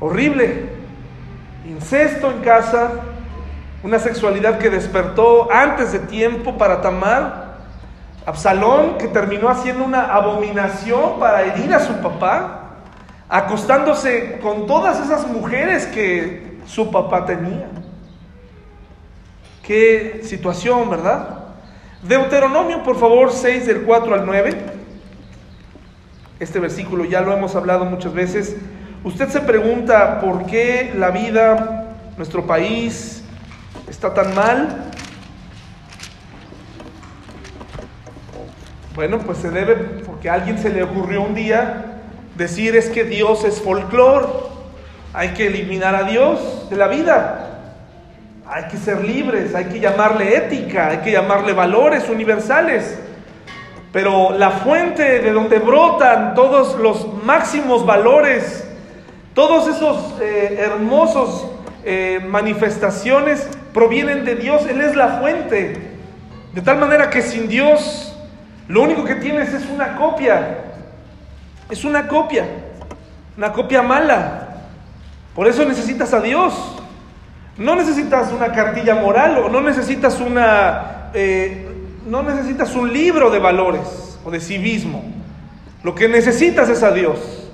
Horrible. 0.00 0.70
Incesto 1.68 2.30
en 2.30 2.38
casa, 2.40 2.92
una 3.82 3.98
sexualidad 3.98 4.58
que 4.58 4.70
despertó 4.70 5.52
antes 5.52 5.92
de 5.92 5.98
tiempo 5.98 6.56
para 6.56 6.80
Tamar. 6.80 7.52
Absalón 8.24 8.96
que 8.96 9.08
terminó 9.08 9.50
haciendo 9.50 9.84
una 9.84 10.06
abominación 10.06 11.18
para 11.20 11.42
herir 11.42 11.74
a 11.74 11.80
su 11.80 11.92
papá 12.00 12.61
acostándose 13.32 14.38
con 14.42 14.66
todas 14.66 15.00
esas 15.00 15.26
mujeres 15.26 15.86
que 15.86 16.58
su 16.66 16.90
papá 16.90 17.24
tenía. 17.24 17.66
Qué 19.62 20.20
situación, 20.22 20.90
¿verdad? 20.90 21.38
Deuteronomio, 22.02 22.82
por 22.82 22.98
favor, 22.98 23.32
6 23.32 23.64
del 23.64 23.82
4 23.84 24.14
al 24.16 24.26
9. 24.26 24.54
Este 26.40 26.60
versículo 26.60 27.06
ya 27.06 27.22
lo 27.22 27.32
hemos 27.32 27.56
hablado 27.56 27.86
muchas 27.86 28.12
veces. 28.12 28.54
Usted 29.02 29.30
se 29.30 29.40
pregunta 29.40 30.20
por 30.20 30.44
qué 30.44 30.92
la 30.94 31.10
vida, 31.10 31.96
nuestro 32.18 32.46
país, 32.46 33.24
está 33.88 34.12
tan 34.12 34.34
mal. 34.34 34.90
Bueno, 38.94 39.20
pues 39.20 39.38
se 39.38 39.50
debe 39.50 39.74
porque 40.04 40.28
a 40.28 40.34
alguien 40.34 40.58
se 40.58 40.68
le 40.68 40.82
ocurrió 40.82 41.22
un 41.22 41.34
día 41.34 41.91
decir 42.36 42.76
es 42.76 42.88
que 42.88 43.04
Dios 43.04 43.44
es 43.44 43.60
folclore, 43.60 44.26
hay 45.12 45.30
que 45.30 45.46
eliminar 45.46 45.94
a 45.94 46.04
Dios 46.04 46.68
de 46.70 46.76
la 46.76 46.88
vida. 46.88 47.48
Hay 48.46 48.64
que 48.64 48.76
ser 48.76 49.04
libres, 49.04 49.54
hay 49.54 49.66
que 49.66 49.80
llamarle 49.80 50.36
ética, 50.36 50.88
hay 50.88 50.98
que 50.98 51.12
llamarle 51.12 51.52
valores 51.52 52.08
universales. 52.08 52.98
Pero 53.92 54.36
la 54.36 54.50
fuente 54.50 55.20
de 55.20 55.32
donde 55.32 55.58
brotan 55.58 56.34
todos 56.34 56.78
los 56.78 57.06
máximos 57.24 57.84
valores, 57.84 58.66
todos 59.34 59.68
esos 59.68 60.20
eh, 60.20 60.56
hermosos 60.60 61.46
eh, 61.84 62.20
manifestaciones 62.26 63.48
provienen 63.72 64.24
de 64.24 64.34
Dios, 64.34 64.66
Él 64.66 64.80
es 64.80 64.96
la 64.96 65.20
fuente. 65.20 65.76
De 66.54 66.60
tal 66.60 66.78
manera 66.78 67.10
que 67.10 67.22
sin 67.22 67.48
Dios 67.48 68.16
lo 68.68 68.82
único 68.82 69.04
que 69.04 69.16
tienes 69.16 69.52
es 69.52 69.66
una 69.66 69.96
copia 69.96 70.61
es 71.72 71.84
una 71.84 72.06
copia, 72.06 72.44
una 73.36 73.50
copia 73.52 73.80
mala. 73.80 74.48
Por 75.34 75.48
eso 75.48 75.64
necesitas 75.64 76.12
a 76.12 76.20
Dios. 76.20 76.52
No 77.56 77.74
necesitas 77.74 78.30
una 78.30 78.52
cartilla 78.52 78.94
moral 78.94 79.38
o 79.38 79.48
no 79.48 79.62
necesitas 79.62 80.20
una, 80.20 81.10
eh, 81.14 81.66
no 82.06 82.22
necesitas 82.22 82.74
un 82.74 82.92
libro 82.92 83.30
de 83.30 83.38
valores 83.38 84.18
o 84.22 84.30
de 84.30 84.38
civismo. 84.40 85.02
Lo 85.82 85.94
que 85.94 86.08
necesitas 86.08 86.68
es 86.68 86.82
a 86.82 86.92
Dios. 86.92 87.50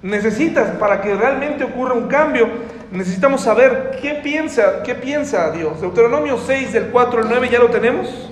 Necesitas 0.00 0.76
para 0.76 1.00
que 1.00 1.12
realmente 1.14 1.64
ocurra 1.64 1.94
un 1.94 2.06
cambio, 2.06 2.48
necesitamos 2.92 3.40
saber 3.40 3.98
qué 4.00 4.20
piensa, 4.22 4.84
qué 4.84 4.94
piensa 4.94 5.50
Dios. 5.50 5.80
Deuteronomio 5.80 6.38
6 6.38 6.72
del 6.72 6.84
4 6.90 7.22
al 7.22 7.28
9 7.28 7.48
ya 7.50 7.58
lo 7.58 7.70
tenemos. 7.70 8.30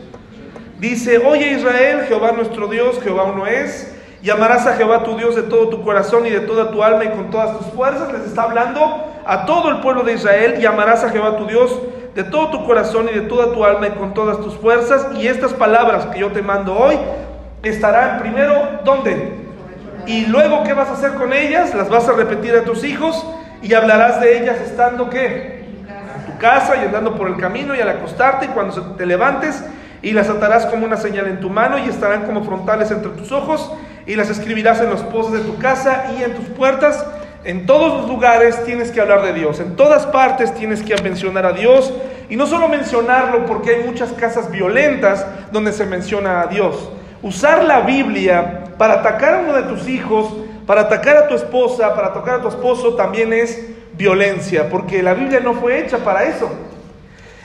Dice, 0.78 1.18
"Oye 1.18 1.54
Israel, 1.54 2.04
Jehová 2.06 2.30
nuestro 2.30 2.68
Dios, 2.68 3.02
Jehová 3.02 3.24
uno 3.24 3.48
es." 3.48 3.95
Y 4.22 4.30
amarás 4.30 4.66
a 4.66 4.74
Jehová 4.74 5.04
tu 5.04 5.16
Dios 5.16 5.36
de 5.36 5.42
todo 5.42 5.68
tu 5.68 5.82
corazón 5.82 6.26
y 6.26 6.30
de 6.30 6.40
toda 6.40 6.70
tu 6.70 6.82
alma 6.82 7.04
y 7.04 7.08
con 7.10 7.30
todas 7.30 7.58
tus 7.58 7.66
fuerzas. 7.68 8.12
Les 8.12 8.22
está 8.22 8.42
hablando 8.42 9.04
a 9.24 9.44
todo 9.44 9.68
el 9.68 9.80
pueblo 9.80 10.02
de 10.02 10.14
Israel. 10.14 10.56
Y 10.60 10.66
amarás 10.66 11.04
a 11.04 11.10
Jehová 11.10 11.36
tu 11.36 11.46
Dios 11.46 11.78
de 12.14 12.24
todo 12.24 12.50
tu 12.50 12.66
corazón 12.66 13.08
y 13.10 13.14
de 13.14 13.22
toda 13.22 13.52
tu 13.52 13.64
alma 13.64 13.88
y 13.88 13.90
con 13.90 14.14
todas 14.14 14.40
tus 14.40 14.54
fuerzas. 14.54 15.06
Y 15.16 15.28
estas 15.28 15.52
palabras 15.52 16.06
que 16.06 16.20
yo 16.20 16.32
te 16.32 16.42
mando 16.42 16.76
hoy 16.76 16.96
estarán 17.62 18.20
primero, 18.20 18.80
¿dónde? 18.84 19.46
Y 20.06 20.26
luego, 20.26 20.62
¿qué 20.64 20.72
vas 20.72 20.88
a 20.88 20.92
hacer 20.92 21.14
con 21.14 21.32
ellas? 21.32 21.74
Las 21.74 21.88
vas 21.88 22.08
a 22.08 22.12
repetir 22.12 22.54
a 22.54 22.62
tus 22.62 22.84
hijos 22.84 23.26
y 23.60 23.74
hablarás 23.74 24.20
de 24.20 24.38
ellas 24.38 24.60
estando, 24.60 25.10
¿qué? 25.10 25.64
En 25.88 26.32
tu 26.32 26.38
casa 26.38 26.76
y 26.76 26.84
andando 26.84 27.16
por 27.16 27.28
el 27.28 27.36
camino 27.36 27.74
y 27.74 27.80
al 27.80 27.88
acostarte 27.88 28.46
y 28.46 28.48
cuando 28.48 28.80
te 28.94 29.04
levantes 29.04 29.64
y 30.02 30.12
las 30.12 30.28
atarás 30.28 30.66
como 30.66 30.86
una 30.86 30.96
señal 30.96 31.26
en 31.26 31.40
tu 31.40 31.50
mano 31.50 31.78
y 31.78 31.88
estarán 31.88 32.24
como 32.24 32.44
frontales 32.44 32.90
entre 32.90 33.10
tus 33.12 33.32
ojos 33.32 33.72
y 34.06 34.14
las 34.14 34.30
escribirás 34.30 34.80
en 34.80 34.90
los 34.90 35.02
pozos 35.02 35.32
de 35.32 35.40
tu 35.40 35.58
casa 35.58 36.12
y 36.16 36.22
en 36.22 36.34
tus 36.34 36.46
puertas. 36.46 37.04
En 37.44 37.66
todos 37.66 38.00
los 38.00 38.08
lugares 38.08 38.64
tienes 38.64 38.90
que 38.90 39.00
hablar 39.00 39.22
de 39.22 39.32
Dios, 39.32 39.60
en 39.60 39.76
todas 39.76 40.06
partes 40.06 40.52
tienes 40.54 40.82
que 40.82 41.00
mencionar 41.00 41.46
a 41.46 41.52
Dios 41.52 41.92
y 42.28 42.34
no 42.34 42.46
solo 42.46 42.68
mencionarlo 42.68 43.46
porque 43.46 43.76
hay 43.76 43.84
muchas 43.84 44.12
casas 44.12 44.50
violentas 44.50 45.24
donde 45.52 45.72
se 45.72 45.86
menciona 45.86 46.40
a 46.40 46.46
Dios. 46.46 46.90
usar 47.22 47.64
la 47.64 47.80
Biblia 47.80 48.64
para 48.78 48.94
atacar 48.94 49.34
a 49.34 49.38
uno 49.38 49.52
de 49.54 49.62
tus 49.62 49.88
hijos, 49.88 50.34
para 50.66 50.82
atacar 50.82 51.16
a 51.16 51.28
tu 51.28 51.34
esposa, 51.34 51.94
para 51.94 52.08
atacar 52.08 52.36
a 52.36 52.42
tu 52.42 52.48
esposo, 52.48 52.94
también 52.94 53.32
es 53.32 53.64
violencia, 53.96 54.68
porque 54.68 55.02
la 55.02 55.14
Biblia 55.14 55.40
no 55.40 55.54
fue 55.54 55.80
hecha 55.80 55.98
para 55.98 56.24
eso. 56.24 56.50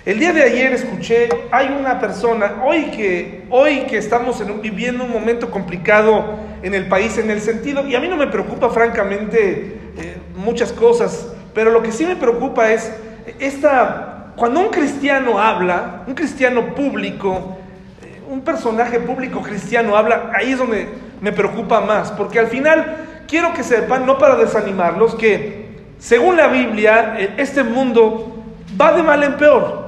El 0.04 0.18
día 0.18 0.34
de 0.34 0.42
ayer 0.42 0.74
escuché, 0.74 1.30
hay 1.52 1.68
una 1.80 2.00
persona, 2.00 2.64
hoy 2.66 2.86
que, 2.86 3.44
hoy 3.52 3.82
que 3.82 4.00
estamos 4.00 4.42
viviendo 4.60 5.04
un 5.04 5.12
momento 5.12 5.52
complicado 5.52 6.40
en 6.64 6.74
el 6.74 6.88
país, 6.88 7.20
en 7.20 7.30
el 7.30 7.40
sentido, 7.40 7.86
y 7.88 7.94
a 7.94 8.00
mí 8.00 8.08
no 8.08 8.18
me 8.18 8.26
preocupa 8.26 8.72
francamente 8.72 9.80
eh, 9.96 10.18
muchas 10.36 10.72
cosas, 10.72 11.32
pero 11.54 11.70
lo 11.70 11.84
que 11.84 11.92
sí 11.92 12.08
me 12.08 12.16
preocupa 12.16 12.72
es 12.72 12.92
esta, 13.38 14.34
cuando 14.38 14.62
un 14.62 14.70
cristiano 14.70 15.38
habla, 15.38 16.02
un 16.08 16.16
cristiano 16.16 16.74
público, 16.74 17.58
eh, 18.02 18.22
un 18.28 18.42
personaje 18.42 19.00
público 19.00 19.44
cristiano 19.44 19.96
habla, 19.96 20.32
ahí 20.34 20.54
es 20.54 20.58
donde 20.58 20.88
me 21.22 21.32
preocupa 21.32 21.80
más, 21.80 22.12
porque 22.12 22.40
al 22.40 22.48
final 22.48 23.24
quiero 23.28 23.54
que 23.54 23.64
sepan, 23.64 24.08
no 24.08 24.18
para 24.18 24.36
desanimarlos, 24.36 25.14
que 25.14 25.78
según 26.00 26.38
la 26.38 26.48
Biblia, 26.48 27.18
eh, 27.20 27.36
este 27.38 27.62
mundo 27.62 28.44
va 28.82 28.94
de 28.94 29.04
mal 29.04 29.22
en 29.22 29.38
peor. 29.38 29.81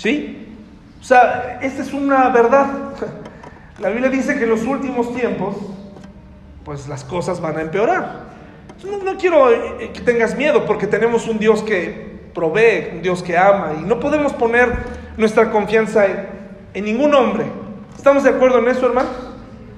¿Sí? 0.00 0.48
O 0.98 1.04
sea, 1.04 1.58
esta 1.60 1.82
es 1.82 1.92
una 1.92 2.30
verdad. 2.30 2.68
La 3.78 3.90
Biblia 3.90 4.08
dice 4.08 4.38
que 4.38 4.44
en 4.44 4.50
los 4.50 4.64
últimos 4.64 5.14
tiempos, 5.14 5.56
pues 6.64 6.88
las 6.88 7.04
cosas 7.04 7.38
van 7.38 7.58
a 7.58 7.60
empeorar. 7.60 8.30
No, 8.82 9.18
quiero 9.18 9.52
eh, 9.52 9.90
que 9.92 10.00
tengas 10.00 10.34
miedo 10.38 10.64
porque 10.64 10.86
tenemos 10.86 11.28
un 11.28 11.38
Dios 11.38 11.62
que 11.62 12.30
provee, 12.32 12.92
un 12.94 13.02
Dios 13.02 13.22
que 13.22 13.36
ama 13.36 13.74
y 13.78 13.82
no 13.82 14.00
podemos 14.00 14.32
poner 14.32 14.72
nuestra 15.18 15.50
confianza 15.50 16.06
en, 16.72 16.84
ningún 16.84 17.14
hombre. 17.14 17.44
¿Estamos 17.94 18.24
de 18.24 18.30
acuerdo 18.30 18.58
en 18.60 18.68
eso, 18.68 18.86
hermano? 18.86 19.10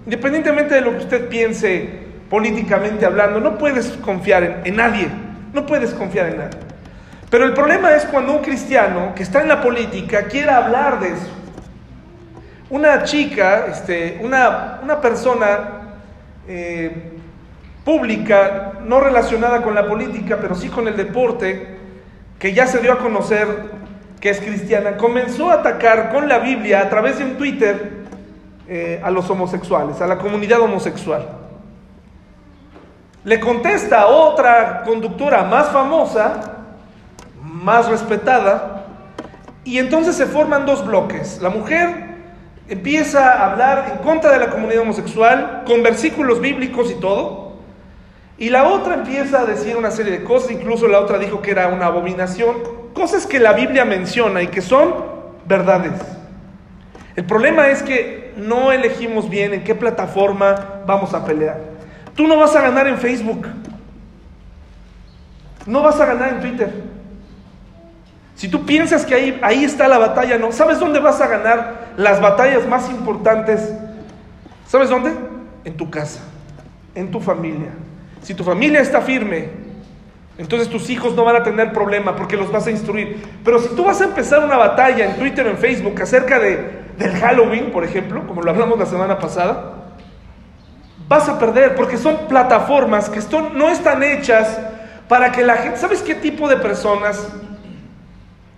Independientemente 0.05 0.77
de 0.77 0.83
lo 0.83 0.93
que 0.93 0.99
usted 0.99 1.29
piense 1.29 1.91
políticamente 2.31 3.05
hablando, 3.07 3.41
no 3.41 3.59
puedes 3.59 3.89
confiar 4.05 4.45
en, 4.45 4.57
en 4.67 4.77
nadie. 4.77 5.09
No 5.53 5.67
puedes 5.67 5.93
confiar 5.95 6.29
en 6.29 6.37
nadie. 6.37 6.72
Pero 7.33 7.47
el 7.47 7.55
problema 7.55 7.95
es 7.95 8.05
cuando 8.05 8.35
un 8.35 8.43
cristiano 8.43 9.15
que 9.15 9.23
está 9.23 9.41
en 9.41 9.49
la 9.49 9.63
política 9.63 10.25
quiera 10.25 10.59
hablar 10.59 11.01
de 11.01 11.15
eso. 11.15 11.31
Una 12.69 13.05
chica, 13.05 13.69
este, 13.69 14.21
una, 14.23 14.81
una 14.83 15.01
persona 15.01 15.97
eh, 16.47 17.13
pública, 17.87 18.73
no 18.85 19.01
relacionada 19.01 19.63
con 19.63 19.75
la 19.75 19.89
política, 19.89 20.37
pero 20.43 20.55
sí 20.55 20.69
con 20.69 20.87
el 20.87 20.95
deporte, 20.95 21.79
que 22.39 22.53
ya 22.53 22.67
se 22.67 22.81
dio 22.81 22.93
a 22.93 22.99
conocer 22.99 23.47
que 24.21 24.29
es 24.29 24.39
cristiana, 24.39 24.99
comenzó 24.99 25.51
a 25.51 25.55
atacar 25.55 26.13
con 26.13 26.29
la 26.29 26.39
Biblia 26.39 26.83
a 26.83 26.91
través 26.91 27.17
de 27.17 27.25
un 27.25 27.39
Twitter 27.39 27.93
eh, 28.69 29.01
a 29.03 29.11
los 29.11 29.31
homosexuales, 29.31 30.03
a 30.03 30.07
la 30.07 30.19
comunidad 30.19 30.61
homosexual. 30.61 31.27
Le 33.25 33.41
contesta 33.41 34.09
otra 34.09 34.83
conductora 34.85 35.45
más 35.45 35.71
famosa, 35.71 36.59
más 37.63 37.89
respetada, 37.89 38.87
y 39.65 39.79
entonces 39.79 40.17
se 40.17 40.27
forman 40.27 40.67
dos 40.67 40.85
bloques. 40.85 41.41
La 41.41 41.49
mujer 41.49 42.13
empieza 42.69 43.33
a 43.33 43.53
hablar 43.53 43.93
en 43.93 43.99
contra 44.05 44.33
de 44.33 44.39
la 44.39 44.51
comunidad 44.51 44.83
homosexual, 44.83 45.63
con 45.67 45.83
versículos 45.83 46.41
bíblicos 46.41 46.91
y 46.91 46.95
todo, 46.95 47.53
y 48.39 48.51
la 48.51 48.65
otra 48.65 48.95
empieza 48.95 49.41
a 49.41 49.45
decir 49.45 49.77
una 49.77 49.93
serie 49.93 50.13
de 50.13 50.25
cosas, 50.25 50.51
incluso 50.51 50.89
la 50.89 50.99
otra 50.99 51.19
dijo 51.19 51.41
que 51.41 51.53
era 51.53 51.69
una 51.69 51.87
abominación, 51.87 52.57
cosas 52.93 53.27
que 53.27 53.39
la 53.39 53.53
Biblia 53.53 53.85
menciona 53.85 54.43
y 54.43 54.49
que 54.49 54.61
son 54.61 54.95
verdades. 55.47 55.93
El 57.15 57.25
problema 57.25 57.69
es 57.69 57.83
que 57.83 58.33
no 58.37 58.73
elegimos 58.73 59.29
bien 59.29 59.55
en 59.55 59.63
qué 59.63 59.75
plataforma 59.75 60.83
vamos 60.87 61.15
a 61.15 61.25
pelear. 61.25 61.61
Tú 62.17 62.27
no 62.27 62.37
vas 62.37 62.57
a 62.57 62.63
ganar 62.63 62.89
en 62.89 62.99
Facebook, 62.99 63.47
no 65.67 65.83
vas 65.83 66.01
a 66.01 66.07
ganar 66.07 66.31
en 66.31 66.41
Twitter. 66.41 67.02
Si 68.35 68.49
tú 68.49 68.65
piensas 68.65 69.05
que 69.05 69.15
ahí, 69.15 69.39
ahí 69.43 69.65
está 69.65 69.89
la 69.89 69.99
batalla, 69.99 70.39
no. 70.39 70.53
¿Sabes 70.53 70.79
dónde 70.79 71.01
vas 71.01 71.21
a 71.21 71.29
ganar 71.29 71.93
las 71.97 72.21
batallas 72.21 72.67
más 72.67 72.91
importantes? 72.91 73.73
¿Sabes 74.67 74.89
dónde? 74.89 75.13
En 75.65 75.77
tu 75.77 75.91
casa, 75.91 76.21
en 76.95 77.11
tu 77.11 77.21
familia. 77.21 77.71
Si 78.23 78.35
tu 78.35 78.43
familia 78.45 78.81
está 78.81 79.01
firme, 79.01 79.51
entonces 80.39 80.69
tus 80.69 80.89
hijos 80.89 81.15
no 81.15 81.25
van 81.25 81.37
a 81.37 81.43
tener 81.43 81.73
problema 81.73 82.17
porque 82.17 82.37
los 82.37 82.51
vas 82.51 82.67
a 82.67 82.71
instruir. 82.71 83.23
Pero 83.45 83.59
si 83.59 83.69
tú 83.77 83.85
vas 83.85 84.01
a 84.01 84.05
empezar 84.05 84.45
una 84.45 84.57
batalla 84.57 85.05
en 85.05 85.17
Twitter 85.17 85.47
o 85.47 85.51
en 85.51 85.59
Facebook 85.59 86.01
acerca 86.01 86.39
de, 86.39 86.83
del 86.97 87.13
Halloween, 87.21 87.71
por 87.71 87.85
ejemplo, 87.85 88.27
como 88.27 88.43
lo 88.43 88.51
hablamos 88.51 88.79
la 88.79 88.87
semana 88.87 89.19
pasada, 89.19 89.75
vas 91.07 91.29
a 91.29 91.39
perder 91.39 91.75
porque 91.75 91.99
son 91.99 92.27
plataformas 92.29 93.11
que 93.11 93.21
no 93.55 93.69
están 93.69 94.03
hechas 94.03 94.59
para 95.09 95.31
que 95.31 95.43
la 95.43 95.57
gente... 95.57 95.79
¿Sabes 95.79 96.01
qué 96.01 96.15
tipo 96.15 96.49
de 96.49 96.57
personas 96.57 97.29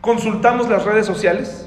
consultamos 0.05 0.69
las 0.69 0.85
redes 0.85 1.07
sociales? 1.07 1.67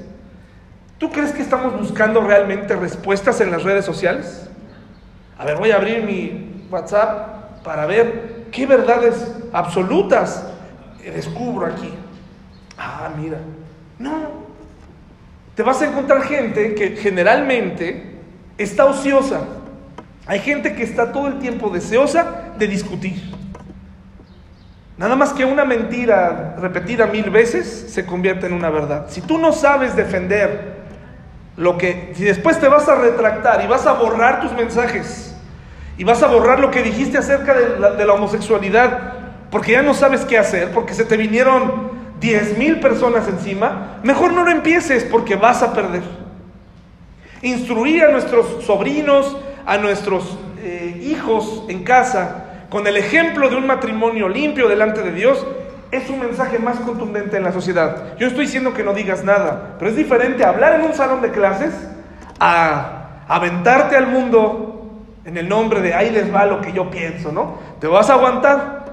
¿Tú 0.99 1.11
crees 1.11 1.31
que 1.31 1.41
estamos 1.41 1.75
buscando 1.77 2.21
realmente 2.21 2.75
respuestas 2.75 3.41
en 3.41 3.49
las 3.49 3.63
redes 3.63 3.83
sociales? 3.83 4.47
A 5.39 5.45
ver, 5.45 5.57
voy 5.57 5.71
a 5.71 5.77
abrir 5.77 6.03
mi 6.03 6.67
WhatsApp 6.69 7.63
para 7.63 7.87
ver 7.87 8.45
qué 8.51 8.67
verdades 8.67 9.33
absolutas 9.51 10.45
descubro 11.11 11.65
aquí. 11.65 11.91
Ah, 12.77 13.09
mira. 13.17 13.39
No. 13.97 14.45
Te 15.55 15.63
vas 15.63 15.81
a 15.81 15.87
encontrar 15.87 16.21
gente 16.23 16.75
que 16.75 16.95
generalmente 16.95 18.19
está 18.57 18.85
ociosa. 18.85 19.41
Hay 20.27 20.39
gente 20.39 20.75
que 20.75 20.83
está 20.83 21.11
todo 21.11 21.27
el 21.27 21.39
tiempo 21.39 21.69
deseosa 21.69 22.53
de 22.57 22.67
discutir. 22.67 23.36
Nada 24.97 25.15
más 25.15 25.31
que 25.31 25.45
una 25.45 25.63
mentira 25.63 26.55
repetida 26.59 27.05
mil 27.05 27.29
veces 27.29 27.87
se 27.89 28.05
convierte 28.05 28.47
en 28.47 28.53
una 28.53 28.71
verdad. 28.71 29.05
Si 29.09 29.21
tú 29.21 29.37
no 29.37 29.51
sabes 29.53 29.95
defender 29.95 30.77
lo 31.55 31.77
que, 31.77 32.13
si 32.15 32.23
después 32.23 32.59
te 32.59 32.67
vas 32.67 32.87
a 32.89 32.95
retractar 32.95 33.63
y 33.63 33.67
vas 33.67 33.85
a 33.85 33.93
borrar 33.93 34.41
tus 34.41 34.53
mensajes 34.53 35.35
y 35.99 36.03
vas 36.03 36.23
a 36.23 36.27
borrar 36.27 36.59
lo 36.59 36.71
que 36.71 36.81
dijiste 36.81 37.17
acerca 37.17 37.53
de 37.53 38.05
la, 38.05 38.13
homosexualidad, 38.13 39.13
porque 39.51 39.73
ya 39.73 39.83
no 39.83 39.93
sabes 39.93 40.25
qué 40.25 40.37
hacer, 40.37 40.71
porque 40.71 40.95
se 40.95 41.05
te 41.05 41.15
vinieron 41.15 41.91
diez 42.19 42.57
mil 42.57 42.79
personas 42.79 43.27
encima, 43.27 43.99
mejor 44.03 44.33
no 44.33 44.43
lo 44.43 44.51
empieces 44.51 45.03
porque 45.03 45.35
vas 45.35 45.61
a 45.61 45.73
perder. 45.73 46.03
Instruir 47.43 48.03
a 48.03 48.11
nuestros 48.11 48.63
sobrinos, 48.65 49.37
a 49.65 49.77
nuestros 49.77 50.37
eh, 50.59 50.99
hijos 51.03 51.65
en 51.67 51.83
casa, 51.83 52.46
con 52.69 52.85
el 52.87 52.97
ejemplo 52.97 53.49
de 53.49 53.55
un 53.55 53.67
matrimonio 53.67 54.27
limpio 54.27 54.67
delante 54.67 55.01
de 55.01 55.11
Dios, 55.11 55.45
es 55.91 56.09
un 56.09 56.19
mensaje 56.19 56.59
más 56.59 56.77
contundente 56.79 57.37
en 57.37 57.43
la 57.43 57.51
sociedad. 57.51 58.17
Yo 58.17 58.27
estoy 58.27 58.45
diciendo 58.45 58.73
que 58.73 58.83
no 58.83 58.93
digas 58.93 59.23
nada, 59.23 59.75
pero 59.79 59.89
es 59.89 59.97
diferente 59.97 60.43
hablar 60.43 60.79
en 60.79 60.85
un 60.85 60.93
salón 60.93 61.21
de 61.21 61.31
clases 61.31 61.73
a 62.39 63.23
aventarte 63.27 63.95
al 63.95 64.07
mundo 64.07 65.03
en 65.25 65.37
el 65.37 65.49
nombre 65.49 65.81
de 65.81 65.93
ahí 65.93 66.09
les 66.09 66.33
va 66.33 66.45
lo 66.45 66.61
que 66.61 66.71
yo 66.71 66.89
pienso, 66.89 67.31
¿no? 67.31 67.59
Te 67.79 67.87
vas 67.87 68.09
a 68.09 68.13
aguantar 68.13 68.85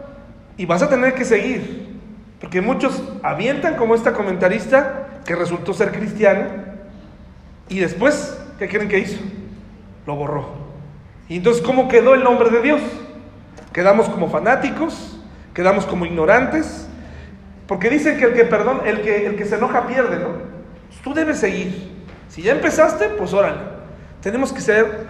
y 0.57 0.67
vas 0.67 0.83
a 0.83 0.89
tener 0.89 1.15
que 1.15 1.25
seguir, 1.25 1.99
porque 2.41 2.61
muchos 2.61 3.03
avientan 3.23 3.77
como 3.77 3.95
esta 3.95 4.13
comentarista 4.13 5.21
que 5.25 5.37
resultó 5.37 5.73
ser 5.73 5.93
cristiana 5.93 6.75
y 7.69 7.79
después, 7.79 8.37
¿qué 8.59 8.69
creen 8.69 8.89
que 8.89 8.99
hizo? 8.99 9.21
Lo 10.07 10.17
borró. 10.17 10.49
Y 11.29 11.37
entonces, 11.37 11.63
¿cómo 11.63 11.89
quedó 11.89 12.15
el 12.15 12.23
nombre 12.23 12.51
de 12.51 12.61
Dios? 12.61 12.81
Quedamos 13.75 14.09
como 14.09 14.31
fanáticos, 14.31 15.19
quedamos 15.53 15.85
como 15.85 16.07
ignorantes, 16.07 16.87
porque 17.67 17.91
dicen 17.91 18.17
que 18.19 18.27
el 18.27 18.33
que, 18.33 18.45
perdón, 18.45 18.83
el 18.87 19.03
que, 19.03 19.27
el 19.27 19.35
que 19.35 19.45
se 19.45 19.57
enoja 19.57 19.89
pierde, 19.89 20.19
¿no? 20.19 20.29
Tú 21.03 21.13
debes 21.13 21.41
seguir. 21.41 21.91
Si 22.29 22.41
ya 22.41 22.53
empezaste, 22.53 23.09
pues 23.09 23.33
órale. 23.33 23.59
Tenemos 24.23 24.53
que 24.53 24.63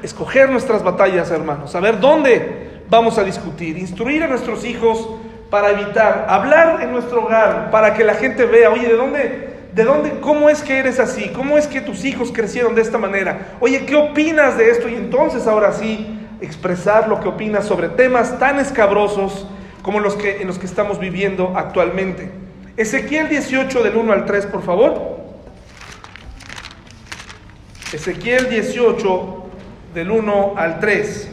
escoger 0.03 0.49
nuestras 0.49 0.83
batallas, 0.83 1.31
hermanos, 1.31 1.73
saber 1.73 2.01
dónde 2.01 2.81
vamos 2.89 3.19
a 3.19 3.23
discutir, 3.23 3.77
instruir 3.77 4.23
a 4.23 4.29
nuestros 4.29 4.65
hijos 4.65 5.11
para 5.51 5.71
evitar, 5.71 6.25
hablar 6.29 6.81
en 6.83 6.91
nuestro 6.91 7.27
hogar, 7.27 7.71
para 7.71 7.93
que 7.93 8.03
la 8.03 8.15
gente 8.15 8.47
vea, 8.47 8.71
oye, 8.71 8.89
¿de 8.89 8.97
dónde, 8.97 9.49
de 9.75 9.85
dónde, 9.85 10.21
cómo 10.21 10.49
es 10.49 10.63
que 10.63 10.79
eres 10.79 10.99
así? 10.99 11.29
¿Cómo 11.29 11.59
es 11.59 11.67
que 11.67 11.83
tus 11.83 12.03
hijos 12.07 12.33
crecieron 12.33 12.75
de 12.75 12.81
esta 12.81 12.97
manera? 12.97 13.57
Oye, 13.61 13.85
¿qué 13.85 13.95
opinas 13.95 14.57
de 14.57 14.71
esto? 14.71 14.89
Y 14.89 14.95
entonces 14.95 15.47
ahora 15.47 15.73
sí, 15.73 16.24
expresar 16.45 17.09
lo 17.09 17.21
que 17.21 17.29
opinas 17.29 17.67
sobre 17.67 17.89
temas 17.89 18.39
tan 18.39 18.59
escabrosos 18.59 19.47
como 19.83 20.01
los 20.01 20.15
que, 20.15 20.41
en 20.41 20.47
los 20.47 20.59
que 20.59 20.67
estamos 20.67 20.99
viviendo 20.99 21.53
actualmente. 21.57 22.31
Ezequiel 22.77 23.29
18 23.29 23.83
del 23.83 23.97
1 23.97 24.13
al 24.13 24.25
3, 24.25 24.47
por 24.47 24.63
favor. 24.63 25.19
Ezequiel 27.93 28.49
18 28.51 29.45
del 29.95 30.11
1 30.11 30.55
al 30.57 30.81
3. 30.81 31.31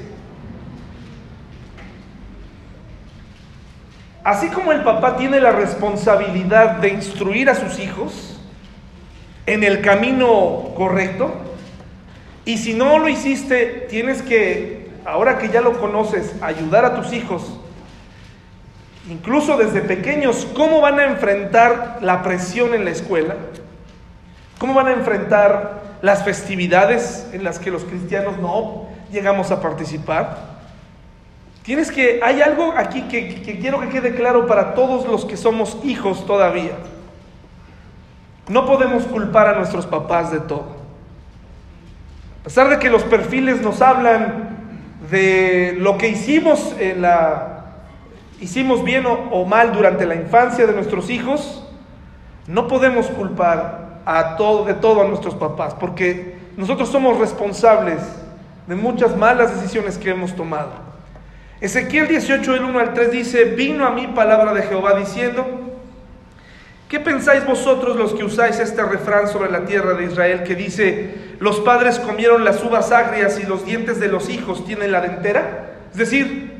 Así 4.24 4.50
como 4.50 4.71
el 4.71 4.84
papá 4.84 5.17
tiene 5.17 5.39
la 5.39 5.52
responsabilidad 5.52 6.78
de 6.78 6.89
instruir 6.89 7.50
a 7.50 7.56
sus 7.56 7.80
hijos 7.80 8.39
en 9.47 9.63
el 9.63 9.82
camino 9.82 10.74
correcto, 10.76 11.47
Y 12.43 12.58
si 12.58 12.74
no 12.74 12.97
lo 12.97 13.08
hiciste, 13.08 13.86
tienes 13.88 14.24
que, 14.24 14.81
ahora 15.06 15.38
que 15.38 15.50
ya 15.50 15.62
lo 15.62 15.80
conoces, 15.80 16.36
ayudar 16.42 16.86
a 16.86 16.96
tus 16.96 17.14
hijos, 17.14 17.60
incluso 19.10 19.58
desde 19.58 19.82
pequeños, 19.82 20.48
cómo 20.56 20.82
van 20.82 21.00
a 21.00 21.06
enfrentar 21.06 22.00
la 22.02 22.22
presión 22.24 22.74
en 22.74 22.86
la 22.86 22.92
escuela, 22.92 23.36
cómo 24.60 24.74
van 24.74 24.88
a 24.88 24.94
enfrentar 24.94 25.82
las 26.02 26.24
festividades 26.24 27.28
en 27.34 27.44
las 27.44 27.60
que 27.60 27.72
los 27.72 27.84
cristianos 27.84 28.38
no 28.40 28.88
llegamos 29.12 29.52
a 29.52 29.62
participar. 29.62 30.52
Tienes 31.64 31.92
que, 31.92 32.20
hay 32.24 32.42
algo 32.42 32.74
aquí 32.76 33.04
que, 33.04 33.42
que, 33.42 33.60
quiero 33.60 33.80
que 33.82 33.90
quede 33.90 34.16
claro 34.16 34.48
para 34.48 34.74
todos 34.74 35.06
los 35.06 35.26
que 35.26 35.38
somos 35.38 35.78
hijos 35.84 36.26
todavía. 36.26 36.74
No 38.48 38.66
podemos 38.66 39.04
culpar 39.04 39.48
a 39.48 39.56
nuestros 39.56 39.86
papás 39.86 40.32
de 40.32 40.40
todo. 40.40 40.82
A 42.42 42.44
pesar 42.46 42.70
de 42.70 42.80
que 42.80 42.90
los 42.90 43.04
perfiles 43.04 43.62
nos 43.62 43.82
hablan 43.82 44.51
de 45.12 45.76
lo 45.78 45.97
que 45.97 46.08
hicimos 46.08 46.76
en 46.80 47.02
la 47.02 47.58
hicimos 48.39 48.84
bien 48.84 49.06
o, 49.06 49.13
o 49.13 49.45
mal 49.45 49.71
durante 49.71 50.06
la 50.06 50.15
infancia 50.15 50.65
de 50.65 50.74
nuestros 50.74 51.12
hijos, 51.12 51.63
no 52.47 52.67
podemos 52.67 53.06
culpar 53.08 54.02
a 54.06 54.36
todo 54.36 54.65
de 54.65 54.74
todo 54.74 55.02
a 55.02 55.08
nuestros 55.08 55.36
papás, 55.36 55.76
porque 55.76 56.36
nosotros 56.58 56.89
somos 56.89 57.19
responsables 57.19 58.00
de 58.65 58.76
muchas 58.76 59.15
malas 59.15 59.54
decisiones 59.54 59.97
que 59.97 60.10
hemos 60.10 60.36
tomado. 60.36 60.71
Ezequiel 61.60 62.08
18, 62.08 62.56
el 62.56 62.63
1 62.63 62.80
al 62.80 62.93
3 62.93 63.12
dice, 63.12 63.43
vino 63.43 63.86
a 63.86 63.91
mí 63.91 64.08
palabra 64.08 64.54
de 64.54 64.63
Jehová 64.63 64.97
diciendo, 64.97 65.70
¿Qué 66.91 66.99
pensáis 66.99 67.45
vosotros 67.45 67.95
los 67.95 68.13
que 68.13 68.25
usáis 68.25 68.60
este 68.60 68.84
refrán 68.84 69.30
sobre 69.30 69.49
la 69.49 69.63
tierra 69.63 69.93
de 69.93 70.08
Israel 70.08 70.43
que 70.43 70.56
dice, 70.56 71.15
los 71.39 71.62
padres 71.62 71.99
comieron 71.99 72.43
las 72.43 72.62
uvas 72.65 72.91
agrias 72.91 73.39
y 73.39 73.45
los 73.45 73.63
dientes 73.63 74.01
de 74.01 74.10
los 74.10 74.27
hijos 74.27 74.65
tienen 74.65 74.91
la 74.91 74.99
dentera? 74.99 75.71
Es 75.93 75.97
decir, 75.97 76.51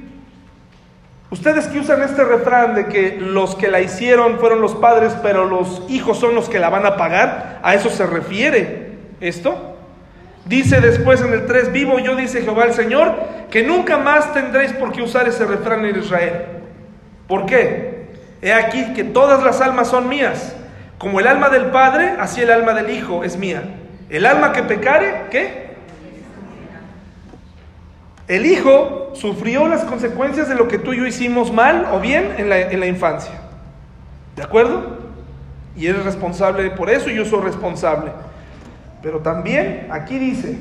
ustedes 1.32 1.68
que 1.68 1.80
usan 1.80 2.02
este 2.02 2.24
refrán 2.24 2.76
de 2.76 2.88
que 2.88 3.18
los 3.20 3.58
que 3.58 3.68
la 3.68 3.82
hicieron 3.82 4.40
fueron 4.40 4.62
los 4.62 4.74
padres, 4.74 5.14
pero 5.22 5.44
los 5.48 5.84
hijos 5.90 6.18
son 6.18 6.34
los 6.34 6.48
que 6.48 6.60
la 6.60 6.70
van 6.70 6.86
a 6.86 6.96
pagar, 6.96 7.60
¿a 7.62 7.76
eso 7.76 7.90
se 7.90 8.08
refiere 8.08 9.00
esto? 9.20 9.76
Dice 10.46 10.80
después 10.80 11.20
en 11.20 11.34
el 11.34 11.46
3, 11.46 11.74
vivo 11.74 12.00
yo, 12.00 12.16
dice 12.16 12.42
Jehová 12.42 12.64
el 12.64 12.74
Señor, 12.74 13.16
que 13.50 13.64
nunca 13.64 13.98
más 13.98 14.34
tendréis 14.34 14.72
por 14.72 14.94
qué 14.94 15.02
usar 15.02 15.28
ese 15.28 15.44
refrán 15.44 15.86
en 15.86 16.00
Israel. 16.00 16.46
¿Por 17.28 17.46
qué? 17.46 17.91
He 18.42 18.54
aquí 18.54 18.94
que 18.94 19.04
todas 19.04 19.44
las 19.44 19.62
almas 19.62 19.90
son 19.90 20.10
mías. 20.10 20.56
Como 20.98 21.20
el 21.20 21.28
alma 21.28 21.50
del 21.50 21.66
Padre, 21.68 22.16
así 22.20 22.42
el 22.42 22.52
alma 22.52 22.74
del 22.74 22.90
Hijo 22.90 23.24
es 23.24 23.38
mía. 23.38 23.64
El 24.10 24.26
alma 24.26 24.52
que 24.52 24.64
pecare, 24.64 25.28
¿qué? 25.30 25.72
El 28.28 28.46
Hijo 28.46 29.12
sufrió 29.14 29.68
las 29.68 29.84
consecuencias 29.84 30.48
de 30.50 30.56
lo 30.56 30.68
que 30.68 30.78
tú 30.78 30.94
y 30.94 30.98
yo 30.98 31.06
hicimos 31.06 31.52
mal 31.52 31.88
o 31.92 32.00
bien 32.00 32.36
en 32.38 32.50
la, 32.50 32.60
en 32.60 32.80
la 32.80 32.88
infancia. 32.88 33.34
¿De 34.36 34.44
acuerdo? 34.44 34.98
Y 35.76 35.88
eres 35.88 36.04
responsable 36.04 36.70
por 36.72 36.90
eso 36.90 37.10
y 37.10 37.16
yo 37.16 37.26
soy 37.26 37.42
responsable. 37.42 38.12
Pero 39.02 39.20
también 39.20 39.88
aquí 39.92 40.18
dice 40.18 40.58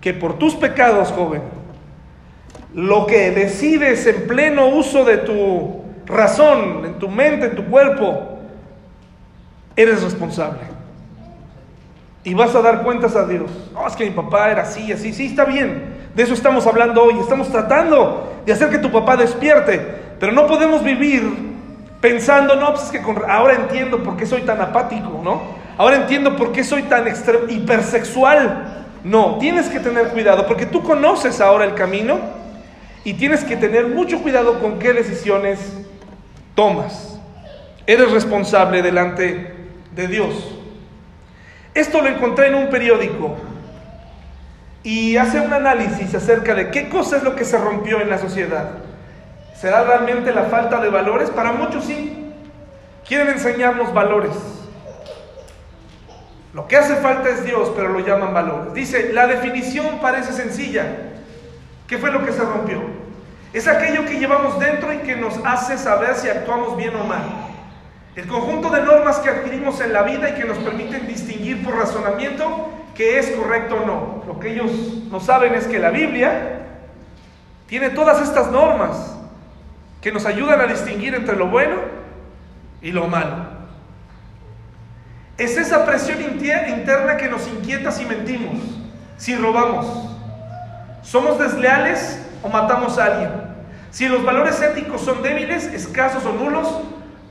que 0.00 0.14
por 0.14 0.38
tus 0.38 0.54
pecados, 0.54 1.10
joven, 1.12 1.42
lo 2.74 3.06
que 3.06 3.30
decides 3.30 4.06
en 4.06 4.26
pleno 4.26 4.68
uso 4.68 5.04
de 5.04 5.18
tu 5.18 5.81
razón, 6.06 6.84
en 6.84 6.94
tu 6.98 7.08
mente, 7.08 7.46
en 7.46 7.54
tu 7.54 7.64
cuerpo, 7.66 8.38
eres 9.76 10.02
responsable. 10.02 10.60
Y 12.24 12.34
vas 12.34 12.54
a 12.54 12.62
dar 12.62 12.82
cuentas 12.82 13.16
a 13.16 13.26
Dios. 13.26 13.50
No, 13.72 13.86
es 13.86 13.96
que 13.96 14.04
mi 14.04 14.10
papá 14.10 14.50
era 14.50 14.62
así, 14.62 14.92
así. 14.92 15.12
Sí, 15.12 15.26
está 15.26 15.44
bien. 15.44 16.10
De 16.14 16.22
eso 16.22 16.34
estamos 16.34 16.66
hablando 16.66 17.02
hoy. 17.02 17.18
Estamos 17.18 17.50
tratando 17.50 18.42
de 18.46 18.52
hacer 18.52 18.70
que 18.70 18.78
tu 18.78 18.92
papá 18.92 19.16
despierte. 19.16 19.80
Pero 20.20 20.32
no 20.32 20.46
podemos 20.46 20.84
vivir 20.84 21.22
pensando, 22.00 22.54
no, 22.56 22.70
pues 22.74 22.84
es 22.84 22.90
que 22.90 23.02
ahora 23.28 23.54
entiendo 23.54 24.02
por 24.02 24.16
qué 24.16 24.26
soy 24.26 24.42
tan 24.42 24.60
apático, 24.60 25.20
¿no? 25.22 25.42
Ahora 25.78 25.96
entiendo 25.96 26.36
por 26.36 26.52
qué 26.52 26.62
soy 26.62 26.82
tan 26.82 27.06
hipersexual. 27.48 28.84
No, 29.02 29.38
tienes 29.38 29.68
que 29.68 29.80
tener 29.80 30.08
cuidado 30.08 30.46
porque 30.46 30.66
tú 30.66 30.82
conoces 30.82 31.40
ahora 31.40 31.64
el 31.64 31.74
camino 31.74 32.20
y 33.04 33.14
tienes 33.14 33.42
que 33.42 33.56
tener 33.56 33.88
mucho 33.88 34.20
cuidado 34.20 34.60
con 34.60 34.78
qué 34.78 34.92
decisiones 34.92 35.58
tomas. 36.54 37.18
Eres 37.86 38.10
responsable 38.10 38.82
delante 38.82 39.54
de 39.94 40.06
Dios. 40.08 40.54
Esto 41.74 42.02
lo 42.02 42.08
encontré 42.08 42.48
en 42.48 42.54
un 42.54 42.70
periódico 42.70 43.36
y 44.82 45.16
hace 45.16 45.40
un 45.40 45.52
análisis 45.52 46.14
acerca 46.14 46.54
de 46.54 46.70
qué 46.70 46.88
cosa 46.88 47.16
es 47.16 47.22
lo 47.22 47.34
que 47.34 47.44
se 47.44 47.58
rompió 47.58 48.00
en 48.00 48.10
la 48.10 48.18
sociedad. 48.18 48.70
¿Será 49.54 49.84
realmente 49.84 50.32
la 50.32 50.44
falta 50.44 50.80
de 50.80 50.90
valores? 50.90 51.30
Para 51.30 51.52
muchos 51.52 51.84
sí. 51.84 52.32
Quieren 53.06 53.28
enseñarnos 53.28 53.92
valores. 53.94 54.32
Lo 56.52 56.68
que 56.68 56.76
hace 56.76 56.96
falta 56.96 57.30
es 57.30 57.44
Dios, 57.44 57.72
pero 57.74 57.88
lo 57.88 58.00
llaman 58.00 58.34
valores. 58.34 58.74
Dice, 58.74 59.12
la 59.12 59.26
definición 59.26 60.00
parece 60.00 60.32
sencilla. 60.32 60.84
¿Qué 61.86 61.96
fue 61.96 62.10
lo 62.10 62.24
que 62.24 62.32
se 62.32 62.42
rompió? 62.42 62.82
Es 63.52 63.68
aquello 63.68 64.06
que 64.06 64.18
llevamos 64.18 64.58
dentro 64.58 64.92
y 64.92 64.98
que 64.98 65.16
nos 65.16 65.34
hace 65.44 65.76
saber 65.76 66.14
si 66.14 66.28
actuamos 66.28 66.76
bien 66.76 66.96
o 66.96 67.04
mal. 67.04 67.22
El 68.16 68.26
conjunto 68.26 68.70
de 68.70 68.82
normas 68.82 69.18
que 69.18 69.30
adquirimos 69.30 69.80
en 69.80 69.92
la 69.92 70.02
vida 70.02 70.30
y 70.30 70.34
que 70.34 70.44
nos 70.44 70.58
permiten 70.58 71.06
distinguir 71.06 71.62
por 71.64 71.76
razonamiento 71.76 72.70
que 72.94 73.18
es 73.18 73.30
correcto 73.30 73.76
o 73.82 73.86
no. 73.86 74.24
Lo 74.26 74.38
que 74.38 74.52
ellos 74.52 74.70
no 75.10 75.20
saben 75.20 75.54
es 75.54 75.66
que 75.66 75.78
la 75.78 75.90
Biblia 75.90 76.60
tiene 77.66 77.90
todas 77.90 78.20
estas 78.20 78.50
normas 78.50 79.16
que 80.00 80.12
nos 80.12 80.26
ayudan 80.26 80.60
a 80.60 80.66
distinguir 80.66 81.14
entre 81.14 81.36
lo 81.36 81.48
bueno 81.48 81.76
y 82.80 82.90
lo 82.90 83.06
malo. 83.06 83.62
Es 85.38 85.56
esa 85.56 85.86
presión 85.86 86.20
interna 86.20 87.16
que 87.16 87.28
nos 87.28 87.48
inquieta 87.48 87.90
si 87.90 88.04
mentimos, 88.04 88.58
si 89.16 89.34
robamos. 89.34 89.86
Somos 91.02 91.38
desleales 91.38 92.20
o 92.42 92.48
matamos 92.48 92.98
a 92.98 93.06
alguien. 93.06 93.41
Si 93.92 94.08
los 94.08 94.24
valores 94.24 94.60
éticos 94.62 95.02
son 95.02 95.22
débiles, 95.22 95.64
escasos 95.66 96.24
o 96.24 96.32
nulos, 96.32 96.80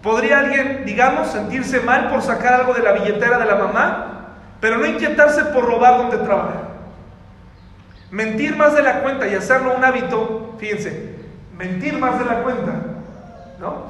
¿podría 0.03 0.39
alguien, 0.39 0.83
digamos, 0.85 1.29
sentirse 1.29 1.81
mal 1.81 2.07
por 2.09 2.21
sacar 2.21 2.53
algo 2.53 2.75
de 2.75 2.83
la 2.83 2.91
billetera 2.91 3.39
de 3.39 3.45
la 3.45 3.55
mamá, 3.55 4.35
pero 4.61 4.77
no 4.77 4.85
inquietarse 4.85 5.45
por 5.45 5.65
robar 5.65 5.97
donde 5.97 6.17
trabaja? 6.19 6.61
Mentir 8.11 8.55
más 8.55 8.75
de 8.75 8.83
la 8.83 9.01
cuenta 9.01 9.27
y 9.27 9.33
hacerlo 9.33 9.73
un 9.75 9.83
hábito, 9.83 10.55
fíjense, 10.59 11.15
mentir 11.57 11.97
más 11.97 12.19
de 12.19 12.25
la 12.25 12.43
cuenta, 12.43 12.73
¿no? 13.59 13.85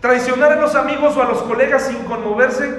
Traicionar 0.00 0.52
a 0.52 0.56
los 0.56 0.76
amigos 0.76 1.16
o 1.16 1.22
a 1.22 1.26
los 1.26 1.42
colegas 1.42 1.88
sin 1.88 2.04
conmoverse, 2.04 2.78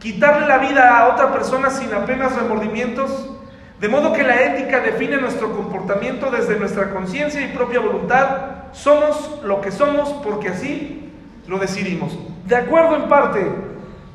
quitarle 0.00 0.48
la 0.48 0.58
vida 0.58 0.98
a 0.98 1.08
otra 1.14 1.32
persona 1.32 1.70
sin 1.70 1.94
apenas 1.94 2.34
remordimientos, 2.34 3.30
de 3.80 3.88
modo 3.88 4.12
que 4.12 4.22
la 4.22 4.40
ética 4.40 4.80
define 4.80 5.16
nuestro 5.16 5.52
comportamiento 5.52 6.30
desde 6.30 6.58
nuestra 6.58 6.90
conciencia 6.90 7.40
y 7.40 7.48
propia 7.48 7.80
voluntad. 7.80 8.26
Somos 8.72 9.40
lo 9.44 9.60
que 9.60 9.70
somos 9.70 10.10
porque 10.24 10.48
así 10.48 11.10
lo 11.48 11.58
decidimos. 11.58 12.16
De 12.46 12.56
acuerdo 12.56 12.96
en 12.96 13.08
parte, 13.08 13.40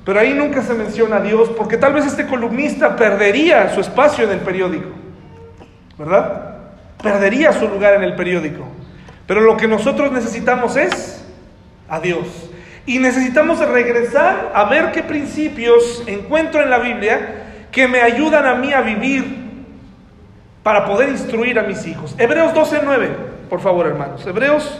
pero 0.05 0.19
ahí 0.19 0.33
nunca 0.33 0.61
se 0.61 0.73
menciona 0.73 1.17
a 1.17 1.21
Dios 1.21 1.49
porque 1.49 1.77
tal 1.77 1.93
vez 1.93 2.05
este 2.05 2.25
columnista 2.25 2.95
perdería 2.95 3.73
su 3.73 3.81
espacio 3.81 4.23
en 4.23 4.31
el 4.31 4.39
periódico. 4.39 4.89
¿Verdad? 5.97 6.55
Perdería 7.03 7.51
su 7.51 7.67
lugar 7.67 7.95
en 7.95 8.03
el 8.03 8.15
periódico. 8.15 8.65
Pero 9.27 9.41
lo 9.41 9.57
que 9.57 9.67
nosotros 9.67 10.11
necesitamos 10.11 10.77
es 10.77 11.23
a 11.87 11.99
Dios. 11.99 12.49
Y 12.85 12.97
necesitamos 12.97 13.59
regresar 13.59 14.51
a 14.55 14.63
ver 14.63 14.91
qué 14.91 15.03
principios 15.03 16.01
encuentro 16.07 16.63
en 16.63 16.69
la 16.69 16.79
Biblia 16.79 17.67
que 17.71 17.87
me 17.87 18.01
ayudan 18.01 18.47
a 18.47 18.55
mí 18.55 18.73
a 18.73 18.81
vivir 18.81 19.38
para 20.69 20.85
poder 20.85 21.09
instruir 21.09 21.57
a 21.57 21.63
mis 21.63 21.87
hijos. 21.87 22.13
Hebreos 22.19 22.53
12.9, 22.53 23.09
por 23.49 23.59
favor 23.59 23.87
hermanos. 23.87 24.23
Hebreos 24.27 24.79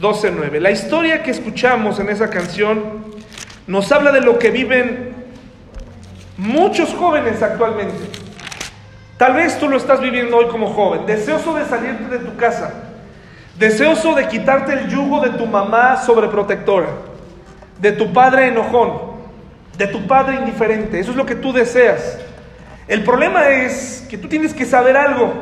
12.9. 0.00 0.60
La 0.60 0.70
historia 0.70 1.22
que 1.22 1.30
escuchamos 1.30 2.00
en 2.00 2.08
esa 2.08 2.30
canción 2.30 3.04
nos 3.66 3.92
habla 3.92 4.12
de 4.12 4.22
lo 4.22 4.38
que 4.38 4.50
viven 4.50 5.12
muchos 6.38 6.94
jóvenes 6.94 7.42
actualmente. 7.42 7.98
Tal 9.18 9.34
vez 9.34 9.58
tú 9.58 9.68
lo 9.68 9.76
estás 9.76 10.00
viviendo 10.00 10.38
hoy 10.38 10.46
como 10.46 10.72
joven, 10.72 11.04
deseoso 11.04 11.54
de 11.54 11.66
salirte 11.66 12.04
de 12.04 12.20
tu 12.20 12.34
casa, 12.38 12.72
deseoso 13.58 14.14
de 14.14 14.26
quitarte 14.28 14.72
el 14.72 14.88
yugo 14.88 15.20
de 15.20 15.36
tu 15.36 15.44
mamá 15.44 15.98
sobreprotectora, 15.98 16.88
de 17.78 17.92
tu 17.92 18.10
padre 18.10 18.48
enojón, 18.48 19.02
de 19.76 19.86
tu 19.86 20.06
padre 20.06 20.36
indiferente. 20.36 20.98
Eso 20.98 21.10
es 21.10 21.16
lo 21.18 21.26
que 21.26 21.34
tú 21.34 21.52
deseas. 21.52 22.23
El 22.86 23.02
problema 23.04 23.48
es 23.48 24.06
que 24.10 24.18
tú 24.18 24.28
tienes 24.28 24.52
que 24.52 24.64
saber 24.64 24.96
algo. 24.96 25.32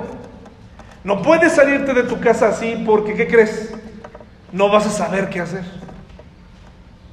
No 1.05 1.23
puedes 1.23 1.53
salirte 1.53 1.93
de 1.93 2.05
tu 2.05 2.21
casa 2.21 2.49
así 2.49 2.83
porque, 2.87 3.15
¿qué 3.15 3.27
crees? 3.27 3.75
No 4.53 4.69
vas 4.69 4.87
a 4.87 4.91
saber 4.91 5.29
qué 5.29 5.41
hacer. 5.41 5.65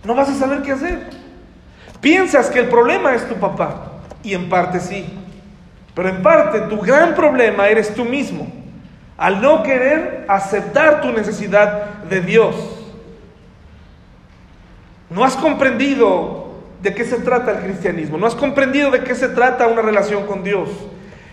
No 0.04 0.14
vas 0.14 0.30
a 0.30 0.36
saber 0.36 0.62
qué 0.62 0.74
hacer. 0.74 1.10
Piensas 2.00 2.50
que 2.50 2.60
el 2.60 2.70
problema 2.70 3.14
es 3.16 3.28
tu 3.28 3.36
papá. 3.36 3.94
Y 4.22 4.34
en 4.34 4.50
parte 4.50 4.80
sí. 4.80 5.20
Pero 5.96 6.10
en 6.10 6.22
parte 6.22 6.62
tu 6.62 6.80
gran 6.80 7.16
problema 7.16 7.68
eres 7.68 7.94
tú 7.94 8.06
mismo, 8.06 8.48
al 9.18 9.42
no 9.42 9.64
querer 9.64 10.26
aceptar 10.30 11.02
tu 11.02 11.12
necesidad 11.12 12.04
de 12.10 12.22
Dios. 12.22 12.56
No 15.10 15.26
has 15.26 15.36
comprendido 15.36 16.49
de 16.82 16.94
qué 16.94 17.04
se 17.04 17.18
trata 17.18 17.52
el 17.52 17.58
cristianismo, 17.60 18.18
no 18.18 18.28
has 18.28 18.36
comprendido 18.36 18.92
de 18.92 19.04
qué 19.04 19.16
se 19.16 19.30
trata 19.30 19.68
una 19.68 19.82
relación 19.82 20.26
con 20.26 20.44
Dios. 20.44 20.70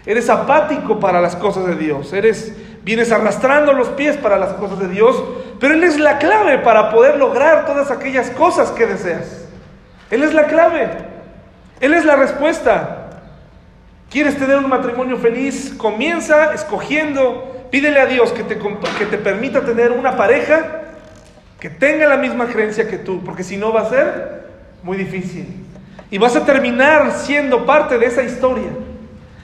Eres 0.04 0.28
apático 0.28 1.00
para 1.00 1.20
las 1.20 1.36
cosas 1.36 1.66
de 1.66 1.76
Dios, 1.76 2.12
eres 2.12 2.54
vienes 2.82 3.10
arrastrando 3.10 3.72
los 3.72 3.88
pies 3.88 4.16
para 4.16 4.38
las 4.38 4.52
cosas 4.54 4.78
de 4.78 4.88
Dios, 4.88 5.20
pero 5.58 5.74
Él 5.74 5.82
es 5.82 5.98
la 5.98 6.18
clave 6.18 6.58
para 6.58 6.90
poder 6.90 7.16
lograr 7.16 7.66
todas 7.66 7.90
aquellas 7.90 8.30
cosas 8.30 8.70
que 8.70 8.86
deseas. 8.86 9.46
Él 10.10 10.22
es 10.22 10.32
la 10.32 10.46
clave, 10.46 10.90
Él 11.80 11.94
es 11.94 12.04
la 12.04 12.14
respuesta. 12.14 13.02
¿Quieres 14.08 14.36
tener 14.38 14.58
un 14.58 14.68
matrimonio 14.68 15.16
feliz? 15.16 15.74
Comienza 15.76 16.54
escogiendo, 16.54 17.66
pídele 17.72 17.98
a 17.98 18.06
Dios 18.06 18.30
que 18.30 18.44
te, 18.44 18.56
que 18.56 19.06
te 19.06 19.18
permita 19.18 19.62
tener 19.62 19.90
una 19.90 20.16
pareja 20.16 20.82
que 21.58 21.70
tenga 21.70 22.06
la 22.06 22.16
misma 22.16 22.46
creencia 22.46 22.86
que 22.86 22.98
tú, 22.98 23.24
porque 23.24 23.42
si 23.42 23.56
no 23.56 23.72
va 23.72 23.80
a 23.80 23.90
ser 23.90 24.35
muy 24.86 24.96
difícil. 24.96 25.48
Y 26.12 26.18
vas 26.18 26.36
a 26.36 26.44
terminar 26.44 27.10
siendo 27.10 27.66
parte 27.66 27.98
de 27.98 28.06
esa 28.06 28.22
historia. 28.22 28.70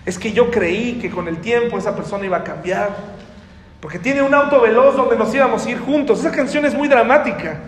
Es 0.07 0.17
que 0.17 0.33
yo 0.33 0.53
creí 0.53 1.01
que 1.01 1.11
con 1.11 1.27
el 1.27 1.39
tiempo 1.39 1.77
esa 1.77 1.97
persona 1.97 2.25
iba 2.25 2.37
a 2.37 2.45
cambiar. 2.45 2.91
Porque 3.81 3.99
tiene 3.99 4.23
un 4.23 4.33
auto 4.33 4.61
veloz 4.61 4.97
donde 4.97 5.17
nos 5.17 5.35
íbamos 5.35 5.67
a 5.67 5.71
ir 5.71 5.81
juntos. 5.81 6.21
Esa 6.21 6.31
canción 6.31 6.65
es 6.65 6.75
muy 6.75 6.87
dramática. 6.87 7.59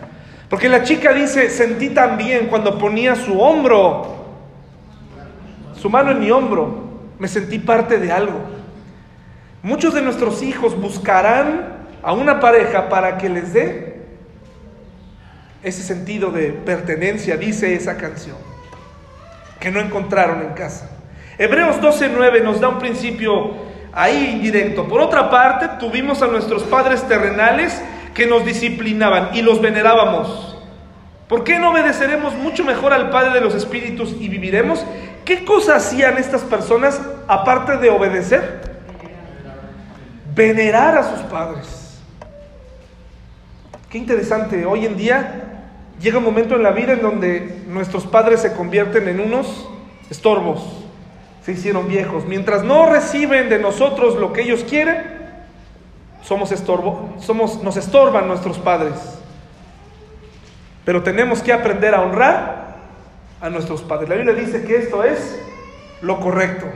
Porque 0.49 0.69
la 0.69 0.85
chica 0.85 1.13
dice, 1.13 1.51
sentí 1.51 1.91
tan 1.91 2.17
bien 2.17 2.47
cuando 2.47 2.79
ponía 2.79 3.17
su 3.17 3.41
hombro, 3.41 4.25
su 5.75 5.91
mano 5.91 6.13
en 6.13 6.21
mi 6.21 6.31
hombro. 6.31 6.85
Me 7.19 7.27
sentí 7.27 7.59
parte 7.59 7.99
de 7.99 8.13
algo. 8.13 8.39
Muchos 9.65 9.95
de 9.95 10.03
nuestros 10.03 10.43
hijos 10.43 10.81
buscarán 10.81 11.75
a 12.05 12.13
una 12.13 12.39
pareja 12.39 12.89
para 12.89 13.19
que 13.19 13.29
les 13.29 13.53
dé 13.53 13.84
ese 15.65 15.83
sentido 15.83 16.31
de 16.31 16.51
pertenencia, 16.51 17.37
dice 17.37 17.75
esa 17.75 17.97
canción, 17.97 18.37
que 19.59 19.71
no 19.71 19.81
encontraron 19.81 20.43
en 20.43 20.53
casa. 20.53 20.91
Hebreos 21.39 21.81
12:9 21.81 22.43
nos 22.43 22.61
da 22.61 22.69
un 22.69 22.79
principio 22.79 23.55
ahí 23.93 24.31
indirecto. 24.35 24.87
Por 24.87 25.01
otra 25.01 25.31
parte, 25.31 25.69
tuvimos 25.81 26.23
a 26.23 26.27
nuestros 26.27 26.63
padres 26.65 27.03
terrenales 27.09 27.83
que 28.15 28.27
nos 28.27 28.45
disciplinaban 28.45 29.31
y 29.33 29.43
los 29.43 29.61
venerábamos. 29.61 30.57
¿Por 31.29 31.43
qué 31.43 31.59
no 31.59 31.71
obedeceremos 31.71 32.35
mucho 32.35 32.65
mejor 32.65 32.93
al 32.93 33.11
Padre 33.11 33.33
de 33.33 33.41
los 33.41 33.55
Espíritus 33.55 34.15
y 34.21 34.29
viviremos? 34.29 34.85
¿Qué 35.25 35.45
cosas 35.45 35.87
hacían 35.87 36.19
estas 36.19 36.43
personas 36.43 37.01
aparte 37.27 37.79
de 37.79 37.89
obedecer? 37.89 38.61
Venerar 40.35 40.99
a 40.99 41.03
sus 41.03 41.21
padres. 41.21 41.99
Qué 43.89 43.99
interesante. 43.99 44.67
Hoy 44.67 44.85
en 44.85 44.97
día 44.97 45.44
llega 46.01 46.19
un 46.19 46.25
momento 46.25 46.55
en 46.55 46.63
la 46.63 46.73
vida 46.73 46.93
en 46.93 47.03
donde 47.03 47.63
nuestros 47.69 48.07
padres 48.07 48.41
se 48.41 48.55
convierten 48.55 49.09
en 49.09 49.21
unos 49.21 49.69
estorbos 50.11 50.85
se 51.45 51.53
hicieron 51.53 51.89
viejos. 51.89 52.25
Mientras 52.25 52.65
no 52.65 52.91
reciben 52.91 53.51
de 53.51 53.59
nosotros 53.59 54.17
lo 54.17 54.33
que 54.33 54.43
ellos 54.43 54.65
quieren, 54.65 55.03
somos 56.23 56.53
estorbo, 56.53 57.15
somos, 57.21 57.63
nos 57.63 57.77
estorban 57.77 58.27
nuestros 58.27 58.59
padres. 58.59 58.95
Pero 60.87 61.03
tenemos 61.03 61.43
que 61.43 61.53
aprender 61.53 61.95
a 61.95 62.01
honrar 62.01 62.77
a 63.43 63.51
nuestros 63.51 63.83
padres. 63.83 64.09
La 64.09 64.17
Biblia 64.17 64.35
dice 64.35 64.65
que 64.65 64.77
esto 64.77 65.05
es 65.05 65.39
lo 66.01 66.19
correcto. 66.19 66.67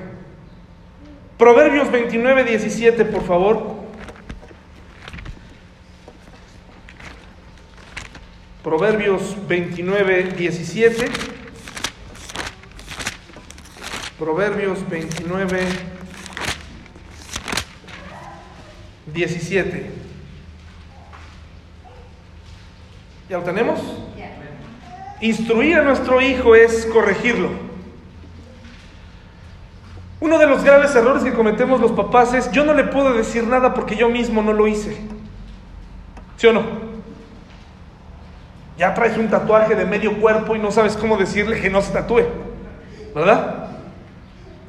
Proverbios 1.38 1.90
29, 1.90 2.44
17, 2.44 3.06
por 3.06 3.22
favor. 3.22 3.77
Proverbios 8.62 9.36
29, 9.46 10.34
17. 10.36 11.06
Proverbios 14.18 14.88
29, 14.88 15.60
17. 19.14 19.90
¿Ya 23.30 23.38
lo 23.38 23.44
tenemos? 23.44 23.80
Instruir 25.20 25.76
a 25.76 25.82
nuestro 25.82 26.20
hijo 26.20 26.54
es 26.54 26.86
corregirlo. 26.86 27.50
Uno 30.20 30.38
de 30.38 30.46
los 30.46 30.64
graves 30.64 30.94
errores 30.96 31.22
que 31.22 31.32
cometemos 31.32 31.80
los 31.80 31.92
papás 31.92 32.34
es, 32.34 32.50
yo 32.50 32.64
no 32.64 32.74
le 32.74 32.84
puedo 32.84 33.12
decir 33.12 33.46
nada 33.46 33.72
porque 33.72 33.94
yo 33.94 34.08
mismo 34.08 34.42
no 34.42 34.52
lo 34.52 34.66
hice. 34.66 34.96
¿Sí 36.36 36.48
o 36.48 36.52
no? 36.52 36.87
Ya 38.78 38.94
traes 38.94 39.18
un 39.18 39.28
tatuaje 39.28 39.74
de 39.74 39.84
medio 39.84 40.20
cuerpo 40.20 40.54
y 40.54 40.60
no 40.60 40.70
sabes 40.70 40.96
cómo 40.96 41.16
decirle 41.16 41.60
que 41.60 41.68
no 41.68 41.82
se 41.82 41.92
tatúe. 41.92 42.22
¿Verdad? 43.12 43.70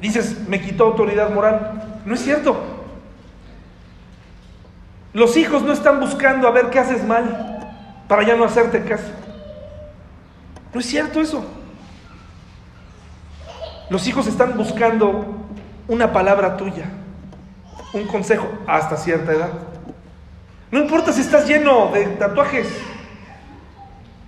Dices, 0.00 0.48
me 0.48 0.60
quitó 0.60 0.84
autoridad 0.84 1.30
moral. 1.30 2.00
No 2.04 2.14
es 2.14 2.20
cierto. 2.20 2.60
Los 5.12 5.36
hijos 5.36 5.62
no 5.62 5.72
están 5.72 6.00
buscando 6.00 6.48
a 6.48 6.50
ver 6.50 6.70
qué 6.70 6.80
haces 6.80 7.04
mal 7.04 7.68
para 8.08 8.24
ya 8.24 8.34
no 8.34 8.44
hacerte 8.44 8.82
caso. 8.82 9.10
No 10.74 10.80
es 10.80 10.86
cierto 10.86 11.20
eso. 11.20 11.44
Los 13.88 14.06
hijos 14.08 14.26
están 14.26 14.56
buscando 14.56 15.24
una 15.88 16.12
palabra 16.12 16.56
tuya, 16.56 16.84
un 17.92 18.06
consejo 18.06 18.48
hasta 18.66 18.96
cierta 18.96 19.32
edad. 19.32 19.50
No 20.70 20.78
importa 20.80 21.12
si 21.12 21.20
estás 21.20 21.46
lleno 21.46 21.90
de 21.92 22.06
tatuajes. 22.06 22.68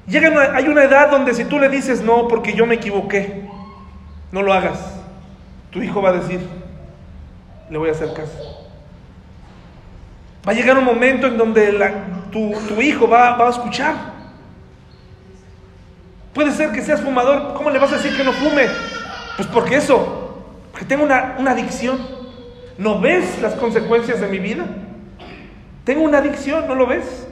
Llega 0.06 0.56
hay 0.56 0.68
una 0.68 0.84
edad 0.84 1.10
donde 1.10 1.34
si 1.34 1.44
tú 1.44 1.58
le 1.58 1.68
dices 1.68 2.02
no 2.02 2.28
porque 2.28 2.54
yo 2.54 2.66
me 2.66 2.74
equivoqué, 2.74 3.48
no 4.32 4.42
lo 4.42 4.52
hagas 4.52 4.92
tu 5.72 5.82
hijo 5.82 6.02
va 6.02 6.10
a 6.10 6.12
decir, 6.12 6.40
le 7.70 7.78
voy 7.78 7.88
a 7.88 7.92
hacer 7.92 8.12
caso. 8.12 8.68
Va 10.46 10.52
a 10.52 10.54
llegar 10.54 10.76
un 10.76 10.84
momento 10.84 11.26
en 11.26 11.38
donde 11.38 11.72
tu, 12.30 12.52
hijo 12.80 13.08
va, 13.08 13.36
va, 13.36 13.46
a 13.46 13.50
escuchar. 13.50 13.94
Puede 16.34 16.52
ser 16.52 16.72
que 16.72 16.82
seas 16.82 17.00
fumador, 17.00 17.54
¿cómo 17.54 17.70
le 17.70 17.78
vas 17.78 17.92
a 17.92 17.96
decir 17.96 18.16
que 18.16 18.24
no 18.24 18.32
fume? 18.32 18.66
Pues 19.36 19.48
porque 19.48 19.76
eso, 19.76 20.44
porque 20.70 20.84
tengo 20.84 21.04
una, 21.04 21.36
una 21.38 21.52
adicción. 21.52 22.22
¿No 22.76 23.00
ves 23.00 23.40
las 23.40 23.54
consecuencias 23.54 24.20
de 24.20 24.28
mi 24.28 24.38
vida? 24.38 24.66
Tengo 25.84 26.02
una 26.02 26.18
adicción, 26.18 26.66
¿no 26.66 26.74
lo 26.74 26.86
ves? 26.86 27.28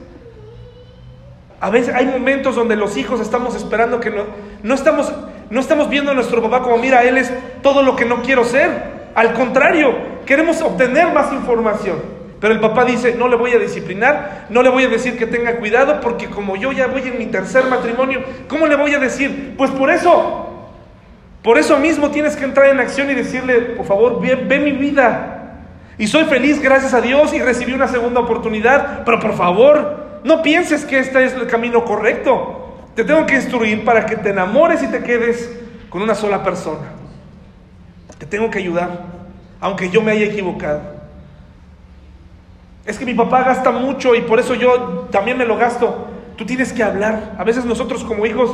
A 1.61 1.69
veces 1.69 1.95
hay 1.95 2.07
momentos 2.07 2.55
donde 2.55 2.75
los 2.75 2.97
hijos 2.97 3.21
estamos 3.21 3.55
esperando 3.55 3.99
que 3.99 4.09
no, 4.09 4.23
no 4.63 4.73
estamos 4.73 5.13
no 5.51 5.59
estamos 5.59 5.89
viendo 5.89 6.11
a 6.11 6.13
nuestro 6.13 6.41
papá 6.41 6.63
como, 6.63 6.77
mira, 6.77 7.03
él 7.03 7.17
es 7.17 7.31
todo 7.61 7.83
lo 7.83 7.97
que 7.97 8.05
no 8.05 8.21
quiero 8.21 8.45
ser. 8.45 8.69
Al 9.13 9.33
contrario, 9.33 9.93
queremos 10.25 10.61
obtener 10.61 11.11
más 11.13 11.33
información. 11.33 11.97
Pero 12.39 12.53
el 12.53 12.61
papá 12.61 12.85
dice, 12.85 13.15
no 13.15 13.27
le 13.27 13.35
voy 13.35 13.51
a 13.51 13.59
disciplinar, 13.59 14.47
no 14.49 14.63
le 14.63 14.69
voy 14.69 14.85
a 14.85 14.87
decir 14.87 15.17
que 15.17 15.27
tenga 15.27 15.57
cuidado, 15.57 15.99
porque 15.99 16.27
como 16.27 16.55
yo 16.55 16.71
ya 16.71 16.87
voy 16.87 17.01
en 17.01 17.19
mi 17.19 17.25
tercer 17.25 17.65
matrimonio, 17.65 18.23
¿cómo 18.47 18.65
le 18.65 18.77
voy 18.77 18.93
a 18.93 18.99
decir? 18.99 19.55
Pues 19.57 19.69
por 19.71 19.91
eso, 19.91 20.69
por 21.43 21.57
eso 21.57 21.77
mismo 21.77 22.11
tienes 22.11 22.37
que 22.37 22.45
entrar 22.45 22.67
en 22.67 22.79
acción 22.79 23.11
y 23.11 23.13
decirle, 23.13 23.59
por 23.75 23.85
favor, 23.85 24.21
ve, 24.21 24.35
ve 24.35 24.57
mi 24.57 24.71
vida. 24.71 25.57
Y 25.97 26.07
soy 26.07 26.23
feliz, 26.23 26.61
gracias 26.61 26.93
a 26.93 27.01
Dios, 27.01 27.33
y 27.33 27.39
recibí 27.39 27.73
una 27.73 27.89
segunda 27.89 28.21
oportunidad, 28.21 29.03
pero 29.03 29.19
por 29.19 29.35
favor, 29.35 30.00
no 30.23 30.41
pienses 30.41 30.85
que 30.85 30.99
este 30.99 31.25
es 31.25 31.33
el 31.33 31.47
camino 31.47 31.83
correcto. 31.85 32.77
Te 32.95 33.03
tengo 33.03 33.25
que 33.25 33.35
instruir 33.35 33.83
para 33.85 34.05
que 34.05 34.15
te 34.15 34.29
enamores 34.29 34.83
y 34.83 34.87
te 34.87 35.01
quedes 35.01 35.49
con 35.89 36.01
una 36.01 36.15
sola 36.15 36.43
persona. 36.43 36.93
Te 38.17 38.25
tengo 38.25 38.49
que 38.49 38.59
ayudar, 38.59 39.05
aunque 39.59 39.89
yo 39.89 40.01
me 40.01 40.11
haya 40.11 40.25
equivocado. 40.25 40.81
Es 42.85 42.97
que 42.97 43.05
mi 43.05 43.13
papá 43.13 43.43
gasta 43.43 43.71
mucho 43.71 44.15
y 44.15 44.21
por 44.21 44.39
eso 44.39 44.55
yo 44.55 45.07
también 45.11 45.37
me 45.37 45.45
lo 45.45 45.57
gasto. 45.57 46.07
Tú 46.35 46.45
tienes 46.45 46.73
que 46.73 46.83
hablar. 46.83 47.35
A 47.37 47.43
veces 47.43 47.65
nosotros 47.65 48.03
como 48.03 48.25
hijos, 48.25 48.51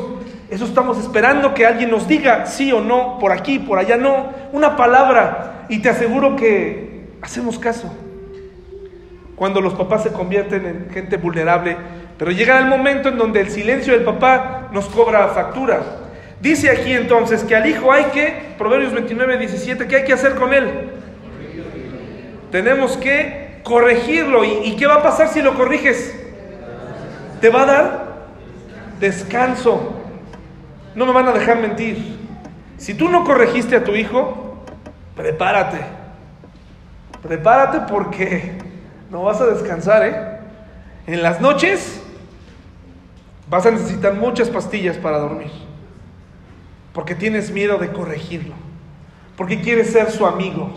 eso 0.50 0.66
estamos 0.66 0.98
esperando 0.98 1.54
que 1.54 1.66
alguien 1.66 1.90
nos 1.90 2.08
diga 2.08 2.46
sí 2.46 2.72
o 2.72 2.82
no, 2.82 3.18
por 3.20 3.32
aquí, 3.32 3.60
por 3.60 3.80
allá 3.80 3.98
no, 3.98 4.28
una 4.52 4.76
palabra. 4.76 5.66
Y 5.70 5.80
te 5.80 5.90
aseguro 5.90 6.36
que 6.36 7.08
hacemos 7.22 7.60
caso. 7.60 7.94
Cuando 9.38 9.62
los 9.62 9.76
papás 9.76 10.02
se 10.02 10.12
convierten 10.12 10.66
en 10.66 10.90
gente 10.90 11.18
vulnerable, 11.18 11.78
pero 12.18 12.32
llega 12.32 12.58
el 12.58 12.66
momento 12.66 13.10
en 13.10 13.20
donde 13.20 13.40
el 13.40 13.52
silencio 13.52 13.94
del 13.94 14.04
papá 14.04 14.70
nos 14.74 14.88
cobra 14.88 15.28
factura. 15.28 15.80
Dice 16.42 16.72
aquí 16.72 16.92
entonces 16.92 17.44
que 17.44 17.56
al 17.56 17.68
hijo 17.68 17.92
hay 17.92 18.06
que, 18.06 18.56
Proverbios 18.58 18.94
29, 18.94 19.38
17, 19.38 19.88
¿qué 19.88 19.98
hay 19.98 20.04
que 20.06 20.14
hacer 20.14 20.34
con 20.34 20.56
él? 20.56 20.90
Tenemos 22.52 22.98
que 22.98 23.60
corregirlo. 23.64 24.44
¿Y, 24.44 24.76
qué 24.76 24.88
va 24.88 24.96
a 24.96 25.04
pasar 25.04 25.28
si 25.28 25.44
lo 25.44 25.54
corriges? 25.54 26.16
Te 27.40 27.50
va 27.50 27.62
a 27.62 27.66
dar 27.68 28.08
descanso. 29.00 29.94
No 30.96 31.06
me 31.06 31.12
van 31.12 31.28
a 31.28 31.32
dejar 31.32 31.60
mentir. 31.60 32.18
Si 32.78 32.96
tú 32.96 33.08
no 33.08 33.24
corregiste 33.24 33.76
a 33.76 33.84
tu 33.84 33.94
hijo, 33.94 34.64
prepárate. 35.16 35.78
Prepárate 37.22 37.82
porque 37.92 38.67
no 39.10 39.24
vas 39.24 39.40
a 39.42 39.46
descansar, 39.46 40.06
¿eh? 40.06 40.40
En 41.08 41.24
las 41.24 41.40
noches 41.40 42.02
vas 43.50 43.66
a 43.66 43.72
necesitar 43.72 44.14
muchas 44.14 44.50
pastillas 44.50 44.98
para 44.98 45.20
dormir. 45.20 45.52
Porque 46.94 47.16
tienes 47.16 47.52
miedo 47.52 47.78
de 47.78 47.92
corregirlo. 47.92 48.56
Porque 49.36 49.62
quieres 49.62 49.92
ser 49.92 50.12
su 50.12 50.26
amigo. 50.26 50.72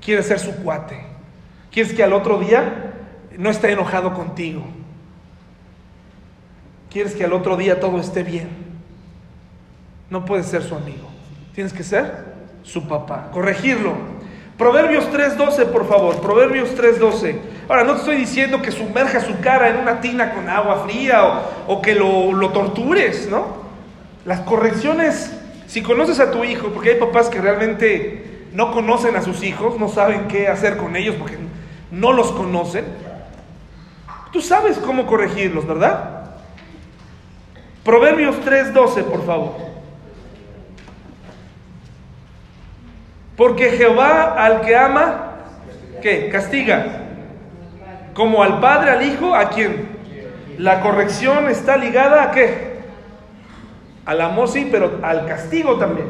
Quieres 0.00 0.26
ser 0.26 0.40
su 0.40 0.56
cuate. 0.56 1.04
Quieres 1.70 1.92
que 1.92 2.02
al 2.02 2.12
otro 2.12 2.38
día 2.38 2.94
no 3.38 3.50
esté 3.50 3.72
enojado 3.72 4.14
contigo. 4.14 4.64
Quieres 6.90 7.14
que 7.14 7.24
al 7.24 7.32
otro 7.32 7.56
día 7.56 7.78
todo 7.78 7.98
esté 7.98 8.22
bien. 8.22 8.48
No 10.10 10.24
puedes 10.24 10.46
ser 10.46 10.62
su 10.62 10.74
amigo. 10.74 11.08
Tienes 11.54 11.72
que 11.72 11.84
ser 11.84 12.34
su 12.62 12.88
papá. 12.88 13.30
Corregirlo. 13.32 14.11
Proverbios 14.62 15.10
3.12, 15.10 15.66
por 15.72 15.88
favor. 15.88 16.20
Proverbios 16.20 16.68
3.12. 16.76 17.34
Ahora, 17.68 17.82
no 17.82 17.94
te 17.94 17.98
estoy 17.98 18.16
diciendo 18.16 18.62
que 18.62 18.70
sumerja 18.70 19.18
su 19.18 19.40
cara 19.40 19.70
en 19.70 19.78
una 19.78 20.00
tina 20.00 20.32
con 20.34 20.48
agua 20.48 20.84
fría 20.84 21.42
o, 21.66 21.82
que 21.82 21.96
lo, 21.96 22.32
lo 22.32 22.50
tortures, 22.50 23.28
¿no? 23.28 23.56
Las 24.24 24.38
correcciones, 24.42 25.36
si 25.66 25.82
conoces 25.82 26.20
a 26.20 26.30
tu 26.30 26.44
hijo, 26.44 26.68
porque 26.68 26.90
hay 26.90 27.00
papás 27.00 27.28
que 27.28 27.40
realmente 27.40 28.46
no 28.52 28.70
conocen 28.70 29.16
a 29.16 29.22
sus 29.22 29.42
hijos, 29.42 29.80
no 29.80 29.88
saben 29.88 30.28
qué 30.28 30.46
hacer 30.46 30.76
con 30.76 30.94
ellos 30.94 31.16
porque 31.18 31.38
no 31.90 32.12
los 32.12 32.30
conocen, 32.30 32.84
tú 34.32 34.40
sabes 34.40 34.78
cómo 34.78 35.06
corregirlos, 35.06 35.66
¿verdad? 35.66 36.36
Proverbios 37.82 38.36
3:12, 38.44 39.02
por 39.02 39.26
favor. 39.26 39.71
Porque 43.36 43.70
Jehová 43.70 44.34
al 44.44 44.60
que 44.60 44.76
ama, 44.76 45.32
¿qué? 46.02 46.28
Castiga. 46.30 47.00
Como 48.14 48.42
al 48.42 48.60
padre, 48.60 48.90
al 48.90 49.02
hijo, 49.02 49.34
¿a 49.34 49.48
quién? 49.48 49.88
La 50.58 50.80
corrección 50.80 51.48
está 51.48 51.76
ligada 51.76 52.24
a 52.24 52.30
qué? 52.30 52.72
Al 54.04 54.20
amor 54.20 54.48
sí, 54.48 54.68
pero 54.70 55.00
al 55.02 55.26
castigo 55.26 55.76
también. 55.78 56.08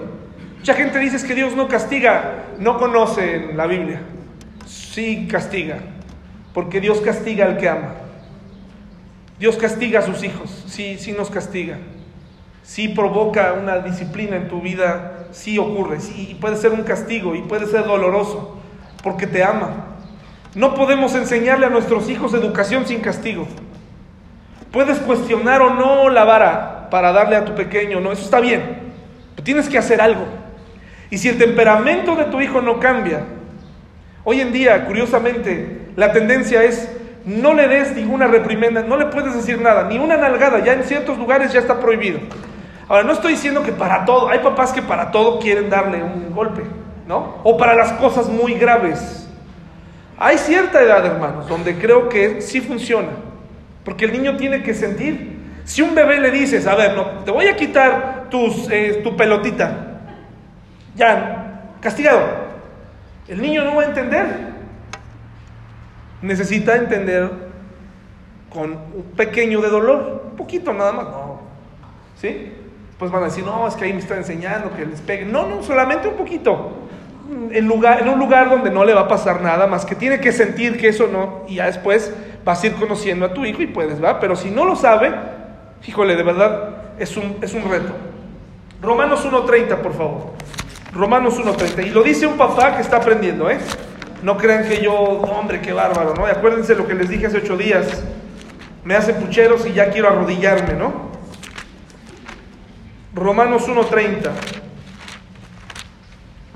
Mucha 0.58 0.74
gente 0.74 0.98
dice 0.98 1.24
que 1.26 1.34
Dios 1.34 1.54
no 1.54 1.68
castiga, 1.68 2.44
no 2.58 2.78
conoce 2.78 3.52
la 3.54 3.66
Biblia. 3.66 4.00
Sí 4.66 5.28
castiga, 5.30 5.78
porque 6.54 6.80
Dios 6.80 7.00
castiga 7.00 7.46
al 7.46 7.56
que 7.56 7.68
ama. 7.68 7.94
Dios 9.38 9.56
castiga 9.56 10.00
a 10.00 10.02
sus 10.02 10.22
hijos, 10.22 10.64
sí, 10.66 10.96
sí 10.98 11.12
nos 11.12 11.30
castiga. 11.30 11.78
Sí 12.62 12.88
provoca 12.88 13.54
una 13.54 13.78
disciplina 13.78 14.36
en 14.36 14.48
tu 14.48 14.60
vida, 14.60 15.26
sí 15.32 15.58
ocurre, 15.58 16.00
sí, 16.00 16.36
puede 16.40 16.56
ser 16.56 16.72
un 16.72 16.82
castigo 16.82 17.34
y 17.34 17.42
puede 17.42 17.66
ser 17.66 17.84
doloroso, 17.84 18.56
porque 19.02 19.26
te 19.26 19.42
ama. 19.42 19.70
No 20.54 20.74
podemos 20.74 21.14
enseñarle 21.14 21.66
a 21.66 21.70
nuestros 21.70 22.08
hijos 22.08 22.34
educación 22.34 22.86
sin 22.86 23.00
castigo. 23.00 23.46
Puedes 24.70 24.98
cuestionar 24.98 25.60
o 25.60 25.74
no 25.74 26.08
la 26.08 26.24
vara 26.24 26.88
para 26.90 27.12
darle 27.12 27.36
a 27.36 27.44
tu 27.44 27.54
pequeño, 27.54 28.00
no, 28.00 28.12
eso 28.12 28.24
está 28.24 28.40
bien, 28.40 28.92
pero 29.34 29.44
tienes 29.44 29.68
que 29.68 29.78
hacer 29.78 30.00
algo. 30.00 30.24
Y 31.10 31.18
si 31.18 31.28
el 31.28 31.38
temperamento 31.38 32.14
de 32.16 32.24
tu 32.24 32.40
hijo 32.40 32.62
no 32.62 32.78
cambia, 32.78 33.24
hoy 34.24 34.40
en 34.40 34.52
día, 34.52 34.86
curiosamente, 34.86 35.88
la 35.96 36.12
tendencia 36.12 36.62
es 36.62 36.88
no 37.24 37.54
le 37.54 37.68
des 37.68 37.94
ninguna 37.94 38.26
reprimenda, 38.26 38.82
no 38.82 38.96
le 38.96 39.06
puedes 39.06 39.34
decir 39.34 39.60
nada, 39.60 39.88
ni 39.88 39.98
una 39.98 40.16
nalgada, 40.16 40.64
ya 40.64 40.72
en 40.72 40.84
ciertos 40.84 41.18
lugares 41.18 41.52
ya 41.52 41.60
está 41.60 41.80
prohibido. 41.80 42.18
Ahora, 42.92 43.04
no 43.04 43.14
estoy 43.14 43.32
diciendo 43.32 43.62
que 43.62 43.72
para 43.72 44.04
todo, 44.04 44.28
hay 44.28 44.40
papás 44.40 44.70
que 44.74 44.82
para 44.82 45.10
todo 45.10 45.38
quieren 45.38 45.70
darle 45.70 46.02
un 46.02 46.30
golpe, 46.34 46.62
¿no? 47.08 47.38
O 47.42 47.56
para 47.56 47.74
las 47.74 47.94
cosas 47.94 48.28
muy 48.28 48.52
graves. 48.52 49.26
Hay 50.18 50.36
cierta 50.36 50.82
edad, 50.82 51.06
hermanos, 51.06 51.48
donde 51.48 51.78
creo 51.78 52.10
que 52.10 52.42
sí 52.42 52.60
funciona, 52.60 53.08
porque 53.82 54.04
el 54.04 54.12
niño 54.12 54.36
tiene 54.36 54.62
que 54.62 54.74
sentir. 54.74 55.40
Si 55.64 55.80
un 55.80 55.94
bebé 55.94 56.20
le 56.20 56.30
dices, 56.30 56.66
a 56.66 56.74
ver, 56.74 56.94
no, 56.94 57.06
te 57.24 57.30
voy 57.30 57.46
a 57.46 57.56
quitar 57.56 58.26
tus, 58.28 58.70
eh, 58.70 59.00
tu 59.02 59.16
pelotita, 59.16 60.02
ya, 60.94 61.70
castigado, 61.80 62.20
el 63.26 63.40
niño 63.40 63.64
no 63.64 63.76
va 63.76 63.84
a 63.84 63.86
entender 63.86 64.52
necesita 66.20 66.76
entender 66.76 67.30
con 68.50 68.72
un 68.72 69.04
pequeño 69.16 69.62
de 69.62 69.70
dolor, 69.70 70.26
un 70.30 70.36
poquito 70.36 70.74
nada 70.74 70.92
más, 70.92 71.06
no. 71.06 71.40
¿Sí? 72.20 72.52
Pues 73.02 73.10
van 73.10 73.24
a 73.24 73.26
decir, 73.26 73.44
no, 73.44 73.66
es 73.66 73.74
que 73.74 73.86
ahí 73.86 73.92
me 73.92 73.98
está 73.98 74.16
enseñando 74.16 74.72
que 74.76 74.86
les 74.86 75.00
peguen. 75.00 75.32
No, 75.32 75.44
no, 75.48 75.60
solamente 75.64 76.06
un 76.06 76.14
poquito. 76.14 76.70
En, 77.50 77.66
lugar, 77.66 78.00
en 78.00 78.08
un 78.08 78.16
lugar 78.16 78.48
donde 78.48 78.70
no 78.70 78.84
le 78.84 78.94
va 78.94 79.00
a 79.00 79.08
pasar 79.08 79.42
nada, 79.42 79.66
más 79.66 79.84
que 79.84 79.96
tiene 79.96 80.20
que 80.20 80.30
sentir 80.30 80.78
que 80.78 80.86
eso 80.86 81.08
no, 81.08 81.42
y 81.48 81.56
ya 81.56 81.66
después 81.66 82.14
vas 82.44 82.62
a 82.62 82.66
ir 82.68 82.74
conociendo 82.74 83.26
a 83.26 83.34
tu 83.34 83.44
hijo 83.44 83.60
y 83.60 83.66
puedes, 83.66 84.00
¿va? 84.00 84.20
Pero 84.20 84.36
si 84.36 84.52
no 84.52 84.64
lo 84.64 84.76
sabe, 84.76 85.12
híjole, 85.84 86.14
de 86.14 86.22
verdad, 86.22 86.76
es 86.96 87.16
un, 87.16 87.38
es 87.42 87.52
un 87.54 87.68
reto. 87.68 87.92
Romanos 88.80 89.26
1.30, 89.26 89.78
por 89.78 89.94
favor. 89.94 90.34
Romanos 90.94 91.40
1.30. 91.40 91.84
Y 91.88 91.90
lo 91.90 92.04
dice 92.04 92.28
un 92.28 92.36
papá 92.36 92.76
que 92.76 92.82
está 92.82 92.98
aprendiendo, 92.98 93.50
¿eh? 93.50 93.58
No 94.22 94.36
crean 94.36 94.68
que 94.68 94.80
yo, 94.80 94.94
hombre, 94.94 95.60
qué 95.60 95.72
bárbaro, 95.72 96.14
¿no? 96.14 96.28
Y 96.28 96.30
acuérdense 96.30 96.76
lo 96.76 96.86
que 96.86 96.94
les 96.94 97.08
dije 97.08 97.26
hace 97.26 97.38
ocho 97.38 97.56
días. 97.56 98.04
Me 98.84 98.94
hace 98.94 99.12
pucheros 99.12 99.66
y 99.66 99.72
ya 99.72 99.90
quiero 99.90 100.06
arrodillarme, 100.06 100.74
¿no? 100.74 101.11
Romanos 103.14 103.68
1.30. 103.68 104.30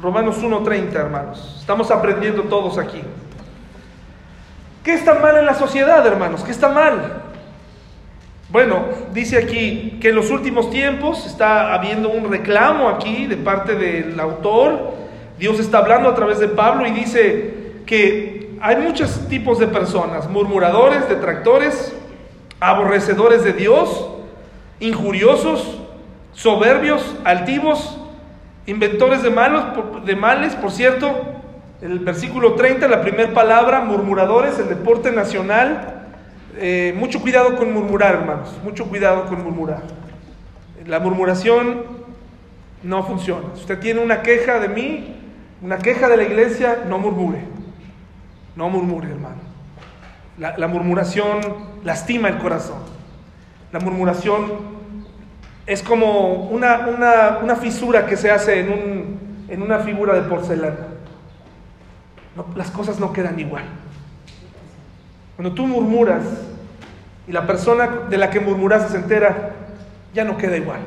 Romanos 0.01 0.43
1.30, 0.43 0.95
hermanos. 0.95 1.57
Estamos 1.61 1.91
aprendiendo 1.91 2.45
todos 2.45 2.79
aquí. 2.79 3.03
¿Qué 4.83 4.95
está 4.95 5.15
mal 5.15 5.37
en 5.39 5.47
la 5.47 5.55
sociedad, 5.55 6.07
hermanos? 6.07 6.43
¿Qué 6.43 6.53
está 6.53 6.69
mal? 6.69 7.23
Bueno, 8.49 8.85
dice 9.13 9.37
aquí 9.37 9.99
que 10.01 10.11
en 10.11 10.15
los 10.15 10.31
últimos 10.31 10.71
tiempos 10.71 11.27
está 11.27 11.75
habiendo 11.75 12.09
un 12.11 12.31
reclamo 12.31 12.89
aquí 12.89 13.27
de 13.27 13.37
parte 13.37 13.75
del 13.75 14.19
autor. 14.21 14.95
Dios 15.39 15.59
está 15.59 15.79
hablando 15.79 16.09
a 16.09 16.15
través 16.15 16.39
de 16.39 16.49
Pablo 16.49 16.87
y 16.87 16.93
dice, 16.93 17.57
que 17.87 18.57
hay 18.61 18.77
muchos 18.77 19.29
tipos 19.29 19.59
de 19.59 19.69
personas, 19.69 20.29
murmuradores, 20.29 21.09
detractores, 21.09 21.95
aborrecedores 22.59 23.45
de 23.45 23.53
Dios, 23.53 24.09
injuriosos, 24.81 25.79
soberbios, 26.37 27.17
altivos, 27.25 27.99
inventores 28.67 29.23
de, 29.23 29.31
malos, 29.31 30.05
de 30.05 30.15
males, 30.15 30.55
por 30.55 30.71
cierto, 30.71 31.13
el 31.81 31.99
versículo 31.99 32.55
30, 32.55 32.87
la 32.89 33.01
primera 33.01 33.33
palabra, 33.33 33.81
murmuradores, 33.81 34.59
el 34.59 34.69
deporte 34.69 35.11
nacional. 35.11 36.05
Eh, 36.59 36.95
mucho 36.97 37.21
cuidado 37.21 37.57
con 37.57 37.73
murmurar, 37.73 38.15
hermanos, 38.15 38.51
mucho 38.63 38.87
cuidado 38.87 39.27
con 39.27 39.43
murmurar. 39.43 39.83
La 40.87 41.01
murmuración 41.01 41.85
no 42.83 43.03
funciona. 43.03 43.49
Si 43.55 43.63
usted 43.63 43.81
tiene 43.81 44.01
una 44.01 44.23
queja 44.23 44.59
de 44.59 44.69
mí, 44.69 45.17
una 45.61 45.79
queja 45.79 46.09
de 46.09 46.17
la 46.17 46.23
iglesia, 46.23 46.85
no 46.89 46.99
murmure. 46.99 47.41
No 48.55 48.71
murmure, 48.71 49.11
hermano. 49.11 49.47
La, 50.39 50.69
murmuración 50.69 51.41
lastima 51.83 52.29
el 52.29 52.39
corazón. 52.39 52.79
La 53.73 53.81
murmuración 53.81 54.76
es 55.67 55.83
como 55.83 56.49
una, 56.49 57.57
fisura 57.61 58.07
que 58.07 58.17
se 58.17 58.31
hace 58.31 58.61
en, 58.61 59.63
una 59.63 59.81
figura 59.81 60.15
de 60.15 60.23
porcelana. 60.23 60.77
las 62.55 62.71
cosas 62.71 63.01
no 63.01 63.13
quedan 63.13 63.39
igual. 63.39 63.65
Cuando 65.35 65.55
tú 65.55 65.67
murmuras 65.67 66.23
y 67.27 67.33
la 67.33 67.47
persona 67.47 67.89
de 68.09 68.17
la 68.17 68.31
que 68.31 68.41
murmuras 68.41 68.91
se 68.91 68.97
entera, 68.97 69.51
ya 70.15 70.25
no 70.25 70.37
queda 70.37 70.57
igual. 70.57 70.81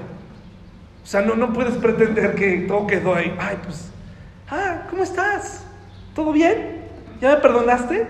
O 1.04 1.06
sea, 1.06 1.22
no, 1.22 1.36
no 1.36 1.54
puedes 1.54 1.76
pretender 1.76 2.36
que 2.36 2.66
todo 2.68 2.88
quedó 2.88 3.16
ahí. 3.16 3.36
Ay, 3.40 3.58
pues, 3.64 3.92
ah, 4.50 4.84
¿cómo 4.90 5.04
estás? 5.04 5.66
¿Todo 6.16 6.32
bien? 6.32 6.86
¿Ya 7.20 7.36
me 7.36 7.38
perdonaste? 7.38 8.08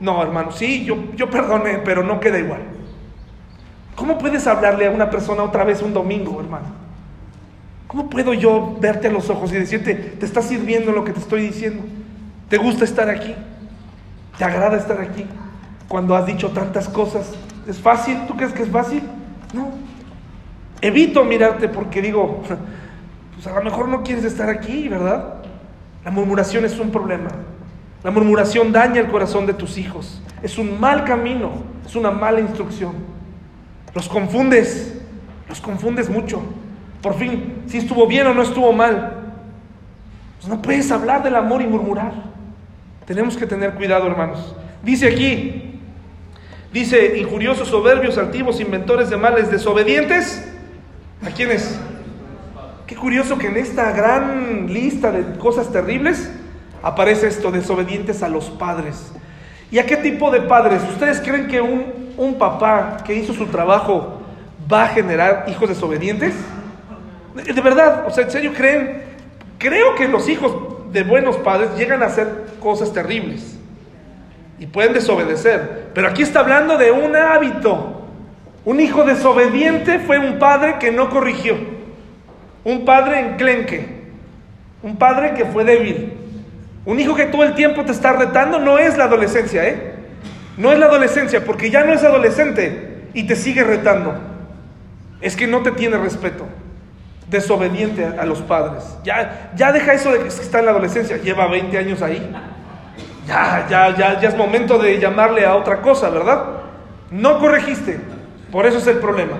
No, 0.00 0.22
hermano, 0.22 0.50
sí, 0.52 0.84
yo, 0.84 0.96
yo 1.14 1.30
perdoné, 1.30 1.78
pero 1.84 2.02
no 2.02 2.20
queda 2.20 2.38
igual. 2.38 2.77
¿Cómo 3.98 4.16
puedes 4.16 4.46
hablarle 4.46 4.86
a 4.86 4.90
una 4.92 5.10
persona 5.10 5.42
otra 5.42 5.64
vez 5.64 5.82
un 5.82 5.92
domingo, 5.92 6.40
hermano? 6.40 6.66
¿Cómo 7.88 8.08
puedo 8.08 8.32
yo 8.32 8.76
verte 8.80 9.08
a 9.08 9.10
los 9.10 9.28
ojos 9.28 9.50
y 9.50 9.56
decirte, 9.56 9.92
te 9.92 10.24
está 10.24 10.40
sirviendo 10.40 10.92
lo 10.92 11.02
que 11.02 11.12
te 11.12 11.18
estoy 11.18 11.42
diciendo? 11.42 11.82
¿Te 12.48 12.58
gusta 12.58 12.84
estar 12.84 13.10
aquí? 13.10 13.34
¿Te 14.38 14.44
agrada 14.44 14.76
estar 14.76 15.00
aquí? 15.00 15.26
Cuando 15.88 16.14
has 16.14 16.26
dicho 16.26 16.50
tantas 16.50 16.88
cosas, 16.88 17.32
¿es 17.66 17.80
fácil? 17.80 18.24
¿Tú 18.28 18.36
crees 18.36 18.52
que 18.52 18.62
es 18.62 18.68
fácil? 18.68 19.02
No. 19.52 19.70
Evito 20.80 21.24
mirarte 21.24 21.68
porque 21.68 22.00
digo, 22.00 22.44
pues 23.34 23.46
a 23.48 23.52
lo 23.52 23.64
mejor 23.64 23.88
no 23.88 24.04
quieres 24.04 24.24
estar 24.24 24.48
aquí, 24.48 24.88
¿verdad? 24.88 25.42
La 26.04 26.12
murmuración 26.12 26.64
es 26.64 26.78
un 26.78 26.92
problema. 26.92 27.30
La 28.04 28.12
murmuración 28.12 28.70
daña 28.70 29.00
el 29.00 29.08
corazón 29.08 29.44
de 29.44 29.54
tus 29.54 29.76
hijos. 29.76 30.22
Es 30.40 30.56
un 30.56 30.78
mal 30.78 31.04
camino, 31.04 31.50
es 31.84 31.96
una 31.96 32.12
mala 32.12 32.38
instrucción. 32.38 33.17
Los 33.94 34.08
confundes, 34.08 34.94
los 35.48 35.60
confundes 35.60 36.08
mucho. 36.08 36.42
Por 37.02 37.14
fin, 37.14 37.62
si 37.66 37.78
estuvo 37.78 38.06
bien 38.06 38.26
o 38.26 38.34
no 38.34 38.42
estuvo 38.42 38.72
mal. 38.72 39.14
Pues 40.38 40.48
no 40.48 40.62
puedes 40.62 40.90
hablar 40.90 41.22
del 41.22 41.36
amor 41.36 41.62
y 41.62 41.66
murmurar. 41.66 42.12
Tenemos 43.06 43.36
que 43.36 43.46
tener 43.46 43.74
cuidado, 43.74 44.06
hermanos. 44.06 44.54
Dice 44.82 45.08
aquí, 45.08 45.80
dice, 46.72 47.18
injuriosos, 47.18 47.68
soberbios, 47.68 48.18
altivos, 48.18 48.60
inventores 48.60 49.10
de 49.10 49.16
males, 49.16 49.50
desobedientes. 49.50 50.46
¿A 51.24 51.30
quiénes? 51.30 51.78
Qué 52.86 52.94
curioso 52.94 53.36
que 53.38 53.48
en 53.48 53.56
esta 53.56 53.92
gran 53.92 54.72
lista 54.72 55.10
de 55.10 55.38
cosas 55.38 55.72
terribles 55.72 56.30
aparece 56.82 57.26
esto, 57.26 57.50
desobedientes 57.50 58.22
a 58.22 58.28
los 58.28 58.50
padres. 58.50 59.12
¿Y 59.70 59.78
a 59.78 59.86
qué 59.86 59.96
tipo 59.96 60.30
de 60.30 60.40
padres? 60.42 60.82
¿Ustedes 60.88 61.20
creen 61.20 61.48
que 61.48 61.60
un, 61.60 61.97
un 62.18 62.34
papá 62.36 62.98
que 63.06 63.14
hizo 63.14 63.32
su 63.32 63.46
trabajo 63.46 64.20
va 64.70 64.84
a 64.84 64.88
generar 64.88 65.46
hijos 65.48 65.68
desobedientes? 65.68 66.34
De 67.34 67.60
verdad, 67.60 68.04
o 68.06 68.10
sea, 68.10 68.24
¿en 68.24 68.30
serio 68.30 68.52
creen? 68.54 69.02
Creo 69.56 69.94
que 69.94 70.06
los 70.08 70.28
hijos 70.28 70.52
de 70.92 71.02
buenos 71.04 71.36
padres 71.36 71.70
llegan 71.76 72.02
a 72.02 72.06
hacer 72.06 72.46
cosas 72.60 72.92
terribles 72.92 73.56
y 74.58 74.66
pueden 74.66 74.92
desobedecer. 74.92 75.90
Pero 75.94 76.08
aquí 76.08 76.22
está 76.22 76.40
hablando 76.40 76.76
de 76.76 76.90
un 76.90 77.14
hábito. 77.14 78.02
Un 78.64 78.80
hijo 78.80 79.04
desobediente 79.04 80.00
fue 80.00 80.18
un 80.18 80.38
padre 80.38 80.76
que 80.78 80.90
no 80.90 81.08
corrigió. 81.10 81.56
Un 82.64 82.84
padre 82.84 83.20
enclenque. 83.20 83.98
Un 84.82 84.96
padre 84.96 85.34
que 85.34 85.44
fue 85.44 85.64
débil. 85.64 86.12
Un 86.84 86.98
hijo 86.98 87.14
que 87.14 87.26
todo 87.26 87.44
el 87.44 87.54
tiempo 87.54 87.84
te 87.84 87.92
está 87.92 88.12
retando 88.12 88.58
no 88.58 88.78
es 88.78 88.96
la 88.96 89.04
adolescencia, 89.04 89.66
¿eh? 89.66 89.87
No 90.58 90.72
es 90.72 90.78
la 90.78 90.86
adolescencia, 90.86 91.44
porque 91.44 91.70
ya 91.70 91.84
no 91.84 91.92
es 91.92 92.02
adolescente 92.02 93.06
y 93.14 93.26
te 93.26 93.36
sigue 93.36 93.62
retando. 93.64 94.14
Es 95.20 95.36
que 95.36 95.46
no 95.46 95.62
te 95.62 95.70
tiene 95.70 95.96
respeto 95.96 96.46
desobediente 97.30 98.04
a, 98.04 98.24
los 98.24 98.40
padres. 98.42 98.84
Ya, 99.04 99.52
ya 99.54 99.70
deja 99.70 99.92
eso 99.92 100.12
de 100.12 100.20
que 100.20 100.28
está 100.28 100.58
en 100.58 100.64
la 100.64 100.70
adolescencia, 100.72 101.18
lleva 101.18 101.46
20 101.46 101.78
años 101.78 102.02
ahí. 102.02 102.30
Ya, 103.26 103.66
ya, 103.68 103.96
ya, 103.96 104.20
ya 104.20 104.28
es 104.28 104.36
momento 104.36 104.78
de 104.78 104.98
llamarle 104.98 105.44
a 105.44 105.54
otra 105.54 105.80
cosa, 105.80 106.08
¿verdad? 106.08 106.44
No 107.10 107.38
corregiste, 107.38 108.00
por 108.50 108.66
eso 108.66 108.78
es 108.78 108.86
el 108.86 108.98
problema. 108.98 109.36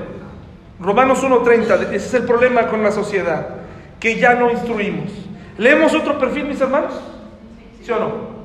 Romanos 0.79 1.25
1.30, 1.25 1.93
ese 1.93 1.97
es 1.97 2.15
el 2.15 2.23
problema 2.23 2.69
con 2.69 2.83
la 2.83 2.93
sociedad, 2.93 3.49
que 3.99 4.17
ya 4.17 4.35
no 4.35 4.51
instruimos. 4.51 5.11
¿Leemos 5.57 5.95
otro 5.95 6.19
perfil, 6.19 6.45
mis 6.45 6.61
hermanos? 6.61 6.93
¿Sí 7.83 7.91
o 7.91 7.99
no? 7.99 8.38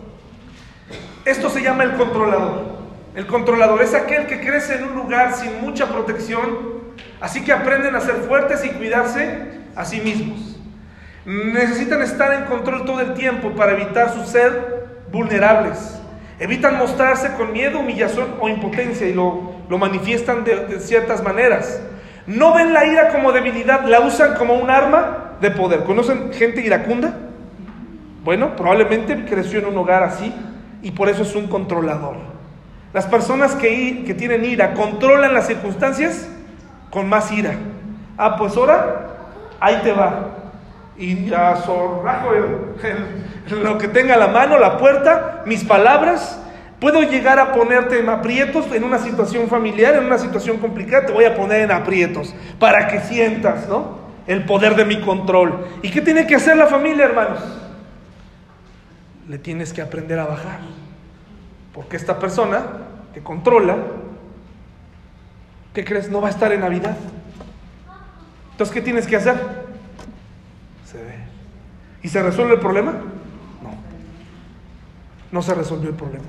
Esto 1.25 1.49
se 1.49 1.61
llama 1.61 1.83
el 1.83 1.93
controlador. 1.93 2.73
El 3.15 3.27
controlador 3.27 3.81
es 3.81 3.93
aquel 3.93 4.27
que 4.27 4.41
crece 4.41 4.75
en 4.75 4.85
un 4.85 4.95
lugar 4.95 5.33
sin 5.35 5.61
mucha 5.61 5.87
protección, 5.87 6.73
Así 7.23 7.43
que 7.43 7.53
aprenden 7.53 7.95
a 7.95 8.01
ser 8.01 8.15
fuertes 8.15 8.65
y 8.65 8.69
cuidarse 8.69 9.61
a 9.75 9.85
sí 9.85 10.01
mismos. 10.01 10.59
Necesitan 11.25 12.01
estar 12.01 12.33
en 12.33 12.45
control 12.45 12.85
todo 12.85 12.99
el 12.99 13.13
tiempo 13.13 13.51
para 13.51 13.71
evitar 13.71 14.13
su 14.13 14.25
ser 14.25 14.87
vulnerables. 15.09 16.01
Evitan 16.39 16.77
mostrarse 16.77 17.31
con 17.35 17.53
miedo, 17.53 17.79
humillación 17.79 18.35
o 18.41 18.49
impotencia 18.49 19.07
y 19.07 19.13
lo, 19.13 19.53
manifiestan 19.69 20.43
de, 20.43 20.65
de 20.65 20.79
ciertas 20.79 21.23
maneras. 21.23 21.81
No 22.27 22.53
ven 22.53 22.73
la 22.73 22.85
ira 22.85 23.09
como 23.09 23.31
debilidad, 23.31 23.85
la 23.85 24.01
usan 24.01 24.35
como 24.35 24.55
un 24.55 24.69
arma 24.69 25.37
de 25.39 25.49
poder. 25.51 25.85
¿Conocen 25.85 26.33
gente 26.33 26.59
iracunda? 26.59 27.17
Bueno, 28.23 28.55
probablemente 28.55 29.25
creció 29.25 29.59
en 29.59 29.67
un 29.67 29.77
hogar 29.77 30.03
así 30.03 30.33
y 30.83 30.91
por 30.91 31.09
eso 31.09 31.23
es 31.23 31.33
un 31.33 31.47
controlador. 31.47 32.17
Las 32.93 33.07
personas 33.07 33.55
que, 33.55 34.03
que 34.05 34.13
tienen 34.13 34.45
ira 34.45 34.75
controlan 34.75 35.33
las 35.33 35.47
circunstancias 35.47 36.29
con 36.91 37.09
más 37.09 37.31
ira. 37.31 37.55
Ah, 38.17 38.35
pues 38.37 38.55
ahora, 38.55 39.07
ahí 39.59 39.79
te 39.81 39.93
va. 39.93 40.27
Y 40.95 41.33
a 41.33 41.55
lo 43.49 43.77
que 43.79 43.87
tenga 43.87 44.15
la 44.15 44.27
mano, 44.27 44.59
la 44.59 44.77
puerta, 44.77 45.41
mis 45.45 45.63
palabras. 45.63 46.39
Puedo 46.79 47.01
llegar 47.01 47.39
a 47.39 47.53
ponerte 47.53 47.99
en 47.99 48.09
aprietos 48.09 48.65
en 48.73 48.83
una 48.83 48.99
situación 48.99 49.47
familiar, 49.47 49.95
en 49.95 50.05
una 50.05 50.17
situación 50.17 50.57
complicada, 50.57 51.05
te 51.05 51.13
voy 51.13 51.23
a 51.23 51.33
poner 51.33 51.61
en 51.61 51.71
aprietos 51.71 52.35
para 52.59 52.87
que 52.87 52.99
sientas, 52.99 53.69
¿no? 53.69 53.99
El 54.27 54.43
poder 54.43 54.75
de 54.75 54.83
mi 54.83 54.99
control. 54.99 55.65
¿Y 55.81 55.89
qué 55.91 56.01
tiene 56.01 56.27
que 56.27 56.35
hacer 56.35 56.57
la 56.57 56.67
familia, 56.67 57.05
hermanos? 57.05 57.62
Le 59.27 59.37
tienes 59.37 59.73
que 59.73 59.81
aprender 59.81 60.19
a 60.19 60.25
bajar. 60.25 60.59
Porque 61.73 61.97
esta 61.97 62.19
persona 62.19 62.63
que 63.13 63.21
controla 63.21 63.77
¿qué 65.73 65.83
crees? 65.83 66.09
No 66.09 66.21
va 66.21 66.27
a 66.27 66.31
estar 66.31 66.51
en 66.51 66.61
Navidad. 66.61 66.95
Entonces, 68.51 68.73
¿qué 68.73 68.81
tienes 68.81 69.07
que 69.07 69.15
hacer? 69.15 69.35
Ceder. 70.85 71.23
¿Y 72.03 72.09
se 72.09 72.21
resuelve 72.21 72.53
el 72.53 72.59
problema? 72.59 72.91
No. 72.91 73.75
No 75.31 75.41
se 75.41 75.55
resolvió 75.55 75.89
el 75.89 75.95
problema. 75.95 76.25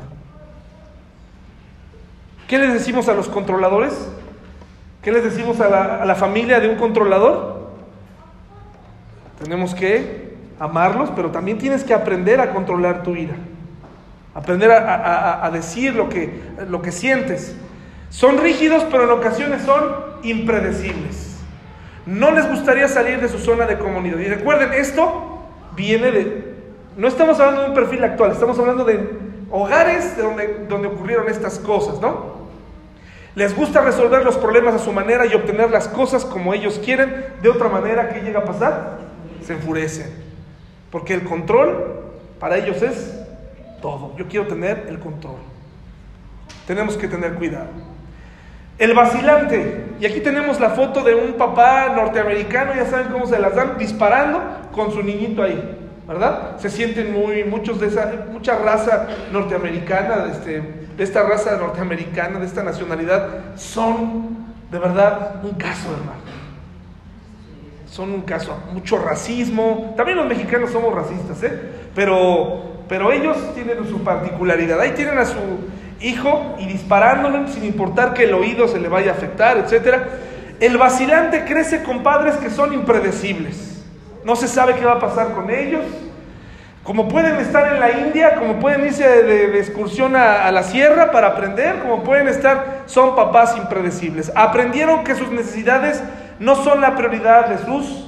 ¿Qué 2.48 2.58
les 2.58 2.72
decimos 2.72 3.08
a 3.08 3.14
los 3.14 3.28
controladores? 3.28 4.08
¿Qué 5.02 5.12
les 5.12 5.22
decimos 5.22 5.60
a 5.60 5.68
la, 5.68 5.96
a 5.96 6.04
la 6.06 6.14
familia 6.14 6.60
de 6.60 6.68
un 6.68 6.76
controlador? 6.76 7.70
Tenemos 9.42 9.74
que 9.74 10.23
amarlos, 10.58 11.10
pero 11.14 11.30
también 11.30 11.58
tienes 11.58 11.84
que 11.84 11.94
aprender 11.94 12.40
a 12.40 12.52
controlar 12.52 13.02
tu 13.02 13.16
ira. 13.16 13.34
Aprender 14.34 14.70
a, 14.70 15.48
decir 15.52 15.94
lo 15.94 16.08
que, 16.08 16.42
lo 16.68 16.82
que 16.82 16.90
sientes. 16.90 17.54
Son 18.10 18.38
rígidos, 18.38 18.84
pero 18.90 19.04
en 19.04 19.10
ocasiones 19.10 19.62
son 19.62 19.84
impredecibles. 20.22 21.36
No 22.06 22.32
les 22.32 22.48
gustaría 22.48 22.88
salir 22.88 23.20
de 23.20 23.28
su 23.28 23.38
zona 23.38 23.66
de 23.66 23.78
comunidad. 23.78 24.18
Y 24.18 24.26
recuerden, 24.26 24.72
esto 24.72 25.40
viene 25.76 26.10
de... 26.10 26.54
No 26.96 27.08
estamos 27.08 27.38
hablando 27.40 27.62
de 27.62 27.68
un 27.68 27.74
perfil 27.74 28.04
actual, 28.04 28.32
estamos 28.32 28.58
hablando 28.58 28.84
de 28.84 29.08
hogares 29.50 30.16
de 30.16 30.22
donde, 30.22 30.66
donde 30.68 30.88
ocurrieron 30.88 31.28
estas 31.28 31.58
cosas, 31.58 32.00
¿no? 32.00 32.34
Les 33.34 33.56
gusta 33.56 33.80
resolver 33.80 34.24
los 34.24 34.36
problemas 34.36 34.74
a 34.74 34.78
su 34.78 34.92
manera 34.92 35.26
y 35.26 35.34
obtener 35.34 35.70
las 35.70 35.88
cosas 35.88 36.24
como 36.24 36.54
ellos 36.54 36.80
quieren. 36.84 37.26
De 37.42 37.48
otra 37.48 37.68
manera, 37.68 38.10
¿qué 38.10 38.20
llega 38.20 38.40
a 38.40 38.44
pasar? 38.44 38.98
Se 39.44 39.54
enfurecen. 39.54 40.23
Porque 40.94 41.12
el 41.12 41.24
control 41.24 42.04
para 42.38 42.56
ellos 42.56 42.80
es 42.80 43.20
todo. 43.82 44.12
Yo 44.16 44.28
quiero 44.28 44.46
tener 44.46 44.86
el 44.88 45.00
control. 45.00 45.38
Tenemos 46.68 46.96
que 46.96 47.08
tener 47.08 47.34
cuidado. 47.34 47.66
El 48.78 48.94
vacilante. 48.94 49.86
Y 49.98 50.06
aquí 50.06 50.20
tenemos 50.20 50.60
la 50.60 50.70
foto 50.70 51.02
de 51.02 51.16
un 51.16 51.32
papá 51.32 51.92
norteamericano, 51.96 52.76
ya 52.76 52.86
saben 52.86 53.08
cómo 53.08 53.26
se 53.26 53.40
las 53.40 53.56
dan, 53.56 53.76
disparando 53.76 54.40
con 54.70 54.92
su 54.92 55.02
niñito 55.02 55.42
ahí, 55.42 55.76
¿verdad? 56.06 56.58
Se 56.60 56.70
sienten 56.70 57.12
muy, 57.12 57.42
muchos 57.42 57.80
de 57.80 57.88
esa, 57.88 58.12
mucha 58.30 58.56
raza 58.58 59.08
norteamericana, 59.32 60.26
de, 60.26 60.30
este, 60.30 60.60
de 60.96 61.02
esta 61.02 61.24
raza 61.24 61.56
norteamericana, 61.56 62.38
de 62.38 62.46
esta 62.46 62.62
nacionalidad, 62.62 63.56
son 63.56 64.46
de 64.70 64.78
verdad 64.78 65.42
un 65.42 65.54
caso, 65.54 65.88
hermano. 65.92 66.23
Son 67.94 68.10
un 68.10 68.22
caso, 68.22 68.58
mucho 68.72 68.98
racismo. 68.98 69.94
También 69.96 70.18
los 70.18 70.26
mexicanos 70.26 70.72
somos 70.72 70.92
racistas, 70.92 71.40
¿eh? 71.44 71.60
Pero, 71.94 72.82
pero 72.88 73.12
ellos 73.12 73.36
tienen 73.54 73.88
su 73.88 74.02
particularidad. 74.02 74.80
Ahí 74.80 74.94
tienen 74.96 75.16
a 75.16 75.24
su 75.24 75.38
hijo 76.00 76.56
y 76.58 76.66
disparándole 76.66 77.46
sin 77.52 77.64
importar 77.64 78.12
que 78.12 78.24
el 78.24 78.34
oído 78.34 78.66
se 78.66 78.80
le 78.80 78.88
vaya 78.88 79.12
a 79.12 79.14
afectar, 79.14 79.58
etc. 79.58 79.98
El 80.58 80.76
vacilante 80.76 81.44
crece 81.44 81.84
con 81.84 82.02
padres 82.02 82.34
que 82.34 82.50
son 82.50 82.72
impredecibles. 82.72 83.84
No 84.24 84.34
se 84.34 84.48
sabe 84.48 84.74
qué 84.74 84.84
va 84.84 84.94
a 84.94 84.98
pasar 84.98 85.32
con 85.32 85.48
ellos. 85.48 85.84
Como 86.82 87.06
pueden 87.06 87.36
estar 87.36 87.74
en 87.74 87.78
la 87.78 87.92
India, 87.92 88.34
como 88.34 88.58
pueden 88.58 88.86
irse 88.86 89.06
de, 89.06 89.56
excursión 89.60 90.16
a, 90.16 90.46
a 90.46 90.50
la 90.50 90.64
sierra 90.64 91.12
para 91.12 91.28
aprender, 91.28 91.78
como 91.78 92.02
pueden 92.02 92.26
estar, 92.26 92.82
son 92.86 93.14
papás 93.14 93.56
impredecibles. 93.56 94.32
Aprendieron 94.34 95.04
que 95.04 95.14
sus 95.14 95.30
necesidades 95.30 96.02
no 96.38 96.56
son 96.56 96.80
la 96.80 96.96
prioridad 96.96 97.48
de 97.48 97.58
sus 97.58 98.06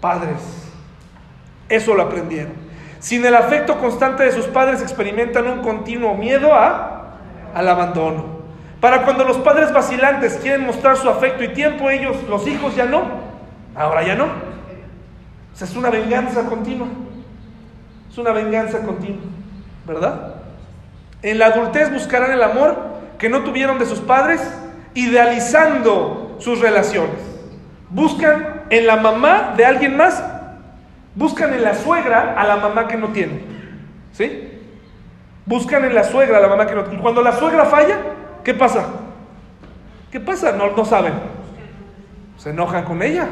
padres. 0.00 0.38
Eso 1.68 1.94
lo 1.94 2.02
aprendieron. 2.02 2.52
Sin 2.98 3.24
el 3.24 3.34
afecto 3.34 3.78
constante 3.78 4.24
de 4.24 4.32
sus 4.32 4.46
padres 4.46 4.82
experimentan 4.82 5.46
un 5.46 5.62
continuo 5.62 6.14
miedo 6.14 6.54
a 6.54 7.00
al 7.54 7.68
abandono. 7.68 8.40
Para 8.80 9.04
cuando 9.04 9.24
los 9.24 9.38
padres 9.38 9.72
vacilantes 9.72 10.38
quieren 10.42 10.66
mostrar 10.66 10.96
su 10.96 11.08
afecto 11.08 11.44
y 11.44 11.48
tiempo, 11.48 11.90
ellos, 11.90 12.16
los 12.28 12.46
hijos, 12.46 12.74
ya 12.74 12.86
no. 12.86 13.02
Ahora 13.74 14.02
ya 14.02 14.14
no. 14.14 14.24
O 14.24 15.56
sea, 15.56 15.66
es 15.66 15.76
una 15.76 15.90
venganza 15.90 16.44
continua. 16.44 16.88
Es 18.10 18.18
una 18.18 18.32
venganza 18.32 18.80
continua, 18.80 19.22
¿verdad? 19.86 20.34
En 21.22 21.38
la 21.38 21.46
adultez 21.46 21.92
buscarán 21.92 22.32
el 22.32 22.42
amor 22.42 22.76
que 23.18 23.28
no 23.28 23.44
tuvieron 23.44 23.78
de 23.78 23.86
sus 23.86 24.00
padres, 24.00 24.40
idealizando 24.94 26.36
sus 26.40 26.60
relaciones. 26.60 27.29
Buscan 27.90 28.62
en 28.70 28.86
la 28.86 28.96
mamá 28.96 29.54
de 29.56 29.64
alguien 29.64 29.96
más, 29.96 30.22
buscan 31.14 31.52
en 31.52 31.62
la 31.62 31.74
suegra 31.74 32.34
a 32.38 32.46
la 32.46 32.56
mamá 32.56 32.86
que 32.86 32.96
no 32.96 33.08
tiene. 33.08 33.40
¿Sí? 34.12 34.48
Buscan 35.44 35.84
en 35.84 35.94
la 35.94 36.04
suegra, 36.04 36.40
la 36.40 36.48
mamá 36.48 36.66
que 36.66 36.74
no. 36.74 36.84
Y 36.92 36.96
cuando 36.98 37.22
la 37.22 37.32
suegra 37.32 37.64
falla, 37.66 37.98
¿qué 38.44 38.54
pasa? 38.54 38.86
¿Qué 40.10 40.20
pasa? 40.20 40.52
No, 40.52 40.70
no 40.70 40.84
saben. 40.84 41.14
Se 42.36 42.50
enojan 42.50 42.84
con 42.84 43.02
ella. 43.02 43.28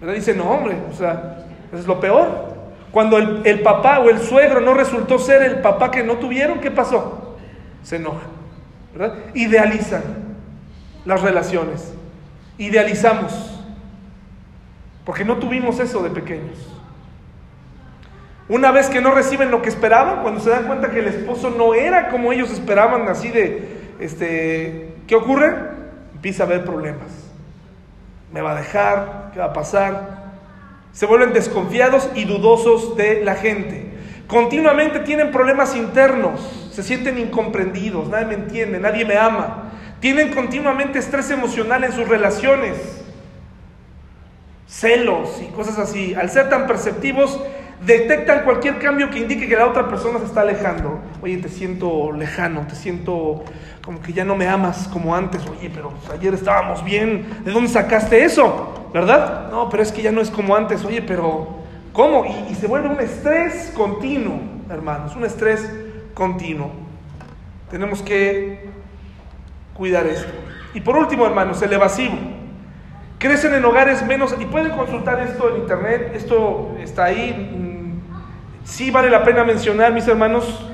¿Verdad? 0.00 0.14
Dicen, 0.14 0.38
no, 0.38 0.50
hombre, 0.50 0.76
o 0.90 0.94
sea, 0.94 1.46
es 1.72 1.86
lo 1.86 2.00
peor. 2.00 2.56
Cuando 2.90 3.18
el, 3.18 3.60
papá 3.60 4.00
o 4.00 4.08
el 4.08 4.20
suegro 4.20 4.60
no 4.60 4.72
resultó 4.72 5.18
ser 5.18 5.42
el 5.42 5.56
papá 5.56 5.90
que 5.90 6.02
no 6.02 6.14
tuvieron, 6.14 6.60
¿qué 6.60 6.70
pasó? 6.70 7.36
Se 7.82 7.96
enojan, 7.96 8.28
¿verdad? 8.94 9.18
Idealizan 9.34 10.02
las 11.04 11.20
relaciones, 11.20 11.92
idealizamos, 12.56 13.55
porque 15.06 15.24
no 15.24 15.36
tuvimos 15.36 15.78
eso 15.78 16.02
de 16.02 16.10
pequeños. 16.10 16.58
Una 18.48 18.72
vez 18.72 18.88
que 18.88 19.00
no 19.00 19.12
reciben 19.12 19.52
lo 19.52 19.62
que 19.62 19.68
esperaban, 19.68 20.22
cuando 20.22 20.40
se 20.40 20.50
dan 20.50 20.64
cuenta 20.64 20.90
que 20.90 20.98
el 20.98 21.06
esposo 21.06 21.50
no 21.50 21.74
era 21.74 22.08
como 22.08 22.32
ellos 22.32 22.50
esperaban, 22.50 23.08
así 23.08 23.28
de, 23.28 23.68
este, 24.00 24.94
¿qué 25.06 25.14
ocurre? 25.14 25.54
Empieza 26.12 26.42
a 26.42 26.46
haber 26.46 26.64
problemas. 26.64 27.08
¿Me 28.32 28.40
va 28.40 28.52
a 28.52 28.54
dejar? 28.56 29.30
¿Qué 29.32 29.38
va 29.38 29.46
a 29.46 29.52
pasar? 29.52 30.32
Se 30.92 31.06
vuelven 31.06 31.32
desconfiados 31.32 32.10
y 32.16 32.24
dudosos 32.24 32.96
de 32.96 33.24
la 33.24 33.36
gente. 33.36 33.92
Continuamente 34.26 35.00
tienen 35.00 35.30
problemas 35.30 35.76
internos, 35.76 36.68
se 36.72 36.82
sienten 36.82 37.16
incomprendidos, 37.16 38.08
nadie 38.08 38.26
me 38.26 38.34
entiende, 38.34 38.80
nadie 38.80 39.04
me 39.04 39.16
ama. 39.16 39.70
Tienen 40.00 40.34
continuamente 40.34 40.98
estrés 40.98 41.30
emocional 41.30 41.84
en 41.84 41.92
sus 41.92 42.08
relaciones, 42.08 43.05
celos 44.66 45.40
y 45.42 45.52
cosas 45.52 45.78
así. 45.78 46.14
Al 46.14 46.30
ser 46.30 46.48
tan 46.48 46.66
perceptivos, 46.66 47.40
detectan 47.84 48.44
cualquier 48.44 48.78
cambio 48.78 49.10
que 49.10 49.18
indique 49.18 49.48
que 49.48 49.56
la 49.56 49.66
otra 49.66 49.88
persona 49.88 50.18
se 50.18 50.26
está 50.26 50.40
alejando. 50.42 51.00
Oye, 51.22 51.36
te 51.38 51.48
siento 51.48 52.12
lejano, 52.12 52.66
te 52.66 52.74
siento 52.74 53.44
como 53.84 54.00
que 54.00 54.12
ya 54.12 54.24
no 54.24 54.36
me 54.36 54.48
amas 54.48 54.88
como 54.88 55.14
antes. 55.14 55.42
Oye, 55.46 55.70
pero 55.72 55.92
ayer 56.12 56.34
estábamos 56.34 56.84
bien. 56.84 57.26
¿De 57.44 57.52
dónde 57.52 57.70
sacaste 57.70 58.24
eso? 58.24 58.90
¿Verdad? 58.92 59.48
No, 59.50 59.68
pero 59.68 59.82
es 59.82 59.92
que 59.92 60.02
ya 60.02 60.12
no 60.12 60.20
es 60.20 60.30
como 60.30 60.56
antes. 60.56 60.84
Oye, 60.84 61.02
pero 61.02 61.48
¿cómo? 61.92 62.24
Y, 62.24 62.54
se 62.54 62.66
vuelve 62.66 62.88
un 62.88 63.00
estrés 63.00 63.72
continuo, 63.76 64.40
hermanos, 64.70 65.14
un 65.14 65.24
estrés 65.24 65.70
continuo. 66.14 66.70
Tenemos 67.70 68.02
que 68.02 68.68
cuidar 69.74 70.06
esto. 70.06 70.32
Y 70.74 70.80
por 70.80 70.96
último, 70.96 71.26
hermanos, 71.26 71.60
el 71.62 71.72
evasivo. 71.72 72.35
Crecen 73.18 73.54
en 73.54 73.64
hogares 73.64 74.04
menos, 74.04 74.34
y 74.38 74.44
pueden 74.44 74.72
consultar 74.72 75.20
esto 75.20 75.50
en 75.50 75.62
internet, 75.62 76.12
esto 76.14 76.76
está 76.80 77.04
ahí, 77.04 77.66
Sí 78.66 78.90
vale 78.90 79.08
la 79.08 79.22
pena 79.22 79.44
mencionar, 79.44 79.92
mis 79.92 80.08
hermanos, 80.08 80.68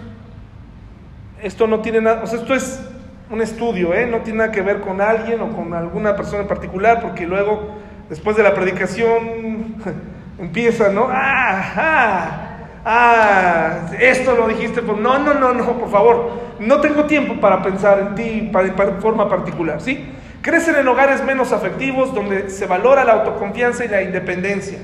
esto 1.42 1.66
no 1.66 1.80
tiene 1.80 2.00
nada, 2.00 2.22
o 2.22 2.26
sea, 2.26 2.38
esto 2.40 2.54
es 2.54 2.82
un 3.30 3.42
estudio, 3.42 3.92
¿eh? 3.92 4.06
no 4.06 4.20
tiene 4.20 4.38
nada 4.38 4.50
que 4.50 4.62
ver 4.62 4.80
con 4.80 5.02
alguien 5.02 5.42
o 5.42 5.54
con 5.54 5.74
alguna 5.74 6.16
persona 6.16 6.42
en 6.42 6.48
particular, 6.48 7.02
porque 7.02 7.26
luego, 7.26 7.74
después 8.08 8.34
de 8.34 8.44
la 8.44 8.54
predicación, 8.54 9.76
empieza, 10.38 10.88
¿no? 10.88 11.06
¡Ah! 11.10 11.72
¡Ah! 11.76 12.48
ah 12.86 13.90
esto 14.00 14.34
lo 14.36 14.48
dijiste, 14.48 14.80
pues 14.80 14.98
no, 14.98 15.18
no, 15.18 15.34
no, 15.34 15.52
no, 15.52 15.78
por 15.78 15.90
favor, 15.90 16.30
no 16.60 16.80
tengo 16.80 17.04
tiempo 17.04 17.38
para 17.42 17.62
pensar 17.62 17.98
en 17.98 18.14
ti 18.14 18.50
de 18.50 19.00
forma 19.00 19.28
particular, 19.28 19.82
¿sí? 19.82 20.12
Crecen 20.42 20.74
en 20.74 20.88
hogares 20.88 21.22
menos 21.22 21.52
afectivos, 21.52 22.12
donde 22.12 22.50
se 22.50 22.66
valora 22.66 23.04
la 23.04 23.12
autoconfianza 23.12 23.84
y 23.84 23.88
la 23.88 24.02
independencia. 24.02 24.80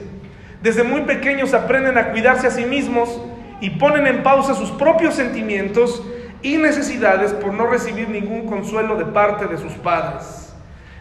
Desde 0.63 0.85
muy 0.85 1.01
pequeños 1.01 1.53
aprenden 1.53 1.99
a 1.99 2.13
cuidarse 2.13 2.47
a 2.47 2.53
sí 2.53 2.65
mismos 2.65 3.21
y 3.61 3.71
ponen 3.71 4.07
en 4.07 4.23
pausa 4.23 4.55
sus 4.55 4.71
propios 4.71 5.15
sentimientos 5.15 6.01
y 6.43 6.59
necesidades 6.59 7.33
por 7.33 7.53
no 7.53 7.67
recibir 7.67 8.09
ningún 8.09 8.47
consuelo 8.47 8.95
de 8.95 9.07
parte 9.07 9.47
de 9.47 9.59
sus 9.59 9.73
padres. 9.73 10.55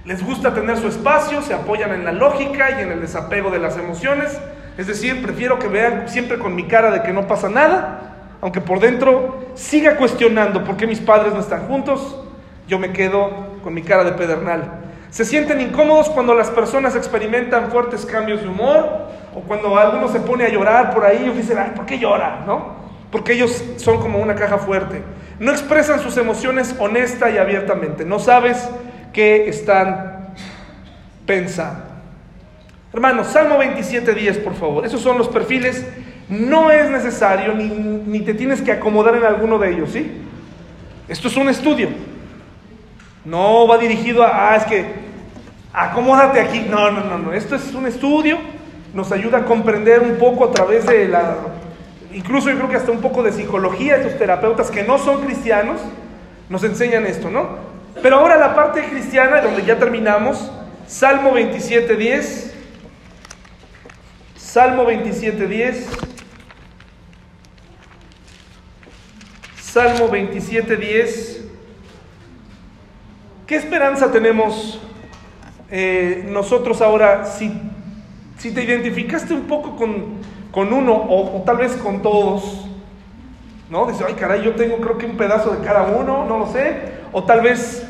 Les 0.05 0.26
gusta 0.26 0.55
tener 0.55 0.78
su 0.78 0.88
espacio, 0.88 1.43
se 1.43 1.53
apoyan 1.53 1.91
en 1.91 2.03
la 2.03 2.12
lógica 2.12 2.72
y 2.72 2.82
en 2.82 2.91
el 2.91 3.01
desapego 3.01 3.51
de 3.51 3.60
las 3.60 3.78
emociones. 3.78 4.39
Es 4.76 4.88
decir, 4.88 5.22
prefiero 5.22 5.60
que 5.60 5.68
vean 5.68 6.10
siempre 6.10 6.39
con 6.39 6.55
mi 6.55 6.64
cara 6.64 6.89
de 6.89 7.03
que 7.03 7.14
no 7.14 7.28
pasa 7.28 7.47
nada, 7.47 8.34
aunque 8.41 8.62
por 8.62 8.80
dentro 8.80 9.49
siga 9.53 9.97
cuestionando 9.97 10.64
por 10.64 10.78
qué 10.78 10.88
mis 10.88 10.99
padres 10.99 11.34
no 11.34 11.41
están 11.41 11.68
juntos, 11.68 12.24
yo 12.68 12.80
me 12.80 12.91
quedo 12.91 13.57
con 13.68 13.74
mi 13.74 13.82
cara 13.82 14.05
de 14.05 14.13
pedernal. 14.13 14.80
Se 15.09 15.26
sienten 15.26 15.59
incómodos 15.59 16.09
cuando 16.11 16.34
las 16.34 16.49
personas 16.49 16.95
experimentan 16.95 17.70
fuertes 17.70 18.05
cambios 18.05 18.41
de 18.41 18.47
humor 18.47 19.09
o 19.36 19.41
cuando 19.41 19.78
alguno 19.78 20.07
se 20.07 20.22
pone 20.22 20.45
a 20.45 20.49
llorar 20.49 20.93
por 20.93 21.03
ahí, 21.03 21.24
ellos 21.24 21.36
dicen, 21.36 21.57
ay, 21.57 21.72
¿por 21.76 21.86
qué 21.86 21.99
llora? 21.99 22.45
¿No? 22.47 22.78
Porque 23.11 23.34
ellos 23.34 23.61
son 23.76 23.99
como 23.99 24.20
una 24.20 24.36
caja 24.36 24.57
fuerte. 24.57 25.03
No 25.38 25.51
expresan 25.51 25.99
sus 25.99 26.15
emociones 26.15 26.78
honesta 26.80 27.30
y 27.30 27.38
abiertamente. 27.38 28.05
No 28.05 28.20
sabes 28.20 28.70
qué 29.11 29.49
están 29.49 30.30
pensando. 31.26 31.84
Hermanos, 32.93 33.28
Salmo 33.28 33.57
27.10, 33.57 34.45
por 34.45 34.53
favor. 34.55 34.86
Esos 34.86 35.01
son 35.01 35.18
los 35.18 35.28
perfiles. 35.28 35.86
No 36.30 36.72
es 36.72 36.89
necesario 36.89 37.53
ni, 37.53 37.68
ni 37.68 38.22
te 38.22 38.34
tienes 38.34 38.61
que 38.61 38.72
acomodar 38.72 39.18
en 39.18 39.26
alguno 39.26 39.59
de 39.59 39.72
ellos, 39.74 39.89
¿sí? 39.91 40.22
Esto 41.09 41.28
es 41.28 41.36
un 41.36 41.49
estudio. 41.49 41.89
No 43.28 43.68
va 43.68 43.78
dirigido 43.78 44.24
a, 44.24 44.54
ah, 44.54 44.56
es 44.56 44.64
que, 44.64 44.86
acomódate 45.74 46.40
aquí. 46.40 46.62
No, 46.62 46.90
no, 46.92 47.04
no, 47.04 47.18
no. 47.18 47.34
Esto 47.34 47.58
es 47.58 47.74
un 47.74 47.86
estudio, 47.86 48.38
nos 48.94 49.12
ayuda 49.12 49.40
a 49.40 49.44
comprender 49.44 50.00
un 50.00 50.16
poco 50.16 50.46
a 50.46 50.52
través 50.52 50.86
de 50.86 51.10
la, 51.10 51.36
incluso 52.14 52.50
yo 52.50 52.56
creo 52.56 52.70
que 52.70 52.78
hasta 52.78 52.90
un 52.90 53.02
poco 53.02 53.24
de 53.24 53.34
psicología, 53.34 53.98
estos 53.98 54.18
terapeutas 54.18 54.72
que 54.72 54.84
no 54.84 54.98
son 54.98 55.26
cristianos, 55.26 55.82
nos 56.48 56.64
enseñan 56.64 57.06
esto, 57.06 57.30
¿no? 57.30 57.50
Pero 58.02 58.16
ahora 58.16 58.38
la 58.38 58.56
parte 58.56 58.82
cristiana, 58.84 59.42
donde 59.42 59.66
ya 59.66 59.78
terminamos, 59.78 60.50
Salmo 60.88 61.34
27.10, 61.34 62.52
Salmo 64.38 64.86
27.10, 64.86 65.84
Salmo 69.60 70.10
27.10. 70.10 71.37
¿Qué 73.48 73.56
esperanza 73.56 74.12
tenemos 74.12 74.78
eh, 75.72 76.28
nosotros 76.30 76.82
ahora 76.82 77.24
si, 77.24 77.50
si, 78.38 78.54
te 78.54 78.62
identificaste 78.62 79.34
un 79.34 79.43
poco 79.43 79.78
con, 79.78 80.18
con 80.52 80.74
uno 80.74 80.93
o, 80.93 81.41
tal 81.45 81.56
vez 81.56 81.78
con 81.78 82.02
todos? 82.02 82.66
¿No? 83.70 83.86
Dice, 83.86 84.04
ay 84.06 84.16
caray, 84.16 84.43
yo 84.43 84.56
tengo 84.56 84.80
creo 84.80 84.98
que 84.98 85.06
un 85.06 85.16
pedazo 85.16 85.52
de 85.52 85.66
cada 85.66 85.84
uno, 85.84 86.26
no 86.26 86.39
lo 86.39 86.48
sé. 86.48 86.76
O 87.14 87.24
tal 87.24 87.39
vez 87.39 87.88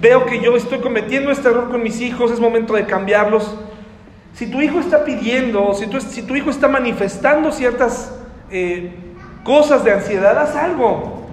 veo 0.00 0.26
que 0.26 0.40
yo 0.40 0.56
estoy 0.56 0.78
cometiendo 0.78 1.32
este 1.32 1.48
error 1.48 1.70
con 1.72 1.82
mis 1.82 2.00
hijos, 2.00 2.30
es 2.30 2.38
momento 2.38 2.74
de 2.74 2.86
cambiarlos. 2.86 3.52
Si 4.32 4.48
tu 4.48 4.62
hijo 4.62 4.78
está 4.78 5.04
pidiendo, 5.04 5.74
si 5.74 5.88
tu, 5.88 6.00
si 6.00 6.22
tu 6.22 6.36
hijo 6.36 6.50
está 6.50 6.68
manifestando 6.68 7.50
ciertas 7.50 8.16
eh, 8.48 8.92
cosas 9.42 9.82
de 9.82 9.90
ansiedad, 9.90 10.38
haz 10.38 10.54
algo. 10.54 11.26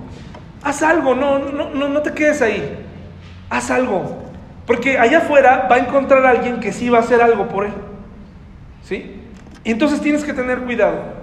Haz 0.64 0.82
algo, 0.82 1.14
no, 1.14 1.38
no, 1.38 1.70
no, 1.70 1.90
no 1.90 2.02
te 2.02 2.12
quedes 2.14 2.42
ahí. 2.42 2.87
Haz 3.50 3.72
algo. 3.72 4.24
Porque 4.66 5.00
allá 5.00 5.20
afuera 5.20 5.68
va 5.72 5.78
a 5.78 5.80
encontrar 5.80 6.26
a 6.26 6.32
alguien 6.32 6.60
que 6.60 6.74
sí 6.74 6.90
va 6.90 7.00
a 7.00 7.02
hacer 7.02 7.22
algo 7.22 7.48
por 7.48 7.66
él. 7.66 7.74
¿Sí? 8.84 9.22
Y 9.64 9.72
entonces 9.72 10.02
tienes 10.02 10.24
que 10.24 10.34
tener 10.34 10.60
cuidado. 10.60 11.18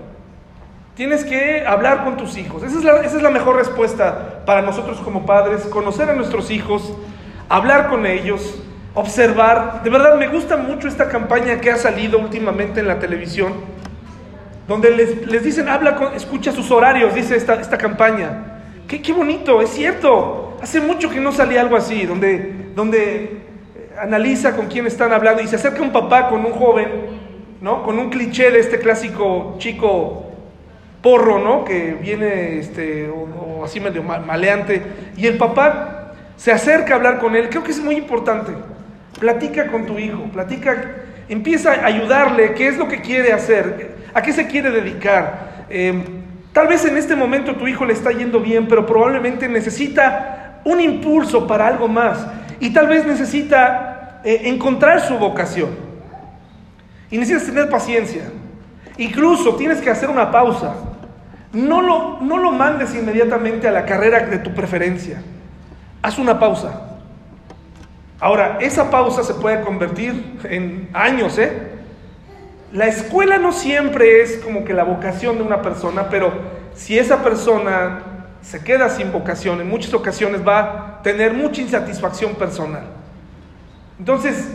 Tienes 0.94 1.24
que 1.24 1.64
hablar 1.66 2.04
con 2.04 2.16
tus 2.16 2.36
hijos. 2.36 2.62
Esa 2.62 2.78
es, 2.78 2.84
la, 2.84 3.00
esa 3.00 3.16
es 3.16 3.22
la 3.22 3.30
mejor 3.30 3.56
respuesta 3.56 4.44
para 4.46 4.62
nosotros 4.62 4.98
como 5.00 5.26
padres. 5.26 5.62
Conocer 5.62 6.08
a 6.08 6.14
nuestros 6.14 6.50
hijos, 6.50 6.94
hablar 7.48 7.88
con 7.88 8.06
ellos, 8.06 8.62
observar. 8.94 9.82
De 9.82 9.90
verdad 9.90 10.16
me 10.16 10.28
gusta 10.28 10.56
mucho 10.56 10.86
esta 10.86 11.08
campaña 11.08 11.60
que 11.60 11.70
ha 11.70 11.76
salido 11.76 12.18
últimamente 12.18 12.80
en 12.80 12.86
la 12.86 12.98
televisión, 12.98 13.54
donde 14.68 14.90
les, 14.92 15.26
les 15.26 15.42
dicen, 15.42 15.68
habla 15.68 15.96
con, 15.96 16.14
escucha 16.14 16.52
sus 16.52 16.70
horarios, 16.70 17.14
dice 17.14 17.36
esta, 17.36 17.54
esta 17.54 17.76
campaña. 17.76 18.60
Qué, 18.86 19.02
qué 19.02 19.12
bonito, 19.12 19.60
es 19.60 19.70
cierto. 19.70 20.43
Hace 20.64 20.80
mucho 20.80 21.10
que 21.10 21.20
no 21.20 21.30
salía 21.30 21.60
algo 21.60 21.76
así, 21.76 22.06
donde, 22.06 22.70
donde 22.74 23.24
eh, 23.24 23.90
analiza 24.00 24.56
con 24.56 24.66
quién 24.66 24.86
están 24.86 25.12
hablando 25.12 25.42
y 25.42 25.46
se 25.46 25.56
acerca 25.56 25.82
un 25.82 25.92
papá 25.92 26.30
con 26.30 26.42
un 26.42 26.52
joven, 26.52 26.88
¿no? 27.60 27.82
Con 27.82 27.98
un 27.98 28.08
cliché 28.08 28.50
de 28.50 28.60
este 28.60 28.78
clásico 28.78 29.56
chico 29.58 30.24
porro, 31.02 31.38
¿no? 31.38 31.66
Que 31.66 31.98
viene 32.00 32.60
este, 32.60 33.10
o, 33.10 33.62
así 33.62 33.78
medio 33.78 34.02
maleante. 34.02 34.80
Y 35.18 35.26
el 35.26 35.36
papá 35.36 36.14
se 36.38 36.50
acerca 36.50 36.94
a 36.94 36.96
hablar 36.96 37.18
con 37.18 37.36
él. 37.36 37.50
Creo 37.50 37.62
que 37.62 37.72
es 37.72 37.80
muy 37.80 37.96
importante. 37.96 38.52
Platica 39.20 39.66
con 39.66 39.84
tu 39.84 39.98
hijo, 39.98 40.22
platica, 40.32 40.92
empieza 41.28 41.72
a 41.72 41.84
ayudarle, 41.84 42.54
qué 42.54 42.68
es 42.68 42.78
lo 42.78 42.88
que 42.88 43.02
quiere 43.02 43.34
hacer, 43.34 43.96
a 44.14 44.22
qué 44.22 44.32
se 44.32 44.46
quiere 44.46 44.70
dedicar. 44.70 45.66
Em, 45.68 46.02
tal 46.54 46.68
vez 46.68 46.86
en 46.86 46.96
este 46.96 47.14
momento 47.14 47.54
tu 47.54 47.68
hijo 47.68 47.84
le 47.84 47.92
está 47.92 48.12
yendo 48.12 48.40
bien, 48.40 48.66
pero 48.66 48.86
probablemente 48.86 49.46
necesita 49.46 50.40
un 50.64 50.80
impulso 50.80 51.46
para 51.46 51.66
algo 51.66 51.88
más 51.88 52.26
y 52.60 52.70
tal 52.72 52.88
vez 52.88 53.06
necesita 53.06 54.20
eh, 54.24 54.42
encontrar 54.44 55.00
su 55.00 55.18
vocación. 55.18 55.70
Y 57.10 57.18
necesitas 57.18 57.46
tener 57.46 57.68
paciencia. 57.68 58.24
Incluso 58.96 59.54
tienes 59.56 59.80
que 59.80 59.90
hacer 59.90 60.08
una 60.08 60.30
pausa. 60.30 60.74
No 61.52 61.82
lo, 61.82 62.20
no 62.20 62.38
lo 62.38 62.50
mandes 62.50 62.94
inmediatamente 62.94 63.68
a 63.68 63.72
la 63.72 63.84
carrera 63.84 64.20
de 64.26 64.38
tu 64.38 64.52
preferencia. 64.54 65.22
Haz 66.02 66.18
una 66.18 66.38
pausa. 66.38 66.98
Ahora, 68.18 68.58
esa 68.60 68.90
pausa 68.90 69.22
se 69.22 69.34
puede 69.34 69.60
convertir 69.62 70.38
en 70.44 70.88
años, 70.92 71.38
¿eh? 71.38 71.74
la 72.74 72.86
escuela 72.86 73.38
no 73.38 73.52
siempre 73.52 74.20
es 74.20 74.38
como 74.38 74.64
que 74.64 74.74
la 74.74 74.82
vocación 74.82 75.36
de 75.38 75.44
una 75.44 75.62
persona, 75.62 76.08
pero 76.10 76.32
si 76.74 76.98
esa 76.98 77.22
persona 77.22 78.00
se 78.44 78.62
queda 78.62 78.90
sin 78.90 79.10
vocación, 79.10 79.60
en 79.60 79.68
muchas 79.68 79.94
ocasiones 79.94 80.46
va 80.46 80.60
a 80.60 81.02
tener 81.02 81.32
mucha 81.32 81.62
insatisfacción 81.62 82.34
personal. 82.34 82.84
Entonces, 83.98 84.50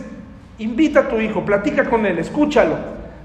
invita 0.59 1.01
a 1.01 1.09
tu 1.09 1.19
hijo, 1.19 1.43
platica 1.43 1.89
con 1.89 2.05
él, 2.05 2.19
escúchalo, 2.19 2.77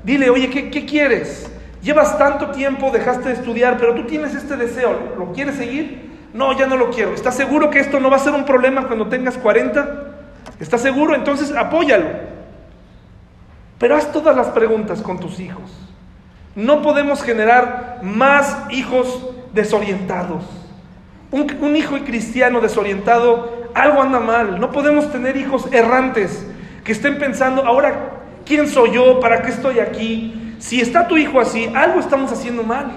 dile, 0.02 0.30
oye, 0.30 0.48
¿qué, 0.48 0.70
qué 0.70 0.86
quieres? 0.86 1.50
Llevas 1.82 2.16
tanto 2.16 2.50
tiempo, 2.50 2.90
dejaste 2.90 3.28
de 3.28 3.34
estudiar, 3.34 3.76
pero 3.76 3.94
tú 3.94 4.06
tienes 4.06 4.34
este 4.34 4.56
deseo, 4.56 5.14
¿lo 5.18 5.32
quieres 5.32 5.56
seguir? 5.56 6.12
No, 6.32 6.56
ya 6.58 6.66
no 6.66 6.76
lo 6.76 6.90
quiero. 6.90 7.14
¿Estás 7.14 7.36
seguro 7.36 7.70
que 7.70 7.78
esto 7.78 8.00
no 8.00 8.08
va 8.10 8.16
a 8.16 8.20
ser 8.20 8.32
un 8.32 8.46
problema 8.46 8.86
cuando 8.86 9.06
tengas 9.08 9.36
40? 9.36 10.16
¿Estás 10.58 10.80
seguro? 10.80 11.14
Entonces 11.14 11.54
apóyalo. 11.54 12.06
Pero 13.78 13.96
haz 13.96 14.10
todas 14.10 14.34
las 14.34 14.48
preguntas 14.48 15.02
con 15.02 15.20
tus 15.20 15.38
hijos. 15.40 15.70
No 16.56 16.80
podemos 16.82 17.22
generar 17.22 18.00
más 18.02 18.56
hijos 18.70 19.33
desorientados. 19.54 20.44
Un, 21.30 21.76
hijo 21.76 21.96
cristiano 22.04 22.60
desorientado, 22.60 23.70
algo 23.74 24.02
anda 24.02 24.20
mal. 24.20 24.60
No 24.60 24.70
podemos 24.70 25.10
tener 25.10 25.36
hijos 25.36 25.66
errantes 25.72 26.46
que 26.84 26.92
estén 26.92 27.18
pensando, 27.18 27.64
ahora, 27.66 28.20
¿quién 28.44 28.68
soy 28.68 28.92
yo? 28.92 29.18
¿Para 29.20 29.42
qué 29.42 29.50
estoy 29.50 29.80
aquí? 29.80 30.54
Si 30.58 30.80
está 30.80 31.08
tu 31.08 31.16
hijo 31.16 31.40
así, 31.40 31.70
algo 31.74 31.98
estamos 31.98 32.30
haciendo 32.30 32.62
mal. 32.62 32.92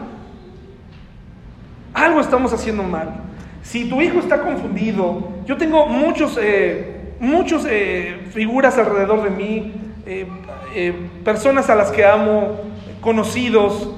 Algo 1.94 2.22
estamos 2.22 2.54
haciendo 2.54 2.84
mal. 2.84 3.22
Si 3.64 3.90
tu 3.90 4.02
hijo 4.02 4.20
está 4.20 4.42
confundido, 4.42 5.30
yo 5.46 5.58
tengo 5.58 5.88
muchos, 5.88 6.38
eh, 6.40 7.16
muchos 7.20 7.66
eh, 7.68 8.28
figuras 8.32 8.78
alrededor 8.78 9.24
de 9.24 9.30
mí, 9.32 9.74
eh, 10.06 10.94
personas 11.24 11.70
a 11.70 11.76
las 11.76 11.90
que 11.92 12.06
amo, 12.06 12.62
conocidos, 13.02 13.96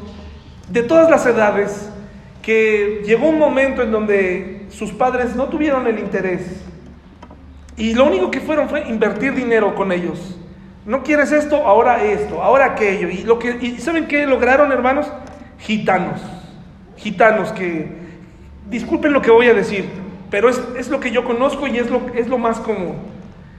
de 0.70 0.84
todas 0.84 1.10
las 1.10 1.26
edades, 1.26 1.89
que 2.50 3.04
llegó 3.06 3.30
un 3.30 3.38
momento 3.38 3.84
en 3.84 3.92
donde 3.92 4.66
sus 4.70 4.92
padres 4.92 5.36
no 5.36 5.50
tuvieron 5.50 5.86
el 5.86 6.00
interés 6.00 6.64
y 7.78 7.94
lo 7.94 8.06
único 8.06 8.32
que 8.32 8.40
fueron 8.40 8.68
fue 8.68 8.90
invertir 8.90 9.36
dinero 9.36 9.76
con 9.76 9.92
ellos. 9.92 10.36
No 10.84 11.04
quieres 11.04 11.32
esto, 11.32 11.58
ahora 11.58 12.04
esto, 12.04 12.42
ahora 12.42 12.66
aquello. 12.66 13.08
Y, 13.08 13.18
lo 13.22 13.38
que, 13.38 13.56
y 13.62 13.78
¿saben 13.78 14.08
qué 14.08 14.26
lograron, 14.26 14.72
hermanos? 14.72 15.06
Gitanos. 15.60 16.22
Gitanos 16.98 17.52
que, 17.52 17.88
disculpen 18.68 19.14
lo 19.14 19.22
que 19.22 19.30
voy 19.30 19.46
a 19.46 19.54
decir, 19.54 19.86
pero 20.32 20.50
es, 20.50 20.60
es 20.76 20.90
lo 20.90 21.00
que 21.00 21.12
yo 21.12 21.26
conozco 21.26 21.68
y 21.68 21.78
es 21.78 21.92
lo, 21.92 22.02
es 22.16 22.28
lo 22.28 22.40
más 22.40 22.60
común. 22.60 22.96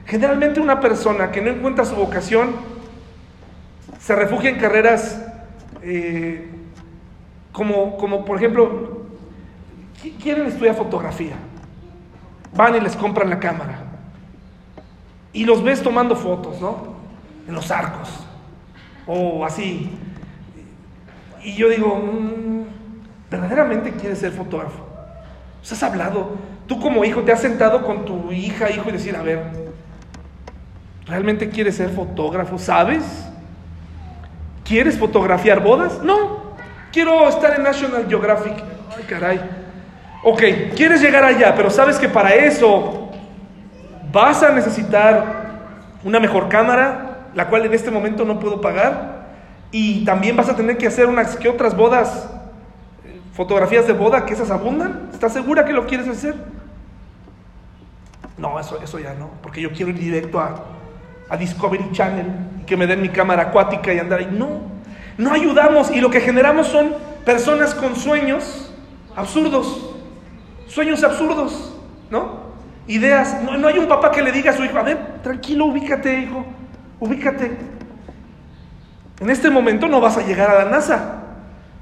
Generalmente 0.05 0.59
una 0.59 0.81
persona 0.81 1.31
que 1.31 1.39
no 1.39 1.49
encuentra 1.49 1.85
su 1.85 1.95
vocación 1.95 2.55
se 4.01 4.15
refugia 4.17 4.49
en 4.49 4.57
carreras 4.57 5.23
eh, 5.81 6.45
como, 7.51 7.97
como, 7.97 8.25
por 8.25 8.37
ejemplo, 8.37 9.01
quieren 10.21 10.47
estudiar 10.47 10.75
fotografía, 10.75 11.35
van 12.55 12.75
y 12.75 12.79
les 12.79 12.95
compran 12.95 13.29
la 13.29 13.39
cámara 13.39 13.79
y 15.33 15.45
los 15.45 15.63
ves 15.63 15.81
tomando 15.81 16.15
fotos, 16.15 16.59
¿no? 16.59 16.95
En 17.47 17.53
los 17.53 17.71
arcos 17.71 18.09
o 19.07 19.45
así. 19.45 19.89
Y 21.43 21.55
yo 21.55 21.69
digo, 21.69 21.95
mm, 21.95 22.63
¿verdaderamente 23.29 23.91
quieres 23.93 24.19
ser 24.19 24.31
fotógrafo? 24.31 24.85
¿Has 25.61 25.83
hablado? 25.83 26.37
Tú 26.67 26.79
como 26.79 27.03
hijo 27.05 27.21
te 27.21 27.31
has 27.31 27.41
sentado 27.41 27.85
con 27.85 28.05
tu 28.05 28.31
hija, 28.31 28.69
hijo, 28.69 28.89
y 28.89 28.93
decir, 28.93 29.15
a 29.15 29.21
ver, 29.21 29.71
¿realmente 31.05 31.49
quieres 31.49 31.75
ser 31.75 31.89
fotógrafo? 31.89 32.57
¿Sabes? 32.57 33.03
¿Quieres 34.63 34.97
fotografiar 34.97 35.61
bodas? 35.61 36.01
No. 36.03 36.40
Quiero 36.91 37.27
estar 37.27 37.55
en 37.55 37.63
National 37.63 38.05
Geographic. 38.07 38.55
Ay, 38.97 39.03
caray. 39.07 39.39
Ok, 40.23 40.41
quieres 40.75 41.01
llegar 41.01 41.23
allá, 41.23 41.53
pero 41.55 41.69
sabes 41.69 41.97
que 41.97 42.07
para 42.07 42.33
eso 42.35 43.09
vas 44.11 44.43
a 44.43 44.51
necesitar 44.51 45.41
una 46.03 46.19
mejor 46.19 46.49
cámara, 46.49 47.29
la 47.33 47.47
cual 47.47 47.65
en 47.65 47.73
este 47.73 47.89
momento 47.89 48.25
no 48.25 48.39
puedo 48.39 48.61
pagar, 48.61 49.21
y 49.71 50.03
también 50.03 50.35
vas 50.35 50.49
a 50.49 50.55
tener 50.55 50.77
que 50.77 50.85
hacer 50.85 51.07
unas 51.07 51.37
que 51.37 51.47
otras 51.47 51.75
bodas, 51.75 52.29
fotografías 53.33 53.87
de 53.87 53.93
boda, 53.93 54.25
que 54.25 54.33
esas 54.33 54.51
abundan. 54.51 55.09
¿Estás 55.13 55.33
segura 55.33 55.65
que 55.65 55.73
lo 55.73 55.87
quieres 55.87 56.07
hacer? 56.07 56.35
No, 58.37 58.59
eso, 58.59 58.79
eso 58.83 58.99
ya 58.99 59.13
no, 59.13 59.29
porque 59.41 59.61
yo 59.61 59.71
quiero 59.71 59.91
ir 59.91 59.99
directo 59.99 60.39
a, 60.39 60.65
a 61.29 61.37
Discovery 61.37 61.91
Channel 61.93 62.27
y 62.61 62.65
que 62.65 62.75
me 62.75 62.85
den 62.85 63.01
mi 63.01 63.09
cámara 63.09 63.43
acuática 63.43 63.93
y 63.93 63.99
andar 63.99 64.19
ahí. 64.19 64.29
No, 64.31 64.61
no 65.21 65.33
ayudamos 65.33 65.91
y 65.91 66.01
lo 66.01 66.09
que 66.09 66.19
generamos 66.19 66.67
son 66.67 66.95
personas 67.23 67.75
con 67.75 67.95
sueños 67.95 68.73
absurdos, 69.15 69.93
sueños 70.67 71.03
absurdos, 71.03 71.77
¿no? 72.09 72.41
Ideas. 72.87 73.37
No, 73.43 73.67
hay 73.67 73.77
un 73.77 73.87
papá 73.87 74.09
que 74.09 74.23
le 74.23 74.31
diga 74.31 74.49
a 74.49 74.57
su 74.57 74.63
hijo, 74.63 74.79
a 74.79 74.81
ver, 74.81 75.21
tranquilo, 75.21 75.65
ubícate, 75.65 76.21
hijo, 76.21 76.43
ubícate. 76.99 77.51
En 79.19 79.29
este 79.29 79.51
momento 79.51 79.87
no 79.87 80.01
vas 80.01 80.17
a 80.17 80.25
llegar 80.25 80.49
a 80.49 80.65
la 80.65 80.71
NASA. 80.71 81.21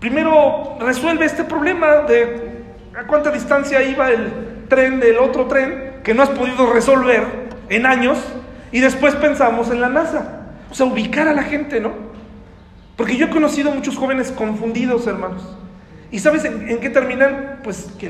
Primero 0.02 0.76
resuelve 0.82 1.26
este 1.26 1.46
problema 1.46 2.00
de 2.08 2.66
a 3.00 3.08
cuánta 3.08 3.32
distancia 3.32 3.82
iba 3.82 4.12
el 4.12 4.66
tren 4.68 5.00
del 5.00 5.18
otro 5.18 5.46
tren 5.46 6.02
que 6.04 6.14
no 6.14 6.24
has 6.24 6.30
podido 6.30 6.74
resolver 6.74 7.24
en 7.70 7.86
años 7.86 8.18
y 8.74 8.82
después 8.82 9.16
pensamos 9.16 9.72
en 9.72 9.80
la 9.80 9.88
NASA. 9.88 10.42
O 10.70 10.76
sea, 10.76 10.86
ubicar 10.88 11.30
a 11.30 11.34
la 11.34 11.44
gente, 11.44 11.80
¿no? 11.80 12.09
Porque 13.00 13.16
yo 13.16 13.28
he 13.28 13.30
conocido 13.30 13.72
muchos 13.72 13.96
jóvenes 13.96 14.30
confundidos, 14.30 15.08
hermanos. 15.08 15.42
¿Y 16.12 16.20
sabes 16.20 16.44
en, 16.44 16.82
qué 16.82 16.90
terminan? 16.90 17.62
Pues 17.64 17.94
que, 17.98 18.10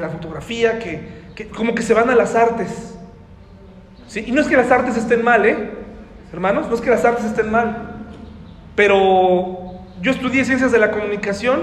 la 0.00 0.08
fotografía, 0.08 0.78
que, 0.78 1.50
como 1.54 1.74
que 1.74 1.82
se 1.82 1.92
van 1.92 2.08
a 2.08 2.14
las 2.14 2.34
artes. 2.34 2.98
Y 4.14 4.32
no 4.32 4.40
es 4.40 4.46
que 4.46 4.56
las 4.56 4.70
artes 4.70 4.96
estén 4.96 5.22
mal, 5.22 5.44
¿eh? 5.44 5.72
Hermanos, 6.32 6.70
no 6.70 6.74
es 6.74 6.80
que 6.80 6.88
las 6.88 7.04
artes 7.04 7.26
estén 7.26 7.50
mal. 7.50 8.06
Pero 8.74 9.74
yo 10.00 10.10
estudié 10.10 10.42
ciencias 10.46 10.72
de 10.72 10.78
la 10.78 10.90
comunicación. 10.90 11.60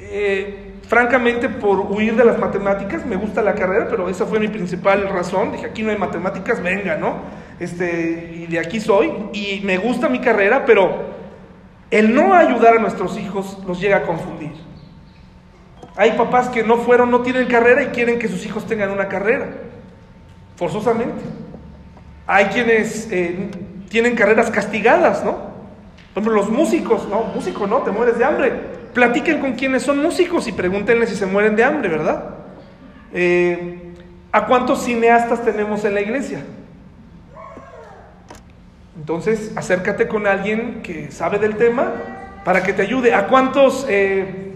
Eh, 0.00 0.72
francamente 0.88 1.48
por 1.48 1.78
huir 1.78 2.16
de 2.16 2.24
las 2.24 2.40
matemáticas, 2.40 3.06
me 3.06 3.14
gusta 3.14 3.40
la 3.40 3.54
carrera, 3.54 3.86
pero 3.88 4.08
esa 4.08 4.26
fue 4.26 4.40
mi 4.40 4.48
principal 4.48 5.08
razón, 5.08 5.52
dije, 5.52 5.66
aquí 5.66 5.82
no 5.84 5.90
hay 5.90 5.98
matemáticas, 5.98 6.60
venga, 6.60 6.96
¿no? 6.96 7.18
Este, 7.60 8.32
y 8.34 8.46
de 8.46 8.58
aquí 8.58 8.80
soy, 8.80 9.12
y 9.32 9.60
me 9.64 9.76
gusta 9.76 10.08
mi 10.08 10.18
carrera, 10.18 10.64
pero 10.64 11.07
el 11.90 12.14
no 12.14 12.34
ayudar 12.34 12.76
a 12.76 12.80
nuestros 12.80 13.18
hijos 13.18 13.58
los 13.66 13.80
llega 13.80 13.98
a 13.98 14.02
confundir. 14.02 14.52
Hay 15.96 16.12
papás 16.12 16.48
que 16.48 16.62
no 16.62 16.76
fueron, 16.78 17.10
no 17.10 17.22
tienen 17.22 17.46
carrera 17.48 17.82
y 17.82 17.86
quieren 17.86 18.18
que 18.18 18.28
sus 18.28 18.44
hijos 18.46 18.66
tengan 18.66 18.90
una 18.90 19.08
carrera, 19.08 19.48
forzosamente. 20.56 21.22
Hay 22.26 22.46
quienes 22.46 23.10
eh, 23.10 23.50
tienen 23.88 24.14
carreras 24.14 24.50
castigadas, 24.50 25.24
¿no? 25.24 25.48
Por 26.12 26.22
ejemplo, 26.22 26.34
los 26.34 26.50
músicos, 26.50 27.08
no, 27.08 27.24
músico 27.34 27.66
no, 27.66 27.78
te 27.78 27.90
mueres 27.90 28.18
de 28.18 28.24
hambre 28.24 28.78
platiquen 28.98 29.40
con 29.40 29.52
quienes 29.52 29.84
son 29.84 30.02
músicos 30.02 30.48
y 30.48 30.52
pregúntenle 30.52 31.06
si 31.06 31.14
se 31.14 31.24
mueren 31.24 31.56
de 31.56 31.64
hambre, 31.64 31.88
¿verdad? 31.88 32.24
Eh, 33.12 33.94
¿A 34.32 34.46
cuántos 34.46 34.82
cineastas 34.82 35.44
tenemos 35.44 35.84
en 35.84 35.94
la 35.94 36.00
iglesia? 36.00 36.44
Entonces, 38.98 39.52
acércate 39.54 40.08
con 40.08 40.26
alguien 40.26 40.82
que 40.82 41.10
sabe 41.12 41.38
del 41.38 41.56
tema 41.56 41.92
para 42.44 42.62
que 42.62 42.72
te 42.72 42.82
ayude. 42.82 43.14
¿A 43.14 43.28
cuántos, 43.28 43.86
eh, 43.88 44.52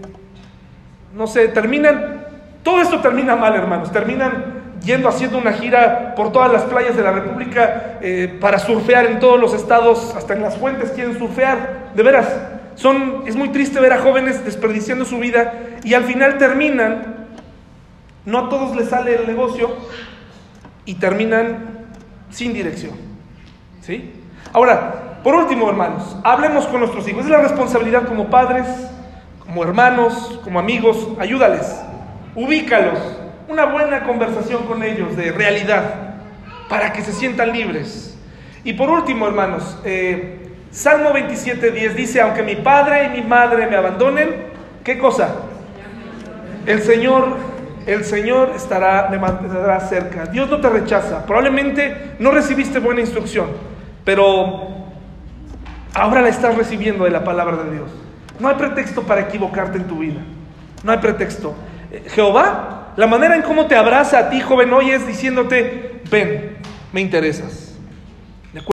no 1.15 1.27
sé, 1.27 1.47
terminan, 1.47 2.25
todo 2.61 2.81
esto 2.81 2.99
termina 2.99 3.35
mal, 3.37 3.55
hermanos, 3.55 3.91
terminan 3.91 4.61
yendo 4.83 5.07
haciendo 5.07 5.37
una 5.37 5.53
gira 5.53 6.13
por 6.13 6.33
todas 6.33 6.51
las 6.51 6.63
playas 6.63 6.97
de 6.97 7.03
la 7.03 7.13
República 7.13 7.99
eh, 8.01 8.37
para 8.41 8.59
surfear 8.59 9.05
en 9.05 9.19
todos 9.19 9.39
los 9.39 9.53
estados, 9.53 10.13
hasta 10.13 10.33
en 10.33 10.41
las 10.41 10.57
fuentes 10.57 10.91
quieren 10.91 11.17
surfear, 11.17 11.91
de 11.95 12.03
veras, 12.03 12.27
son, 12.75 13.23
es 13.25 13.37
muy 13.37 13.49
triste 13.49 13.79
ver 13.79 13.93
a 13.93 13.99
jóvenes 13.99 14.43
desperdiciando 14.43 15.05
su 15.05 15.19
vida 15.19 15.53
y 15.85 15.93
al 15.93 16.03
final 16.03 16.37
terminan, 16.37 17.27
no 18.25 18.39
a 18.39 18.49
todos 18.49 18.75
les 18.75 18.89
sale 18.89 19.15
el 19.15 19.25
negocio 19.25 19.73
y 20.83 20.95
terminan 20.95 21.85
sin 22.29 22.53
dirección. 22.53 22.93
¿Sí? 23.81 24.22
Ahora, 24.53 25.19
por 25.23 25.33
último, 25.33 25.67
hermanos, 25.67 26.15
hablemos 26.23 26.67
con 26.67 26.81
nuestros 26.81 27.07
hijos. 27.07 27.25
Es 27.25 27.31
la 27.31 27.41
responsabilidad 27.41 28.05
como 28.05 28.29
padres, 28.29 28.67
como 29.39 29.63
hermanos, 29.63 30.39
como 30.43 30.59
amigos, 30.59 31.07
ayúdales, 31.19 31.81
ubícalos, 32.35 32.99
una 33.47 33.65
buena 33.65 34.03
conversación 34.03 34.63
con 34.65 34.83
ellos 34.83 35.17
de 35.17 35.31
realidad, 35.31 35.83
para 36.69 36.93
que 36.93 37.01
se 37.01 37.13
sientan 37.13 37.51
libres. 37.51 38.15
Y 38.63 38.73
por 38.73 38.89
último, 38.89 39.27
hermanos, 39.27 39.79
eh, 39.83 40.49
Salmo 40.69 41.11
27, 41.13 41.71
dice, 41.95 42.21
aunque 42.21 42.43
mi 42.43 42.55
padre 42.55 43.05
y 43.05 43.21
mi 43.21 43.27
madre 43.27 43.65
me 43.65 43.75
abandonen, 43.75 44.35
¿qué 44.83 44.99
cosa? 44.99 45.35
El 46.67 46.81
Señor, 46.83 47.37
el 47.87 48.05
Señor 48.05 48.51
estará, 48.55 49.07
me 49.09 49.17
mantendrá 49.17 49.79
cerca. 49.79 50.27
Dios 50.27 50.49
no 50.49 50.61
te 50.61 50.69
rechaza. 50.69 51.25
Probablemente 51.25 52.13
no 52.19 52.31
recibiste 52.31 52.79
buena 52.79 53.01
instrucción, 53.01 53.72
pero 54.03 54.83
Ahora 55.93 56.21
la 56.21 56.29
estás 56.29 56.55
recibiendo 56.55 57.03
de 57.03 57.11
la 57.11 57.23
palabra 57.23 57.57
de 57.57 57.71
Dios. 57.71 57.91
No 58.39 58.47
hay 58.47 58.55
pretexto 58.55 59.03
para 59.03 59.21
equivocarte 59.21 59.77
en 59.77 59.85
tu 59.85 59.99
vida. 59.99 60.21
No 60.83 60.91
hay 60.91 60.97
pretexto. 60.97 61.53
Eh, 61.91 62.03
Jehová, 62.07 62.93
la 62.95 63.05
manera 63.05 63.35
en 63.35 63.43
cómo 63.43 63.67
te 63.67 63.75
abraza 63.75 64.17
a 64.17 64.29
ti, 64.29 64.41
joven, 64.41 64.73
hoy 64.73 64.89
es 64.89 65.05
diciéndote, 65.05 66.01
ven, 66.09 66.57
me 66.91 67.01
interesas. 67.01 67.62